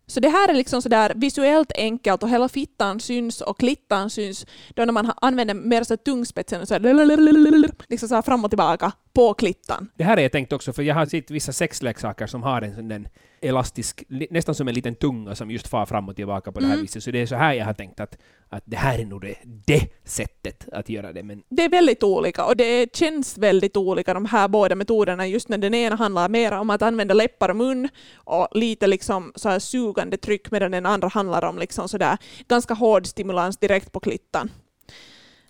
så 0.09 0.19
det 0.19 0.29
här 0.29 0.49
är 0.49 0.53
liksom 0.53 0.81
sådär 0.81 1.13
visuellt 1.15 1.71
enkelt 1.75 2.23
och 2.23 2.29
hela 2.29 2.49
fittan 2.49 2.99
syns 2.99 3.41
och 3.41 3.59
klittan 3.59 4.09
syns 4.09 4.45
då 4.75 4.85
när 4.85 4.93
man 4.93 5.11
använder 5.21 5.53
mer 5.53 5.83
så 5.83 5.97
tungspetsen 5.97 6.61
och 6.61 6.67
så 6.67 6.73
här, 6.73 7.79
liksom 7.89 8.09
så 8.09 8.15
här 8.15 8.21
fram 8.21 8.43
och 8.45 8.51
tillbaka 8.51 8.91
på 9.13 9.33
klittan. 9.33 9.89
Det 9.95 10.03
här 10.03 10.17
är 10.17 10.21
jag 10.21 10.31
tänkt 10.31 10.53
också, 10.53 10.73
för 10.73 10.83
jag 10.83 10.95
har 10.95 11.05
sett 11.05 11.31
vissa 11.31 11.53
sexleksaker 11.53 12.27
som 12.27 12.43
har 12.43 12.61
en 12.61 12.75
sån 12.75 12.87
där 12.87 13.09
elastisk, 13.41 14.03
nästan 14.29 14.55
som 14.55 14.67
en 14.67 14.73
liten 14.75 14.95
tunga 14.95 15.35
som 15.35 15.51
just 15.51 15.67
far 15.67 15.85
fram 15.85 16.09
och 16.09 16.15
tillbaka 16.15 16.51
på 16.51 16.59
det 16.59 16.65
här 16.65 16.73
Mm. 16.73 16.81
viset. 16.83 17.03
Så 17.03 17.11
det 17.11 17.21
är 17.21 17.25
så 17.25 17.35
här 17.35 17.53
jag 17.53 17.65
har 17.65 17.73
tänkt 17.73 17.99
att, 17.99 18.17
att 18.49 18.63
det 18.65 18.77
här 18.77 18.99
är 18.99 19.05
nog 19.05 19.21
det, 19.21 19.35
det 19.43 19.87
sättet 20.03 20.67
att 20.71 20.89
göra 20.89 21.13
det. 21.13 21.23
Men 21.23 21.43
Det 21.49 21.63
är 21.63 21.69
väldigt 21.69 22.03
olika 22.03 22.45
och 22.45 22.57
det 22.57 22.95
känns 22.95 23.37
väldigt 23.37 23.77
olika 23.77 24.13
de 24.13 24.25
här 24.25 24.47
båda 24.47 24.75
metoderna 24.75 25.27
just 25.27 25.49
när 25.49 25.57
den 25.57 25.73
ena 25.73 25.95
handlar 25.95 26.29
mer 26.29 26.51
om 26.51 26.69
att 26.69 26.81
använda 26.81 27.13
läppar 27.13 27.49
och 27.49 27.55
mun 27.55 27.89
och 28.15 28.47
lite 28.51 28.87
liksom 28.87 29.31
så 29.35 29.49
här 29.49 29.59
sugande 29.59 30.17
tryck 30.17 30.51
medan 30.51 30.71
den 30.71 30.85
andra 30.85 31.07
handlar 31.07 31.45
om 31.45 31.59
liksom 31.59 31.89
så 31.89 31.97
där 31.97 32.17
ganska 32.47 32.73
hård 32.73 33.07
stimulans 33.07 33.57
direkt 33.57 33.91
på 33.91 33.99
klittan. 33.99 34.49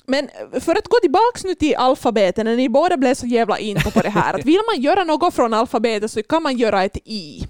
Men 0.06 0.30
för 0.60 0.76
att 0.76 0.88
gå 0.88 0.98
tillbaks 1.02 1.44
nu 1.44 1.56
till 1.56 1.76
alfabetet, 1.76 2.46
när 2.46 2.56
ni 2.56 2.70
båda 2.70 2.98
blev 2.98 3.14
så 3.14 3.28
jävla 3.28 3.60
inne 3.60 3.82
på 3.82 4.00
det 4.00 4.10
här, 4.10 4.34
att 4.34 4.46
vill 4.46 4.60
man 4.74 4.82
göra 4.82 5.04
något 5.04 5.34
från 5.34 5.54
alfabetet 5.54 6.12
så 6.12 6.24
kan 6.24 6.44
man 6.44 6.58
göra 6.58 6.84
ett 6.84 6.98
i. 7.06 7.48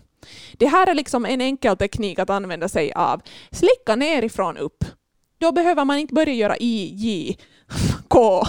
Det 0.53 0.67
här 0.67 0.87
är 0.87 0.93
liksom 0.93 1.25
en 1.25 1.41
enkel 1.41 1.77
teknik 1.77 2.19
att 2.19 2.29
använda 2.29 2.69
sig 2.69 2.93
av. 2.93 3.21
Slicka 3.51 3.95
nerifrån 3.95 4.57
upp. 4.57 4.83
Då 5.37 5.51
behöver 5.51 5.85
man 5.85 5.97
inte 5.97 6.13
börja 6.13 6.33
göra 6.33 6.57
i, 6.57 6.93
j, 6.95 7.37
k. 8.07 8.43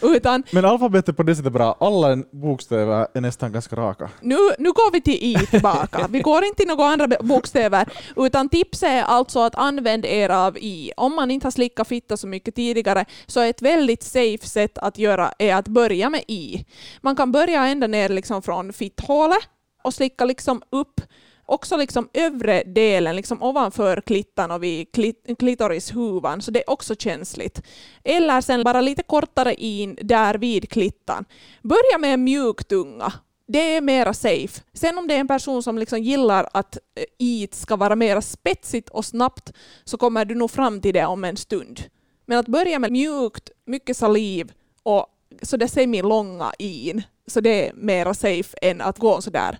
Utan 0.02 0.42
Men 0.50 0.64
alfabetet 0.64 1.16
på 1.16 1.22
det 1.22 1.36
sättet 1.36 1.46
är 1.46 1.50
bra. 1.50 1.76
Alla 1.80 2.16
bokstäver 2.32 3.06
är 3.14 3.20
nästan 3.20 3.52
ganska 3.52 3.76
raka. 3.76 4.10
nu, 4.22 4.36
nu 4.58 4.72
går 4.72 4.92
vi 4.92 5.00
till 5.00 5.18
i 5.22 5.46
tillbaka. 5.46 6.06
Vi 6.10 6.20
går 6.20 6.44
inte 6.44 6.56
till 6.56 6.68
några 6.68 6.84
andra 6.84 7.08
bokstäver, 7.20 7.88
utan 8.16 8.48
tipset 8.48 8.88
är 8.88 9.02
alltså 9.02 9.40
att 9.40 9.54
använda 9.54 10.08
er 10.08 10.28
av 10.28 10.58
i. 10.58 10.92
Om 10.96 11.16
man 11.16 11.30
inte 11.30 11.46
har 11.46 11.50
slickat 11.50 11.88
fitta 11.88 12.16
så 12.16 12.26
mycket 12.26 12.54
tidigare 12.54 13.04
så 13.26 13.40
ett 13.40 13.62
väldigt 13.62 14.02
safe 14.02 14.46
sätt 14.46 14.78
att 14.78 14.98
göra 14.98 15.32
är 15.38 15.54
att 15.54 15.68
börja 15.68 16.10
med 16.10 16.24
i. 16.28 16.64
Man 17.00 17.16
kan 17.16 17.32
börja 17.32 17.66
ända 17.66 17.86
ner 17.86 18.08
liksom 18.08 18.42
från 18.42 18.72
fitthålet 18.72 19.38
och 19.82 19.94
slicka 19.94 20.24
liksom 20.24 20.62
upp 20.70 21.00
också 21.48 21.76
liksom 21.76 22.08
övre 22.12 22.62
delen, 22.62 23.16
liksom 23.16 23.42
ovanför 23.42 24.00
klittan 24.00 24.50
och 24.50 24.62
vid 24.62 24.86
klit- 24.92 25.36
klitorishuvan, 25.38 26.42
så 26.42 26.50
det 26.50 26.58
är 26.58 26.70
också 26.70 26.94
känsligt. 26.94 27.62
Eller 28.04 28.40
sen 28.40 28.64
bara 28.64 28.80
lite 28.80 29.02
kortare 29.02 29.54
in 29.54 29.98
där 30.02 30.34
vid 30.34 30.70
klittan. 30.70 31.24
Börja 31.62 31.98
med 31.98 32.14
en 32.14 32.24
mjuk 32.24 32.64
tunga. 32.68 33.12
Det 33.46 33.76
är 33.76 33.80
mera 33.80 34.14
safe. 34.14 34.62
Sen 34.72 34.98
om 34.98 35.08
det 35.08 35.14
är 35.14 35.20
en 35.20 35.28
person 35.28 35.62
som 35.62 35.78
liksom 35.78 35.98
gillar 36.02 36.48
att 36.52 36.76
eh, 36.76 37.04
it 37.18 37.54
ska 37.54 37.76
vara 37.76 37.96
mera 37.96 38.22
spetsigt 38.22 38.88
och 38.88 39.04
snabbt 39.04 39.52
så 39.84 39.96
kommer 39.96 40.24
du 40.24 40.34
nog 40.34 40.50
fram 40.50 40.80
till 40.80 40.94
det 40.94 41.06
om 41.06 41.24
en 41.24 41.36
stund. 41.36 41.82
Men 42.26 42.38
att 42.38 42.48
börja 42.48 42.78
med 42.78 42.92
mjukt, 42.92 43.50
mycket 43.66 43.96
saliv 43.96 44.52
och 44.82 45.06
så 45.42 45.56
det 45.56 45.68
semi-långa 45.68 46.52
in, 46.58 47.02
så 47.26 47.40
det 47.40 47.68
är 47.68 47.72
mera 47.74 48.14
safe 48.14 48.58
än 48.62 48.80
att 48.80 48.98
gå 48.98 49.20
sådär 49.20 49.58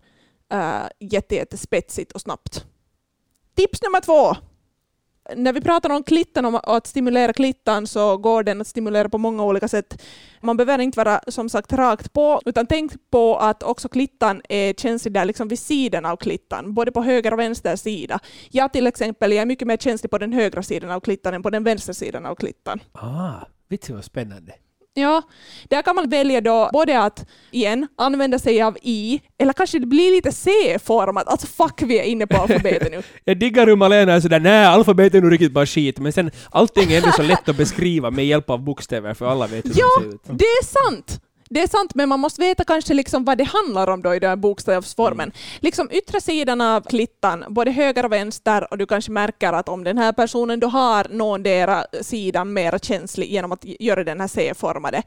uh, 0.54 0.86
jätte, 0.98 1.34
jättespetsigt 1.34 2.12
och 2.12 2.20
snabbt. 2.20 2.64
Tips 3.54 3.82
nummer 3.82 4.00
två. 4.00 4.36
När 5.36 5.52
vi 5.52 5.60
pratar 5.60 5.90
om 5.90 6.02
klittan 6.02 6.44
och 6.44 6.76
att 6.76 6.86
stimulera 6.86 7.32
klittan 7.32 7.86
så 7.86 8.16
går 8.16 8.42
den 8.42 8.60
att 8.60 8.66
stimulera 8.66 9.08
på 9.08 9.18
många 9.18 9.44
olika 9.44 9.68
sätt. 9.68 10.02
Man 10.40 10.56
behöver 10.56 10.78
inte 10.78 10.96
vara 10.98 11.20
som 11.28 11.48
sagt 11.48 11.72
rakt 11.72 12.12
på, 12.12 12.42
utan 12.46 12.66
tänk 12.66 13.10
på 13.10 13.36
att 13.36 13.62
också 13.62 13.88
klittan 13.88 14.42
är 14.48 14.74
känslig 14.74 15.14
där 15.14 15.24
liksom 15.24 15.48
vid 15.48 15.58
sidan 15.58 16.04
av 16.04 16.16
klittan, 16.16 16.74
både 16.74 16.92
på 16.92 17.02
höger 17.02 17.32
och 17.32 17.38
vänster 17.38 17.76
sida. 17.76 18.18
Jag 18.50 18.72
till 18.72 18.86
exempel 18.86 19.32
jag 19.32 19.42
är 19.42 19.46
mycket 19.46 19.68
mer 19.68 19.76
känslig 19.76 20.10
på 20.10 20.18
den 20.18 20.32
högra 20.32 20.62
sidan 20.62 20.90
av 20.90 21.00
klittan 21.00 21.34
än 21.34 21.42
på 21.42 21.50
den 21.50 21.64
vänstra 21.64 21.94
sidan 21.94 22.26
av 22.26 22.34
klittan. 22.34 22.80
ah, 22.92 23.46
vet 23.68 23.86
du 23.86 23.92
vad 23.92 24.04
spännande? 24.04 24.52
Ja, 24.98 25.22
där 25.68 25.82
kan 25.82 25.96
man 25.96 26.08
välja 26.08 26.40
då 26.40 26.70
både 26.72 27.00
att 27.02 27.26
igen 27.50 27.86
använda 27.98 28.38
sig 28.38 28.62
av 28.62 28.76
i, 28.82 29.20
eller 29.38 29.52
kanske 29.52 29.78
det 29.78 29.86
blir 29.86 30.10
lite 30.16 30.32
C-format. 30.32 31.28
Alltså 31.28 31.46
fuck, 31.46 31.82
vi 31.82 31.98
är 31.98 32.02
inne 32.04 32.26
på 32.26 32.36
alfabetet 32.36 32.92
nu. 32.92 33.02
Jag 33.24 33.38
diggar 33.38 33.66
hur 33.66 33.76
Malena 33.76 34.12
är 34.12 34.20
sådär 34.20 34.40
nej, 34.40 34.66
alfabetet 34.66 35.14
är 35.14 35.20
nog 35.20 35.32
riktigt 35.32 35.52
bara 35.52 35.66
skit, 35.66 35.98
men 35.98 36.12
sen 36.12 36.30
allting 36.50 36.92
är 36.92 36.96
ändå 36.96 37.12
så 37.12 37.22
lätt 37.22 37.48
att 37.48 37.56
beskriva 37.56 38.10
med 38.10 38.26
hjälp 38.26 38.50
av 38.50 38.64
bokstäver 38.64 39.14
för 39.14 39.26
alla 39.26 39.46
vet 39.46 39.64
hur 39.66 39.72
Ja, 39.76 39.86
de 40.00 40.04
ser 40.04 40.14
ut. 40.14 40.20
det 40.38 40.44
är 40.44 40.64
sant! 40.64 41.20
Det 41.50 41.62
är 41.62 41.68
sant, 41.68 41.94
men 41.94 42.08
man 42.08 42.20
måste 42.20 42.40
veta 42.40 42.64
kanske 42.64 42.94
liksom 42.94 43.24
vad 43.24 43.38
det 43.38 43.44
handlar 43.44 43.88
om 43.88 44.02
då 44.02 44.14
i 44.14 44.18
den 44.18 44.28
här 44.28 44.36
bokstavsformen. 44.36 45.32
Liksom 45.60 45.88
yttre 45.92 46.20
sidan 46.20 46.60
av 46.60 46.80
klittan, 46.80 47.44
både 47.48 47.70
höger 47.70 48.04
och 48.04 48.12
vänster, 48.12 48.68
och 48.70 48.78
du 48.78 48.86
kanske 48.86 49.12
märker 49.12 49.52
att 49.52 49.68
om 49.68 49.84
den 49.84 49.98
här 49.98 50.12
personen 50.12 50.60
då 50.60 50.66
har 50.68 51.06
någondera 51.10 51.84
sidan 52.00 52.52
mer 52.52 52.78
känslig 52.78 53.32
genom 53.32 53.52
att 53.52 53.64
göra 53.64 54.04
den 54.04 54.20
här 54.20 54.28
C-formade 54.28 55.02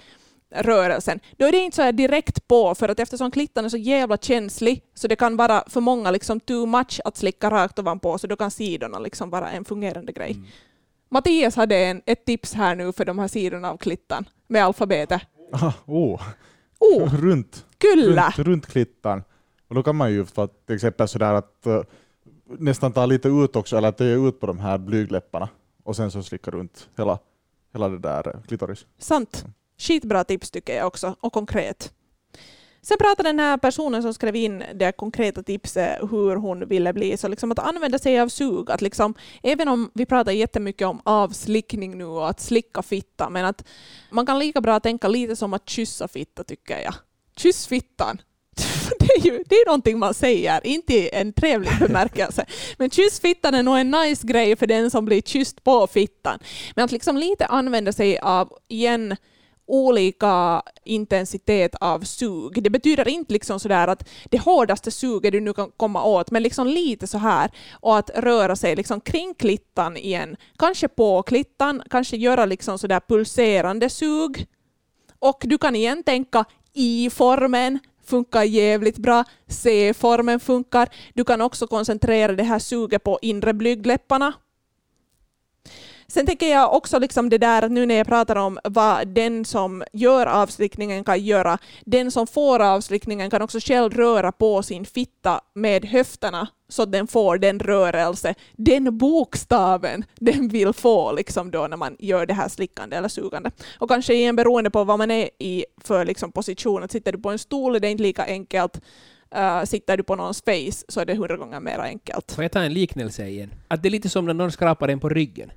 rörelsen, 0.55 1.19
då 1.37 1.45
är 1.45 1.51
det 1.51 1.57
inte 1.57 1.75
så 1.75 1.81
här 1.81 1.91
direkt 1.91 2.47
på, 2.47 2.75
för 2.75 2.89
att 2.89 2.99
eftersom 2.99 3.31
klittan 3.31 3.65
är 3.65 3.69
så 3.69 3.77
jävla 3.77 4.17
känslig, 4.17 4.83
så 4.93 5.07
det 5.07 5.15
kan 5.15 5.37
vara 5.37 5.63
för 5.67 5.81
många 5.81 6.11
liksom 6.11 6.39
too 6.39 6.65
much 6.65 6.99
att 7.05 7.17
slicka 7.17 7.51
rakt 7.51 7.79
ovanpå, 7.79 8.17
så 8.17 8.27
då 8.27 8.35
kan 8.35 8.51
sidorna 8.51 8.99
liksom 8.99 9.29
vara 9.29 9.51
en 9.51 9.65
fungerande 9.65 10.11
grej. 10.11 10.31
Mm. 10.31 10.47
Mattias 11.09 11.55
hade 11.55 11.75
en, 11.75 12.01
ett 12.05 12.25
tips 12.25 12.53
här 12.53 12.75
nu 12.75 12.93
för 12.93 13.05
de 13.05 13.19
här 13.19 13.27
sidorna 13.27 13.71
av 13.71 13.77
klittan 13.77 14.25
med 14.47 14.65
alfabetet. 14.65 15.21
Ah, 15.51 15.73
oh. 15.85 16.21
Oh, 16.79 17.15
runt, 17.21 17.65
kyllä! 17.77 18.33
runt, 18.37 18.47
runt 18.47 18.67
klittan. 18.67 19.23
Och 19.67 19.75
då 19.75 19.83
kan 19.83 19.95
man 19.95 20.11
ju 20.11 20.25
för 20.25 20.43
att, 20.43 20.65
till 20.65 20.75
exempel 20.75 21.07
sådär 21.07 21.33
att 21.33 21.63
uh, 21.67 21.81
nästan 22.59 22.91
ta 22.91 23.05
lite 23.05 23.27
ut 23.27 23.55
också, 23.55 23.77
eller 23.77 23.91
töja 23.91 24.27
ut 24.27 24.39
på 24.39 24.47
de 24.47 24.59
här 24.59 24.77
blygdläpparna 24.77 25.49
och 25.83 25.95
sen 25.95 26.11
så 26.11 26.23
slicka 26.23 26.51
runt 26.51 26.89
hela, 26.97 27.19
hela 27.73 27.89
det 27.89 27.99
där 27.99 28.27
eh, 28.27 28.41
klitoris. 28.41 28.85
Sant. 28.97 29.45
Skitbra 29.77 30.23
tips 30.23 30.51
tycker 30.51 30.75
jag 30.75 30.87
också, 30.87 31.15
och 31.19 31.33
konkret. 31.33 31.93
Sen 32.83 32.97
pratade 32.97 33.29
den 33.29 33.39
här 33.39 33.57
personen 33.57 34.01
som 34.01 34.13
skrev 34.13 34.35
in 34.35 34.63
det 34.73 34.91
konkreta 34.91 35.43
tipset 35.43 35.97
hur 36.01 36.35
hon 36.35 36.67
ville 36.67 36.93
bli, 36.93 37.17
så 37.17 37.27
liksom 37.27 37.51
att 37.51 37.59
använda 37.59 37.99
sig 37.99 38.19
av 38.19 38.27
sug. 38.29 38.71
Att 38.71 38.81
liksom, 38.81 39.13
även 39.43 39.67
om 39.67 39.91
vi 39.93 40.05
pratar 40.05 40.31
jättemycket 40.31 40.87
om 40.87 41.01
avslickning 41.03 41.97
nu 41.97 42.05
och 42.05 42.29
att 42.29 42.39
slicka 42.39 42.81
fitta, 42.81 43.29
men 43.29 43.45
att 43.45 43.63
man 44.09 44.25
kan 44.25 44.39
lika 44.39 44.61
bra 44.61 44.79
tänka 44.79 45.07
lite 45.07 45.35
som 45.35 45.53
att 45.53 45.69
kyssa 45.69 46.07
fitta 46.07 46.43
tycker 46.43 46.79
jag. 46.79 46.93
Kyss 47.35 47.67
fittan. 47.67 48.21
Det 48.99 49.05
är 49.15 49.25
ju 49.25 49.43
det 49.49 49.55
är 49.55 49.65
någonting 49.65 49.99
man 49.99 50.13
säger, 50.13 50.67
inte 50.67 50.93
i 50.93 51.09
en 51.13 51.33
trevlig 51.33 51.71
bemärkelse. 51.79 52.45
Men 52.77 52.89
kyss 52.89 53.19
fittan 53.19 53.53
är 53.55 53.63
nog 53.63 53.77
en 53.77 53.91
nice 53.91 54.27
grej 54.27 54.55
för 54.55 54.67
den 54.67 54.91
som 54.91 55.05
blir 55.05 55.21
kysst 55.21 55.63
på 55.63 55.87
fittan. 55.87 56.39
Men 56.75 56.85
att 56.85 56.91
liksom 56.91 57.17
lite 57.17 57.45
använda 57.45 57.93
sig 57.93 58.19
av, 58.19 58.57
igen, 58.67 59.15
olika 59.71 60.61
intensitet 60.83 61.75
av 61.75 61.99
sug. 61.99 62.63
Det 62.63 62.69
betyder 62.69 63.07
inte 63.07 63.33
liksom 63.33 63.59
sådär 63.59 63.87
att 63.87 64.09
det 64.25 64.37
hårdaste 64.37 64.91
suget 64.91 65.31
du 65.31 65.39
nu 65.39 65.53
kan 65.53 65.71
komma 65.77 66.03
åt, 66.03 66.31
men 66.31 66.43
liksom 66.43 66.67
lite 66.67 67.07
så 67.07 67.17
här 67.17 67.51
och 67.71 67.97
att 67.97 68.09
röra 68.15 68.55
sig 68.55 68.75
liksom 68.75 69.01
kring 69.01 69.33
klittan 69.33 69.97
igen. 69.97 70.35
Kanske 70.57 70.87
på 70.87 71.23
klittan, 71.23 71.83
kanske 71.89 72.17
göra 72.17 72.45
liksom 72.45 72.79
sådär 72.79 73.01
pulserande 73.07 73.89
sug. 73.89 74.45
Och 75.19 75.41
du 75.41 75.57
kan 75.57 75.75
igen 75.75 76.03
tänka 76.03 76.45
i-formen, 76.73 77.79
funkar 78.05 78.43
jävligt 78.43 78.97
bra. 78.97 79.23
C-formen 79.47 80.39
funkar. 80.39 80.89
Du 81.13 81.23
kan 81.23 81.41
också 81.41 81.67
koncentrera 81.67 82.33
det 82.33 82.43
här 82.43 82.59
suget 82.59 83.03
på 83.03 83.19
inre 83.21 83.53
blygdläpparna. 83.53 84.33
Sen 86.11 86.25
tänker 86.25 86.47
jag 86.47 86.73
också 86.73 86.99
liksom 86.99 87.29
det 87.29 87.37
där 87.37 87.69
nu 87.69 87.85
när 87.85 87.95
jag 87.95 88.07
pratar 88.07 88.35
om 88.35 88.59
vad 88.63 89.07
den 89.07 89.45
som 89.45 89.83
gör 89.93 90.25
avslickningen 90.25 91.03
kan 91.03 91.23
göra, 91.23 91.57
den 91.85 92.11
som 92.11 92.27
får 92.27 92.59
avslickningen 92.59 93.29
kan 93.29 93.41
också 93.41 93.59
själv 93.59 93.93
röra 93.93 94.31
på 94.31 94.63
sin 94.63 94.85
fitta 94.85 95.41
med 95.53 95.85
höfterna 95.85 96.47
så 96.69 96.83
att 96.83 96.91
den 96.91 97.07
får 97.07 97.37
den 97.37 97.59
rörelse, 97.59 98.35
den 98.57 98.97
bokstaven 98.97 100.05
den 100.15 100.47
vill 100.47 100.73
få 100.73 101.11
liksom 101.11 101.51
då 101.51 101.67
när 101.67 101.77
man 101.77 101.95
gör 101.99 102.25
det 102.25 102.33
här 102.33 102.47
slickande 102.47 102.95
eller 102.95 103.09
sugande. 103.09 103.51
Och 103.79 103.89
kanske 103.89 104.13
igen 104.13 104.35
beroende 104.35 104.69
på 104.69 104.83
vad 104.83 104.97
man 104.97 105.11
är 105.11 105.29
i 105.39 105.65
för 105.81 106.05
liksom 106.05 106.31
position, 106.31 106.83
att 106.83 106.91
sitter 106.91 107.11
du 107.11 107.17
på 107.17 107.29
en 107.29 107.39
stol 107.39 107.75
är 107.75 107.79
det 107.79 107.89
inte 107.89 108.03
lika 108.03 108.25
enkelt 108.25 108.81
Uh, 109.37 109.63
sitter 109.63 109.97
du 109.97 110.03
på 110.03 110.15
någons 110.15 110.41
face 110.41 110.85
så 110.87 110.99
är 110.99 111.05
det 111.05 111.15
hundra 111.15 111.37
gånger 111.37 111.59
mer 111.59 111.79
enkelt. 111.79 112.31
Får 112.31 112.43
jag 112.43 112.51
ta 112.51 112.59
en 112.59 112.73
liknelse 112.73 113.27
igen? 113.27 113.53
Att 113.67 113.83
det 113.83 113.89
är 113.89 113.91
lite 113.91 114.09
som 114.09 114.25
när 114.25 114.33
någon 114.33 114.51
skrapar 114.51 114.87
en 114.87 114.99
på 114.99 115.09
ryggen. 115.09 115.51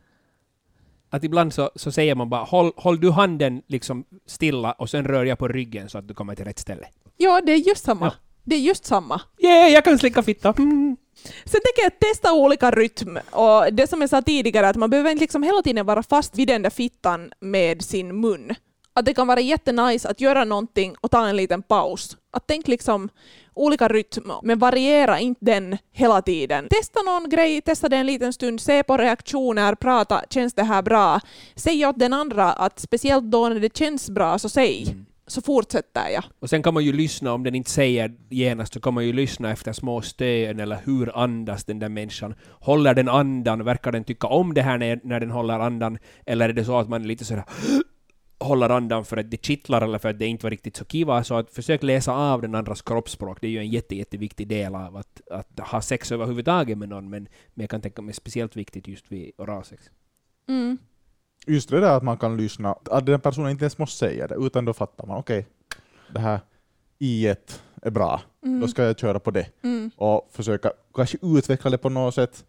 Att 1.14 1.24
ibland 1.24 1.54
så, 1.54 1.70
så 1.74 1.92
säger 1.92 2.14
man 2.14 2.30
bara 2.30 2.44
håll, 2.44 2.72
håll 2.76 3.00
du 3.00 3.10
handen 3.10 3.62
liksom 3.66 4.04
stilla 4.26 4.72
och 4.72 4.90
sen 4.90 5.04
rör 5.04 5.24
jag 5.24 5.38
på 5.38 5.48
ryggen 5.48 5.88
så 5.88 5.98
att 5.98 6.08
du 6.08 6.14
kommer 6.14 6.34
till 6.34 6.44
rätt 6.44 6.58
ställe. 6.58 6.86
Ja, 7.16 7.40
det 7.46 7.52
är 7.52 7.56
just 7.56 7.84
samma. 7.84 8.06
Ja. 8.06 8.12
Det 8.44 8.54
är 8.54 8.60
just 8.60 8.84
samma. 8.84 9.20
Yeah, 9.38 9.72
jag 9.72 9.84
kan 9.84 9.98
slicka 9.98 10.22
fitta! 10.22 10.54
Mm. 10.58 10.96
Sen 11.44 11.60
tänker 11.64 11.82
jag 11.82 11.98
testa 12.00 12.32
olika 12.32 12.70
rytm. 12.70 13.18
Och 13.30 13.72
det 13.72 13.86
som 13.86 14.00
jag 14.00 14.10
sa 14.10 14.22
tidigare, 14.22 14.68
att 14.68 14.76
man 14.76 14.90
behöver 14.90 15.10
inte 15.10 15.20
liksom 15.20 15.42
hela 15.42 15.62
tiden 15.62 15.86
vara 15.86 16.02
fast 16.02 16.38
vid 16.38 16.48
den 16.48 16.62
där 16.62 16.70
fittan 16.70 17.32
med 17.40 17.82
sin 17.82 18.20
mun. 18.20 18.54
Att 18.96 19.04
det 19.04 19.14
kan 19.14 19.26
vara 19.26 19.40
jättenice 19.40 20.08
att 20.08 20.20
göra 20.20 20.44
någonting 20.44 20.94
och 21.00 21.10
ta 21.10 21.28
en 21.28 21.36
liten 21.36 21.62
paus. 21.62 22.16
Att 22.32 22.44
tänk 22.46 22.68
liksom 22.68 23.08
olika 23.54 23.88
rytm, 23.88 24.32
men 24.42 24.58
variera 24.58 25.18
inte 25.18 25.44
den 25.44 25.78
hela 25.92 26.22
tiden. 26.22 26.68
Testa 26.70 27.02
någon 27.02 27.28
grej, 27.28 27.60
testa 27.60 27.88
det 27.88 27.96
en 27.96 28.06
liten 28.06 28.32
stund, 28.32 28.60
se 28.60 28.82
på 28.82 28.96
reaktioner, 28.96 29.74
prata, 29.74 30.22
känns 30.30 30.54
det 30.54 30.62
här 30.62 30.82
bra? 30.82 31.20
Säg 31.56 31.86
åt 31.86 31.98
den 31.98 32.12
andra 32.12 32.52
att 32.52 32.78
speciellt 32.78 33.24
då 33.24 33.48
när 33.48 33.60
det 33.60 33.76
känns 33.76 34.10
bra, 34.10 34.38
så 34.38 34.48
säg. 34.48 34.96
Så 35.26 35.42
fortsätter 35.42 36.08
jag. 36.08 36.24
Och 36.38 36.50
sen 36.50 36.62
kan 36.62 36.74
man 36.74 36.84
ju 36.84 36.92
lyssna, 36.92 37.32
om 37.32 37.42
den 37.42 37.54
inte 37.54 37.70
säger 37.70 38.12
genast, 38.30 38.72
så 38.72 38.80
kan 38.80 38.94
man 38.94 39.06
ju 39.06 39.12
lyssna 39.12 39.50
efter 39.52 39.72
små 39.72 40.02
stön 40.02 40.60
eller 40.60 40.78
hur 40.84 41.18
andas 41.18 41.64
den 41.64 41.78
där 41.78 41.88
människan. 41.88 42.34
Håller 42.60 42.94
den 42.94 43.08
andan? 43.08 43.64
Verkar 43.64 43.92
den 43.92 44.04
tycka 44.04 44.26
om 44.26 44.54
det 44.54 44.62
här 44.62 44.78
när, 44.78 45.00
när 45.02 45.20
den 45.20 45.30
håller 45.30 45.58
andan? 45.58 45.98
Eller 46.26 46.48
är 46.48 46.52
det 46.52 46.64
så 46.64 46.78
att 46.78 46.88
man 46.88 47.02
är 47.02 47.06
lite 47.06 47.24
sådär 47.24 47.44
håller 48.38 48.68
andan 48.68 49.04
för 49.04 49.16
att 49.16 49.30
det 49.30 49.44
kittlar 49.44 49.82
eller 49.82 49.98
för 49.98 50.08
att 50.08 50.18
det 50.18 50.26
inte 50.26 50.46
var 50.46 50.50
riktigt 50.50 50.76
så 50.76 50.84
kiva, 50.84 51.24
så 51.24 51.34
att 51.34 51.50
försök 51.50 51.82
läsa 51.82 52.12
av 52.12 52.42
den 52.42 52.54
andras 52.54 52.82
kroppsspråk. 52.82 53.40
Det 53.40 53.46
är 53.46 53.50
ju 53.50 53.58
en 53.58 53.70
jätte, 53.70 53.96
jätteviktig 53.96 54.48
del 54.48 54.74
av 54.74 54.96
att, 54.96 55.20
att 55.30 55.60
ha 55.60 55.80
sex 55.80 56.12
överhuvudtaget 56.12 56.78
med 56.78 56.88
någon, 56.88 57.10
men, 57.10 57.28
men 57.54 57.62
jag 57.62 57.70
kan 57.70 57.80
tänka 57.80 58.02
mig 58.02 58.14
speciellt 58.14 58.56
viktigt 58.56 58.88
just 58.88 59.12
vid 59.12 59.32
oralsex. 59.38 59.90
Mm. 60.48 60.78
Just 61.46 61.68
det 61.70 61.80
där 61.80 61.96
att 61.96 62.02
man 62.02 62.18
kan 62.18 62.36
lyssna, 62.36 62.74
att 62.90 63.06
den 63.06 63.20
personen 63.20 63.50
inte 63.50 63.64
ens 63.64 63.78
måste 63.78 63.96
säga 63.96 64.26
det, 64.26 64.34
utan 64.34 64.64
då 64.64 64.72
fattar 64.72 65.06
man 65.06 65.18
okej, 65.18 65.46
det 66.12 66.20
här 66.20 66.40
i 66.98 67.26
är 67.82 67.90
bra, 67.90 68.20
Mm. 68.44 68.60
då 68.60 68.68
ska 68.68 68.82
jag 68.82 68.98
köra 68.98 69.20
på 69.20 69.30
det. 69.30 69.46
Mm. 69.62 69.90
Och 69.96 70.28
försöka 70.32 70.72
kanske 70.94 71.18
utveckla 71.22 71.70
det 71.70 71.78
på 71.78 71.88
något 71.88 72.14
sätt, 72.14 72.44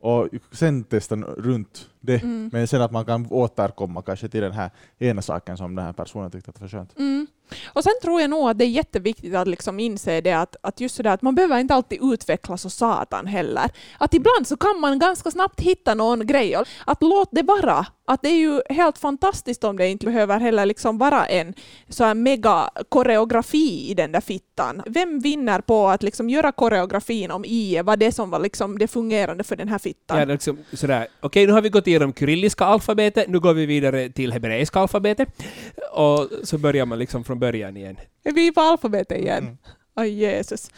och 0.00 0.28
sen 0.52 0.84
testa 0.84 1.16
runt 1.16 1.90
det. 2.00 2.22
Mm. 2.22 2.50
Men 2.52 2.68
sen 2.68 2.82
att 2.82 2.92
man 2.92 3.04
kan 3.04 3.26
återkomma 3.30 4.02
kanske 4.02 4.28
till 4.28 4.40
den 4.40 4.52
här 4.52 4.70
ena 4.98 5.22
saken 5.22 5.56
som 5.56 5.74
den 5.74 5.84
här 5.84 5.92
personen 5.92 6.30
tyckte 6.30 6.50
att 6.50 6.60
var 6.60 6.68
skönt. 6.68 6.98
Mm. 6.98 7.26
Och 7.66 7.84
sen 7.84 7.92
tror 8.02 8.20
jag 8.20 8.30
nog 8.30 8.50
att 8.50 8.58
det 8.58 8.64
är 8.64 8.68
jätteviktigt 8.68 9.34
att 9.34 9.48
liksom 9.48 9.80
inse 9.80 10.20
det 10.20 10.32
att, 10.32 10.56
att 10.60 10.80
just 10.80 10.94
sådär 10.94 11.10
att 11.10 11.22
man 11.22 11.34
behöver 11.34 11.58
inte 11.58 11.74
alltid 11.74 11.98
utvecklas 12.02 12.62
så 12.62 12.70
satan 12.70 13.26
heller. 13.26 13.70
Att 13.98 14.14
ibland 14.14 14.46
så 14.46 14.56
kan 14.56 14.80
man 14.80 14.98
ganska 14.98 15.30
snabbt 15.30 15.60
hitta 15.60 15.94
någon 15.94 16.26
grej. 16.26 16.54
Att 16.86 17.02
låt 17.02 17.28
det 17.32 17.42
vara. 17.42 17.86
Att 18.10 18.22
det 18.22 18.28
är 18.28 18.36
ju 18.36 18.60
helt 18.68 18.98
fantastiskt 18.98 19.64
om 19.64 19.76
det 19.76 19.88
inte 19.88 20.06
behöver 20.06 20.40
heller 20.40 20.66
liksom 20.66 20.98
vara 20.98 21.26
en 21.26 21.54
så 21.88 22.04
här 22.04 22.14
mega 22.14 22.70
koreografi 22.88 23.90
i 23.90 23.94
den 23.94 24.12
där 24.12 24.20
fittan. 24.20 24.82
Vem 24.86 25.20
vinner 25.20 25.60
på 25.60 25.88
att 25.88 26.02
liksom 26.02 26.30
göra 26.30 26.52
koreografin 26.52 27.30
om 27.30 27.44
I 27.44 27.82
var 27.82 27.96
det 27.96 28.12
som 28.12 28.30
var 28.30 28.38
liksom 28.38 28.78
det 28.78 28.88
fungerande 28.88 29.44
för 29.44 29.56
den 29.56 29.68
här 29.68 29.78
fittan? 29.78 30.18
Ja, 30.18 30.24
liksom 30.24 30.58
sådär, 30.72 31.06
okej 31.20 31.46
nu 31.46 31.52
har 31.52 31.62
vi 31.62 31.68
gått 31.68 31.86
igenom 31.86 32.12
kyrilliska 32.12 32.64
alfabetet, 32.64 33.28
nu 33.28 33.40
går 33.40 33.54
vi 33.54 33.66
vidare 33.66 34.08
till 34.08 34.32
hebreiska 34.32 34.80
alfabetet. 34.80 35.28
Och 35.92 36.28
så 36.42 36.58
börjar 36.58 36.86
man 36.86 36.98
liksom 36.98 37.24
från 37.24 37.37
början 37.38 37.76
igen. 37.76 37.96
Är 38.24 38.32
vi 38.32 38.52
på 38.52 38.60
alfabetet 38.60 39.18
igen? 39.18 39.44
Mm. 39.44 39.56
Oj 39.96 40.08
Jesus. 40.08 40.70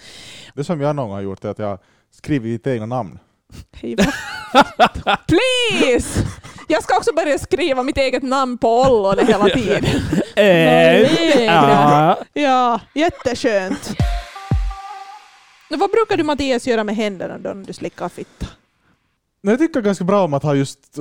Det 0.54 0.64
som 0.64 0.80
jag 0.80 0.96
någon 0.96 1.08
gång 1.08 1.14
har 1.14 1.22
gjort 1.22 1.44
är 1.44 1.48
att 1.48 1.58
jag 1.58 1.78
skriver 2.10 2.48
mitt 2.48 2.66
egna 2.66 2.86
namn. 2.86 3.18
Hej, 3.72 3.96
Please! 5.28 6.26
Jag 6.68 6.82
ska 6.82 6.96
också 6.96 7.14
börja 7.14 7.38
skriva 7.38 7.82
mitt 7.82 7.96
eget 7.96 8.22
namn 8.22 8.58
på 8.58 8.82
ollon 8.82 9.26
hela 9.26 9.44
tiden. 9.48 9.84
Eh, 10.36 11.44
ja. 12.32 12.80
Jätteskönt. 12.94 13.96
Vad 15.70 15.90
brukar 15.90 16.16
du 16.16 16.22
Mattias 16.22 16.66
göra 16.66 16.84
med 16.84 16.96
händerna 16.96 17.38
då 17.38 17.50
när 17.50 17.66
du 17.66 17.72
slickar 17.72 18.08
fitta? 18.08 18.46
Jag 19.40 19.58
tycker 19.58 19.80
ganska 19.80 20.04
bra 20.04 20.24
om 20.24 20.34
att 20.34 20.42
ha 20.42 20.54
just 20.54 20.98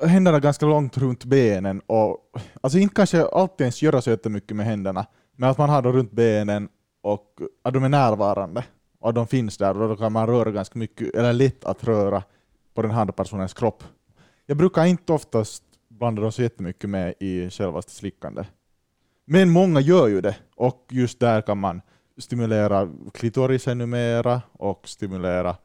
händerna 0.00 0.40
ganska 0.40 0.66
långt 0.66 0.98
runt 0.98 1.24
benen 1.24 1.80
och 1.86 2.18
alltså 2.60 2.78
inte 2.78 2.94
kanske 2.94 3.26
alltid 3.26 3.64
ens 3.64 3.82
göra 3.82 4.02
så 4.02 4.10
jättemycket 4.10 4.56
med 4.56 4.66
händerna, 4.66 5.06
men 5.36 5.50
att 5.50 5.58
man 5.58 5.70
har 5.70 5.82
dem 5.82 5.92
runt 5.92 6.12
benen 6.12 6.68
och 7.02 7.26
att 7.62 7.74
de 7.74 7.84
är 7.84 7.88
närvarande 7.88 8.64
och 9.00 9.08
att 9.08 9.14
de 9.14 9.26
finns 9.26 9.56
där 9.56 9.82
och 9.82 9.88
då 9.88 9.96
kan 9.96 10.12
man 10.12 10.26
röra 10.26 10.50
ganska 10.50 10.78
mycket, 10.78 11.14
eller 11.14 11.32
lätt 11.32 11.64
att 11.64 11.84
röra 11.84 12.22
på 12.74 12.82
den 12.82 12.90
andra 12.90 13.12
personens 13.12 13.54
kropp. 13.54 13.84
Jag 14.46 14.56
brukar 14.56 14.84
inte 14.84 15.12
oftast 15.12 15.62
blanda 15.88 16.22
dem 16.22 16.32
så 16.32 16.42
jättemycket 16.42 16.90
med 16.90 17.14
i 17.20 17.50
självaste 17.50 17.92
slickandet. 17.92 18.46
Men 19.24 19.50
många 19.50 19.80
gör 19.80 20.08
ju 20.08 20.20
det 20.20 20.36
och 20.56 20.86
just 20.90 21.20
där 21.20 21.40
kan 21.40 21.58
man 21.58 21.82
stimulera 22.18 22.88
klitorisen 23.14 23.78
numera 23.78 24.42
och 24.52 24.88
stimulera 24.88 25.56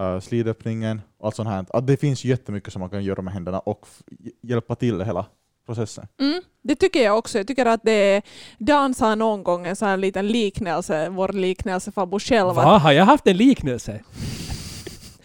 uh, 0.00 0.20
slidöppningen 0.20 1.00
och 1.18 1.26
allt 1.26 1.36
sånt 1.36 1.48
här. 1.48 1.64
Att 1.68 1.86
det 1.86 1.96
finns 1.96 2.24
jättemycket 2.24 2.72
som 2.72 2.80
man 2.80 2.90
kan 2.90 3.04
göra 3.04 3.22
med 3.22 3.32
händerna 3.34 3.58
och 3.58 3.86
hjälpa 4.42 4.74
till 4.74 5.00
hela 5.02 5.26
processen. 5.66 6.06
Mm, 6.20 6.42
Det 6.62 6.74
tycker 6.74 7.02
jag 7.04 7.18
också. 7.18 7.38
Jag 7.38 7.46
tycker 7.46 7.66
att 7.66 7.80
det 7.84 7.92
är, 7.92 8.22
Dan 8.58 8.94
sa 8.94 9.14
någon 9.14 9.42
gång 9.42 9.66
en 9.66 9.76
sån 9.76 9.88
här 9.88 9.96
liten 9.96 10.26
liknelse, 10.26 11.08
vår 11.08 11.28
liknelse 11.28 11.92
Fabbo 11.92 12.18
själv. 12.18 12.54
Va, 12.54 12.78
har 12.78 12.92
jag 12.92 13.04
haft 13.04 13.26
en 13.26 13.36
liknelse? 13.36 14.00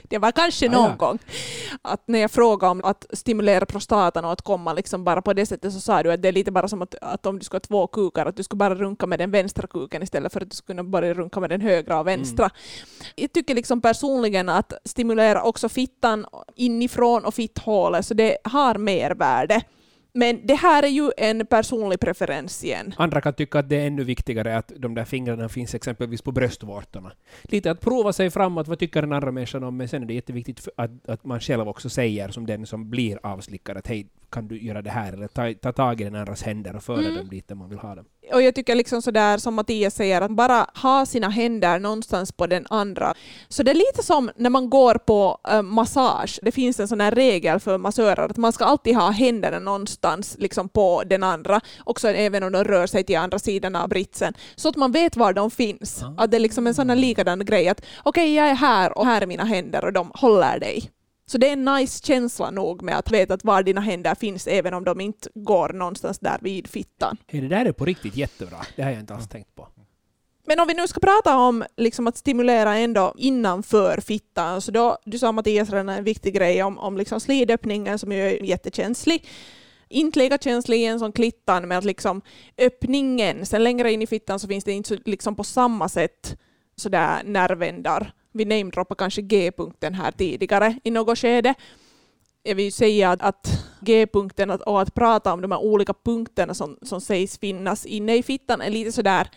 Det 0.10 0.18
var 0.18 0.32
kanske 0.32 0.70
någon 0.70 0.86
ah, 0.86 0.89
ja. 0.89 0.95
gång. 0.95 1.20
Att 1.82 2.08
när 2.08 2.20
jag 2.20 2.32
frågade 2.32 2.72
om 2.72 2.82
att 2.84 3.06
stimulera 3.14 3.66
prostatan 3.66 4.26
och 4.26 4.32
att 4.32 4.41
komma 4.41 4.74
liksom 4.74 5.03
bara 5.03 5.22
på 5.22 5.34
det 5.34 5.45
sättet 5.45 5.74
så 5.74 5.80
sa 5.80 6.03
du 6.03 6.12
att 6.12 6.22
det 6.22 6.28
är 6.28 6.32
lite 6.32 6.51
bara 6.51 6.68
som 6.68 6.82
att, 6.82 6.95
att 7.01 7.26
om 7.26 7.39
du 7.39 7.45
ska 7.45 7.56
ha 7.56 7.60
två 7.60 7.88
kukar, 7.88 8.26
att 8.26 8.38
du 8.38 8.43
ska 8.43 8.56
bara 8.56 8.76
runka 8.76 9.08
med 9.08 9.20
den 9.20 9.32
vänstra 9.32 9.68
kuken 9.68 10.03
istället 10.03 10.34
för 10.34 10.41
att 10.41 10.49
du 10.49 10.56
skulle 10.56 10.84
börja 10.84 11.14
runka 11.14 11.39
med 11.39 11.49
den 11.49 11.62
högra 11.62 11.99
och 11.99 12.08
vänstra. 12.08 12.45
Mm. 12.45 13.12
Jag 13.16 13.34
tycker 13.34 13.56
liksom 13.56 13.82
personligen 13.82 14.49
att 14.49 14.74
stimulera 14.86 15.43
också 15.43 15.70
fittan 15.70 16.26
inifrån 16.56 17.26
och 17.26 17.34
fitthålet, 17.34 18.06
så 18.06 18.14
det 18.14 18.38
har 18.43 18.76
mervärde. 18.76 19.62
Men 20.18 20.47
det 20.47 20.55
här 20.55 20.84
är 20.84 20.88
ju 20.88 21.11
en 21.18 21.45
personlig 21.45 21.99
preferens 21.99 22.63
igen. 22.63 22.93
Andra 22.97 23.22
kan 23.22 23.34
tycka 23.34 23.59
att 23.59 23.70
det 23.70 23.76
är 23.76 23.88
ännu 23.88 24.03
viktigare 24.03 24.57
att 24.57 24.72
de 24.78 24.95
där 24.95 25.05
fingrarna 25.05 25.49
finns 25.49 25.76
exempelvis 25.76 26.22
på 26.22 26.32
bröstvårtorna. 26.32 27.11
Lite 27.43 27.72
att 27.72 27.82
prova 27.82 28.13
sig 28.13 28.30
framåt, 28.30 28.68
vad 28.68 28.80
tycker 28.80 29.01
den 29.01 29.13
andra 29.13 29.32
människan 29.32 29.63
om, 29.63 29.78
men 29.78 29.88
sen 29.88 30.03
är 30.03 30.07
det 30.07 30.13
jätteviktigt 30.13 30.68
att, 30.78 31.09
att 31.09 31.26
man 31.26 31.39
själv 31.39 31.68
också 31.68 31.89
säger 31.89 32.30
som 32.30 32.45
den 32.45 32.66
som 32.66 32.89
blir 32.89 33.20
avslickad 33.24 33.78
att 33.78 33.88
hej, 33.88 34.07
kan 34.30 34.47
du 34.47 34.61
göra 34.61 34.82
det 34.82 34.89
här? 34.89 35.13
Eller 35.13 35.28
ta, 35.28 35.53
ta 35.53 35.72
tag 35.72 36.01
i 36.01 36.03
den 36.03 36.16
andras 36.16 36.43
händer 36.43 36.76
och 36.76 36.84
föra 36.84 36.99
mm. 36.99 37.16
dem 37.16 37.30
dit 37.30 37.47
där 37.47 37.55
man 37.55 37.70
vill 37.70 37.80
ha 37.80 37.95
dem. 37.95 38.05
Och 38.34 38.41
jag 38.41 38.55
tycker 38.55 38.76
liksom 38.76 39.01
sådär 39.01 39.38
som 39.38 39.53
Mattias 39.53 39.95
säger, 39.95 40.21
att 40.21 40.32
bara 40.32 40.67
ha 40.73 41.05
sina 41.05 41.30
händer 41.30 41.80
någonstans 41.80 42.32
på 42.32 42.47
den 42.47 42.65
andra. 42.69 43.13
Så 43.49 43.63
det 43.63 43.71
är 43.71 43.76
lite 43.76 44.03
som 44.03 44.32
när 44.36 44.49
man 44.49 44.69
går 44.69 44.95
på 44.95 45.39
äh, 45.49 45.61
massage. 45.61 46.39
Det 46.41 46.51
finns 46.51 46.80
en 46.80 46.88
sån 46.88 47.01
här 47.01 47.11
regel 47.11 47.59
för 47.59 47.78
massörer 47.78 48.26
att 48.30 48.38
man 48.38 48.53
ska 48.53 48.65
alltid 48.65 48.95
ha 48.95 49.09
händerna 49.09 49.59
någonstans 49.59 50.36
liksom 50.39 50.69
på 50.69 51.03
den 51.05 51.23
andra, 51.23 51.61
också 51.84 52.07
även 52.09 52.43
om 52.43 52.51
de 52.51 52.63
rör 52.63 52.88
sig 52.88 53.03
till 53.03 53.17
andra 53.17 53.39
sidan 53.39 53.76
av 53.76 53.89
britsen, 53.89 54.34
så 54.55 54.69
att 54.69 54.76
man 54.76 54.91
vet 54.91 55.15
var 55.15 55.34
de 55.34 55.51
finns. 55.51 56.03
Ah. 56.03 56.23
Att 56.23 56.32
det 56.32 56.38
är 56.38 56.39
liksom 56.39 56.67
en 56.67 56.73
sån 56.73 56.89
här 56.89 56.97
likadan 56.97 57.45
grej 57.45 57.67
att 57.69 57.82
okej, 58.03 58.23
okay, 58.23 58.34
jag 58.34 58.47
är 58.49 58.55
här 58.55 58.97
och 58.97 59.05
här 59.05 59.21
är 59.21 59.26
mina 59.28 59.43
händer 59.43 59.86
och 59.86 59.93
de 59.93 60.11
håller 60.13 60.59
dig. 60.59 60.91
Så 61.26 61.38
det 61.38 61.47
är 61.47 61.53
en 61.53 61.65
nice 61.65 62.05
känsla 62.05 62.51
nog 62.51 62.82
med 62.82 62.97
att 62.97 63.11
veta 63.11 63.34
att 63.34 63.43
var 63.43 63.63
dina 63.63 63.82
händer 63.82 64.15
finns 64.15 64.47
även 64.47 64.73
om 64.73 64.84
de 64.84 65.01
inte 65.01 65.30
går 65.36 65.69
någonstans 65.69 66.19
där 66.19 66.38
vid 66.41 66.67
fittan. 66.67 67.17
Hey, 67.28 67.41
det 67.41 67.47
där 67.47 67.65
är 67.65 67.71
på 67.71 67.86
riktigt 67.86 68.15
jättebra. 68.15 68.57
Det 68.76 68.82
har 68.82 68.91
jag 68.91 68.99
inte 68.99 69.13
alls 69.13 69.28
tänkt 69.28 69.55
på. 69.55 69.67
Men 70.47 70.59
om 70.59 70.67
vi 70.67 70.73
nu 70.73 70.88
ska 70.88 70.99
prata 70.99 71.38
om 71.38 71.63
liksom 71.78 72.07
att 72.07 72.17
stimulera 72.17 72.76
ändå 72.76 73.13
innanför 73.17 74.01
fittan, 74.01 74.61
så 74.61 74.71
då, 74.71 74.97
du 75.05 75.19
sa 75.19 75.32
Mattias 75.32 75.69
redan 75.69 75.89
en 75.89 76.03
viktig 76.03 76.34
grej 76.34 76.63
om, 76.63 76.78
om 76.78 76.97
liksom 76.97 77.19
slidöppningen 77.19 77.99
som 77.99 78.11
är 78.11 78.43
jättekänslig. 78.43 79.28
Inte 79.89 80.19
lika 80.19 80.38
känslig 80.38 80.78
igen 80.78 80.99
som 80.99 81.11
klittan, 81.11 81.67
med 81.67 81.78
att 81.78 81.84
liksom 81.84 82.21
öppningen, 82.57 83.45
sen 83.45 83.63
längre 83.63 83.91
in 83.91 84.01
i 84.01 84.07
fittan 84.07 84.39
så 84.39 84.47
finns 84.47 84.63
det 84.63 84.71
inte 84.71 84.97
liksom 85.05 85.36
på 85.36 85.43
samma 85.43 85.89
sätt 85.89 86.38
sådär 86.76 87.23
nervändar 87.23 88.13
vi 88.36 88.46
namedroppade 88.46 89.00
kanske 89.00 89.22
G-punkten 89.22 89.94
här 89.94 90.12
tidigare 90.12 90.80
i 90.84 90.92
något 90.92 91.18
skede. 91.18 91.54
Jag 92.44 92.56
vill 92.56 92.74
säga 92.74 93.18
att 93.20 93.48
G-punkten 93.80 94.52
och 94.52 94.82
att 94.82 94.94
prata 94.94 95.34
om 95.34 95.42
de 95.42 95.52
här 95.52 95.64
olika 95.64 95.94
punkterna 96.04 96.54
som, 96.54 96.78
som 96.82 97.02
sägs 97.02 97.40
finnas 97.40 97.86
inne 97.86 98.16
i 98.16 98.24
fittan 98.24 98.62
är 98.62 98.70
lite 98.70 98.92
sådär 98.92 99.30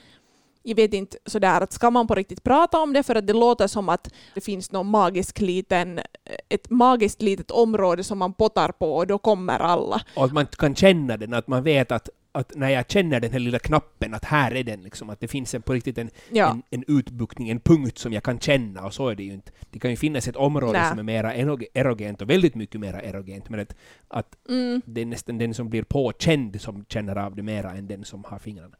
jag 0.63 0.77
vet 0.77 0.95
inte 0.95 1.17
sådär 1.27 1.61
att 1.61 1.73
ska 1.73 1.91
man 1.91 2.07
på 2.07 2.15
riktigt 2.15 2.43
prata 2.43 2.79
om 2.79 2.93
det 2.93 3.03
för 3.03 3.15
att 3.15 3.27
det 3.27 3.33
låter 3.33 3.67
som 3.67 3.89
att 3.89 4.11
det 4.35 4.41
finns 4.41 4.73
någon 4.73 4.87
magisk 4.87 5.41
liten, 5.41 6.01
ett 6.49 6.71
magiskt 6.71 7.23
litet 7.23 7.51
område 7.51 8.05
som 8.05 8.19
man 8.19 8.33
potar 8.33 8.73
på 8.73 8.97
och 8.97 9.07
då 9.07 9.19
kommer 9.19 9.59
alla. 9.59 10.01
Och 10.17 10.25
att 10.25 10.33
man 10.33 10.47
kan 10.47 10.75
känna 10.75 11.17
den, 11.17 11.35
att 11.35 11.49
man 11.49 11.63
vet 11.63 11.93
att 11.93 12.09
att 12.33 12.55
när 12.55 12.68
jag 12.68 12.91
känner 12.91 13.20
den 13.20 13.33
här 13.33 13.39
lilla 13.39 13.59
knappen, 13.59 14.14
att 14.14 14.24
här 14.24 14.55
är 14.55 14.64
den, 14.64 14.83
liksom, 14.83 15.11
att 15.11 15.20
det 15.20 15.29
finns 15.29 15.55
en, 15.55 15.62
på 15.62 15.72
riktigt 15.72 15.99
en, 15.99 16.11
ja. 16.33 16.51
en, 16.51 16.62
en 16.70 16.85
utbuktning, 16.99 17.49
en 17.49 17.61
punkt 17.61 17.99
som 17.99 18.12
jag 18.12 18.22
kan 18.22 18.41
känna, 18.41 18.87
och 18.87 18.95
så 18.95 19.09
är 19.09 19.14
det 19.14 19.22
ju 19.22 19.33
inte. 19.33 19.53
Det 19.70 19.79
kan 19.79 19.91
ju 19.91 19.97
finnas 19.97 20.29
ett 20.29 20.37
område 20.37 20.79
Nä. 20.79 20.89
som 20.89 20.99
är 20.99 21.03
mera 21.03 21.35
erogent, 21.74 22.22
och 22.22 22.31
väldigt 22.31 22.55
mycket 22.55 22.81
mera 22.81 23.03
erogent, 23.03 23.49
men 23.49 23.61
att, 23.61 23.74
att 24.09 24.49
mm. 24.49 24.83
det 24.85 25.01
är 25.01 25.07
nästan 25.07 25.39
den 25.39 25.55
som 25.55 25.68
blir 25.68 25.83
påkänd 25.83 26.61
som 26.61 26.85
känner 26.89 27.16
av 27.16 27.37
det 27.37 27.43
mera 27.43 27.72
än 27.72 27.87
den 27.87 28.05
som 28.05 28.24
har 28.24 28.39
fingrarna. 28.39 28.76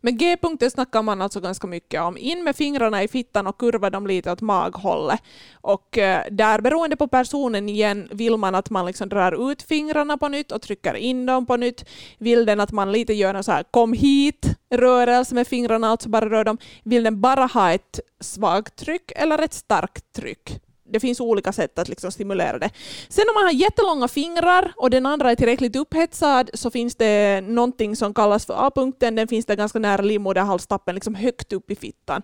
Men 0.00 0.16
G-punkten 0.16 0.70
snackar 0.70 1.02
man 1.02 1.22
alltså 1.22 1.40
ganska 1.40 1.66
mycket 1.66 2.00
om. 2.00 2.16
In 2.18 2.44
med 2.44 2.56
fingrarna 2.56 3.02
i 3.02 3.08
fittan 3.08 3.46
och 3.46 3.58
kurva 3.58 3.90
dem 3.90 4.06
lite 4.06 4.32
åt 4.32 4.40
maghållet. 4.40 5.20
Och 5.52 5.98
eh, 5.98 6.22
där 6.30 6.60
beroende 6.60 6.96
på 6.96 7.08
personen 7.08 7.68
igen 7.68 8.08
vill 8.10 8.36
man 8.36 8.54
att 8.54 8.70
man 8.70 8.86
liksom 8.86 9.08
drar 9.08 9.50
ut 9.52 9.62
fingrarna 9.62 10.18
på 10.18 10.28
nytt 10.28 10.52
och 10.52 10.62
trycker 10.62 10.94
in 10.94 11.26
dem 11.26 11.46
på 11.46 11.56
nytt. 11.56 11.84
Vill 12.18 12.46
den 12.46 12.60
att 12.60 12.72
man 12.72 12.92
lite 12.92 13.12
gör 13.12 13.34
en 13.34 13.44
så 13.44 13.52
här 13.52 13.62
kom 13.62 13.92
hit 13.92 14.46
rörelse 14.70 15.34
med 15.34 15.48
fingrarna, 15.48 15.88
alltså 15.88 16.08
bara 16.08 16.30
rör 16.30 16.44
dem. 16.44 16.58
Vill 16.84 17.02
den 17.02 17.20
bara 17.20 17.46
ha 17.46 17.72
ett 17.72 18.00
svagt 18.20 18.76
tryck 18.76 19.12
eller 19.16 19.42
ett 19.42 19.54
starkt 19.54 20.12
tryck? 20.12 20.60
Det 20.90 21.00
finns 21.00 21.20
olika 21.20 21.52
sätt 21.52 21.78
att 21.78 21.88
liksom 21.88 22.12
stimulera 22.12 22.58
det. 22.58 22.70
Sen 23.08 23.24
om 23.28 23.34
man 23.34 23.44
har 23.44 23.52
jättelånga 23.52 24.08
fingrar 24.08 24.72
och 24.76 24.90
den 24.90 25.06
andra 25.06 25.30
är 25.30 25.34
tillräckligt 25.34 25.76
upphetsad 25.76 26.50
så 26.54 26.70
finns 26.70 26.96
det 26.96 27.40
någonting 27.40 27.96
som 27.96 28.14
kallas 28.14 28.46
för 28.46 28.66
A-punkten. 28.66 29.14
Den 29.14 29.28
finns 29.28 29.46
där 29.46 29.56
ganska 29.56 29.78
nära 29.78 30.02
livmoderhalstappen, 30.02 30.94
liksom 30.94 31.14
högt 31.14 31.52
upp 31.52 31.70
i 31.70 31.76
fittan. 31.76 32.22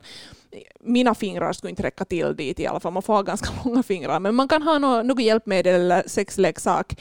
Mina 0.80 1.14
fingrar 1.14 1.52
skulle 1.52 1.70
inte 1.70 1.82
räcka 1.82 2.04
till 2.04 2.36
dit 2.36 2.60
i 2.60 2.66
alla 2.66 2.80
fall. 2.80 2.92
Man 2.92 3.02
får 3.02 3.14
ha 3.14 3.22
ganska 3.22 3.48
långa 3.64 3.82
fingrar. 3.82 4.20
Men 4.20 4.34
man 4.34 4.48
kan 4.48 4.62
ha 4.62 4.78
något 4.78 5.22
hjälpmedel 5.22 5.74
eller 5.80 6.02
sexleksak 6.06 6.94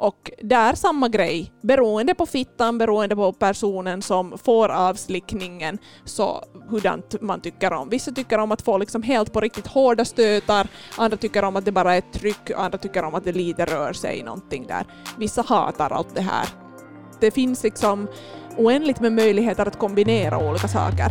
och 0.00 0.30
är 0.50 0.74
samma 0.74 1.08
grej, 1.08 1.52
beroende 1.62 2.14
på 2.14 2.26
fittan, 2.26 2.78
beroende 2.78 3.16
på 3.16 3.32
personen 3.32 4.02
som 4.02 4.38
får 4.38 4.68
avslickningen, 4.68 5.78
så 6.04 6.44
hurdant 6.68 7.20
man 7.20 7.40
tycker 7.40 7.72
om. 7.72 7.88
Vissa 7.88 8.12
tycker 8.12 8.38
om 8.38 8.52
att 8.52 8.62
få 8.62 8.78
liksom 8.78 9.02
helt 9.02 9.32
på 9.32 9.40
riktigt 9.40 9.66
hårda 9.66 10.04
stötar, 10.04 10.68
andra 10.96 11.16
tycker 11.16 11.44
om 11.44 11.56
att 11.56 11.64
det 11.64 11.72
bara 11.72 11.94
är 11.94 11.98
ett 11.98 12.12
tryck, 12.12 12.50
andra 12.56 12.78
tycker 12.78 13.04
om 13.04 13.14
att 13.14 13.24
det 13.24 13.32
lite 13.32 13.64
rör 13.64 13.92
sig 13.92 14.22
någonting 14.22 14.66
där. 14.66 14.84
Vissa 15.18 15.42
hatar 15.42 15.90
allt 15.90 16.14
det 16.14 16.22
här. 16.22 16.48
Det 17.20 17.30
finns 17.30 17.62
liksom 17.62 18.08
oändligt 18.56 19.00
med 19.00 19.12
möjligheter 19.12 19.66
att 19.66 19.78
kombinera 19.78 20.50
olika 20.50 20.68
saker. 20.68 21.10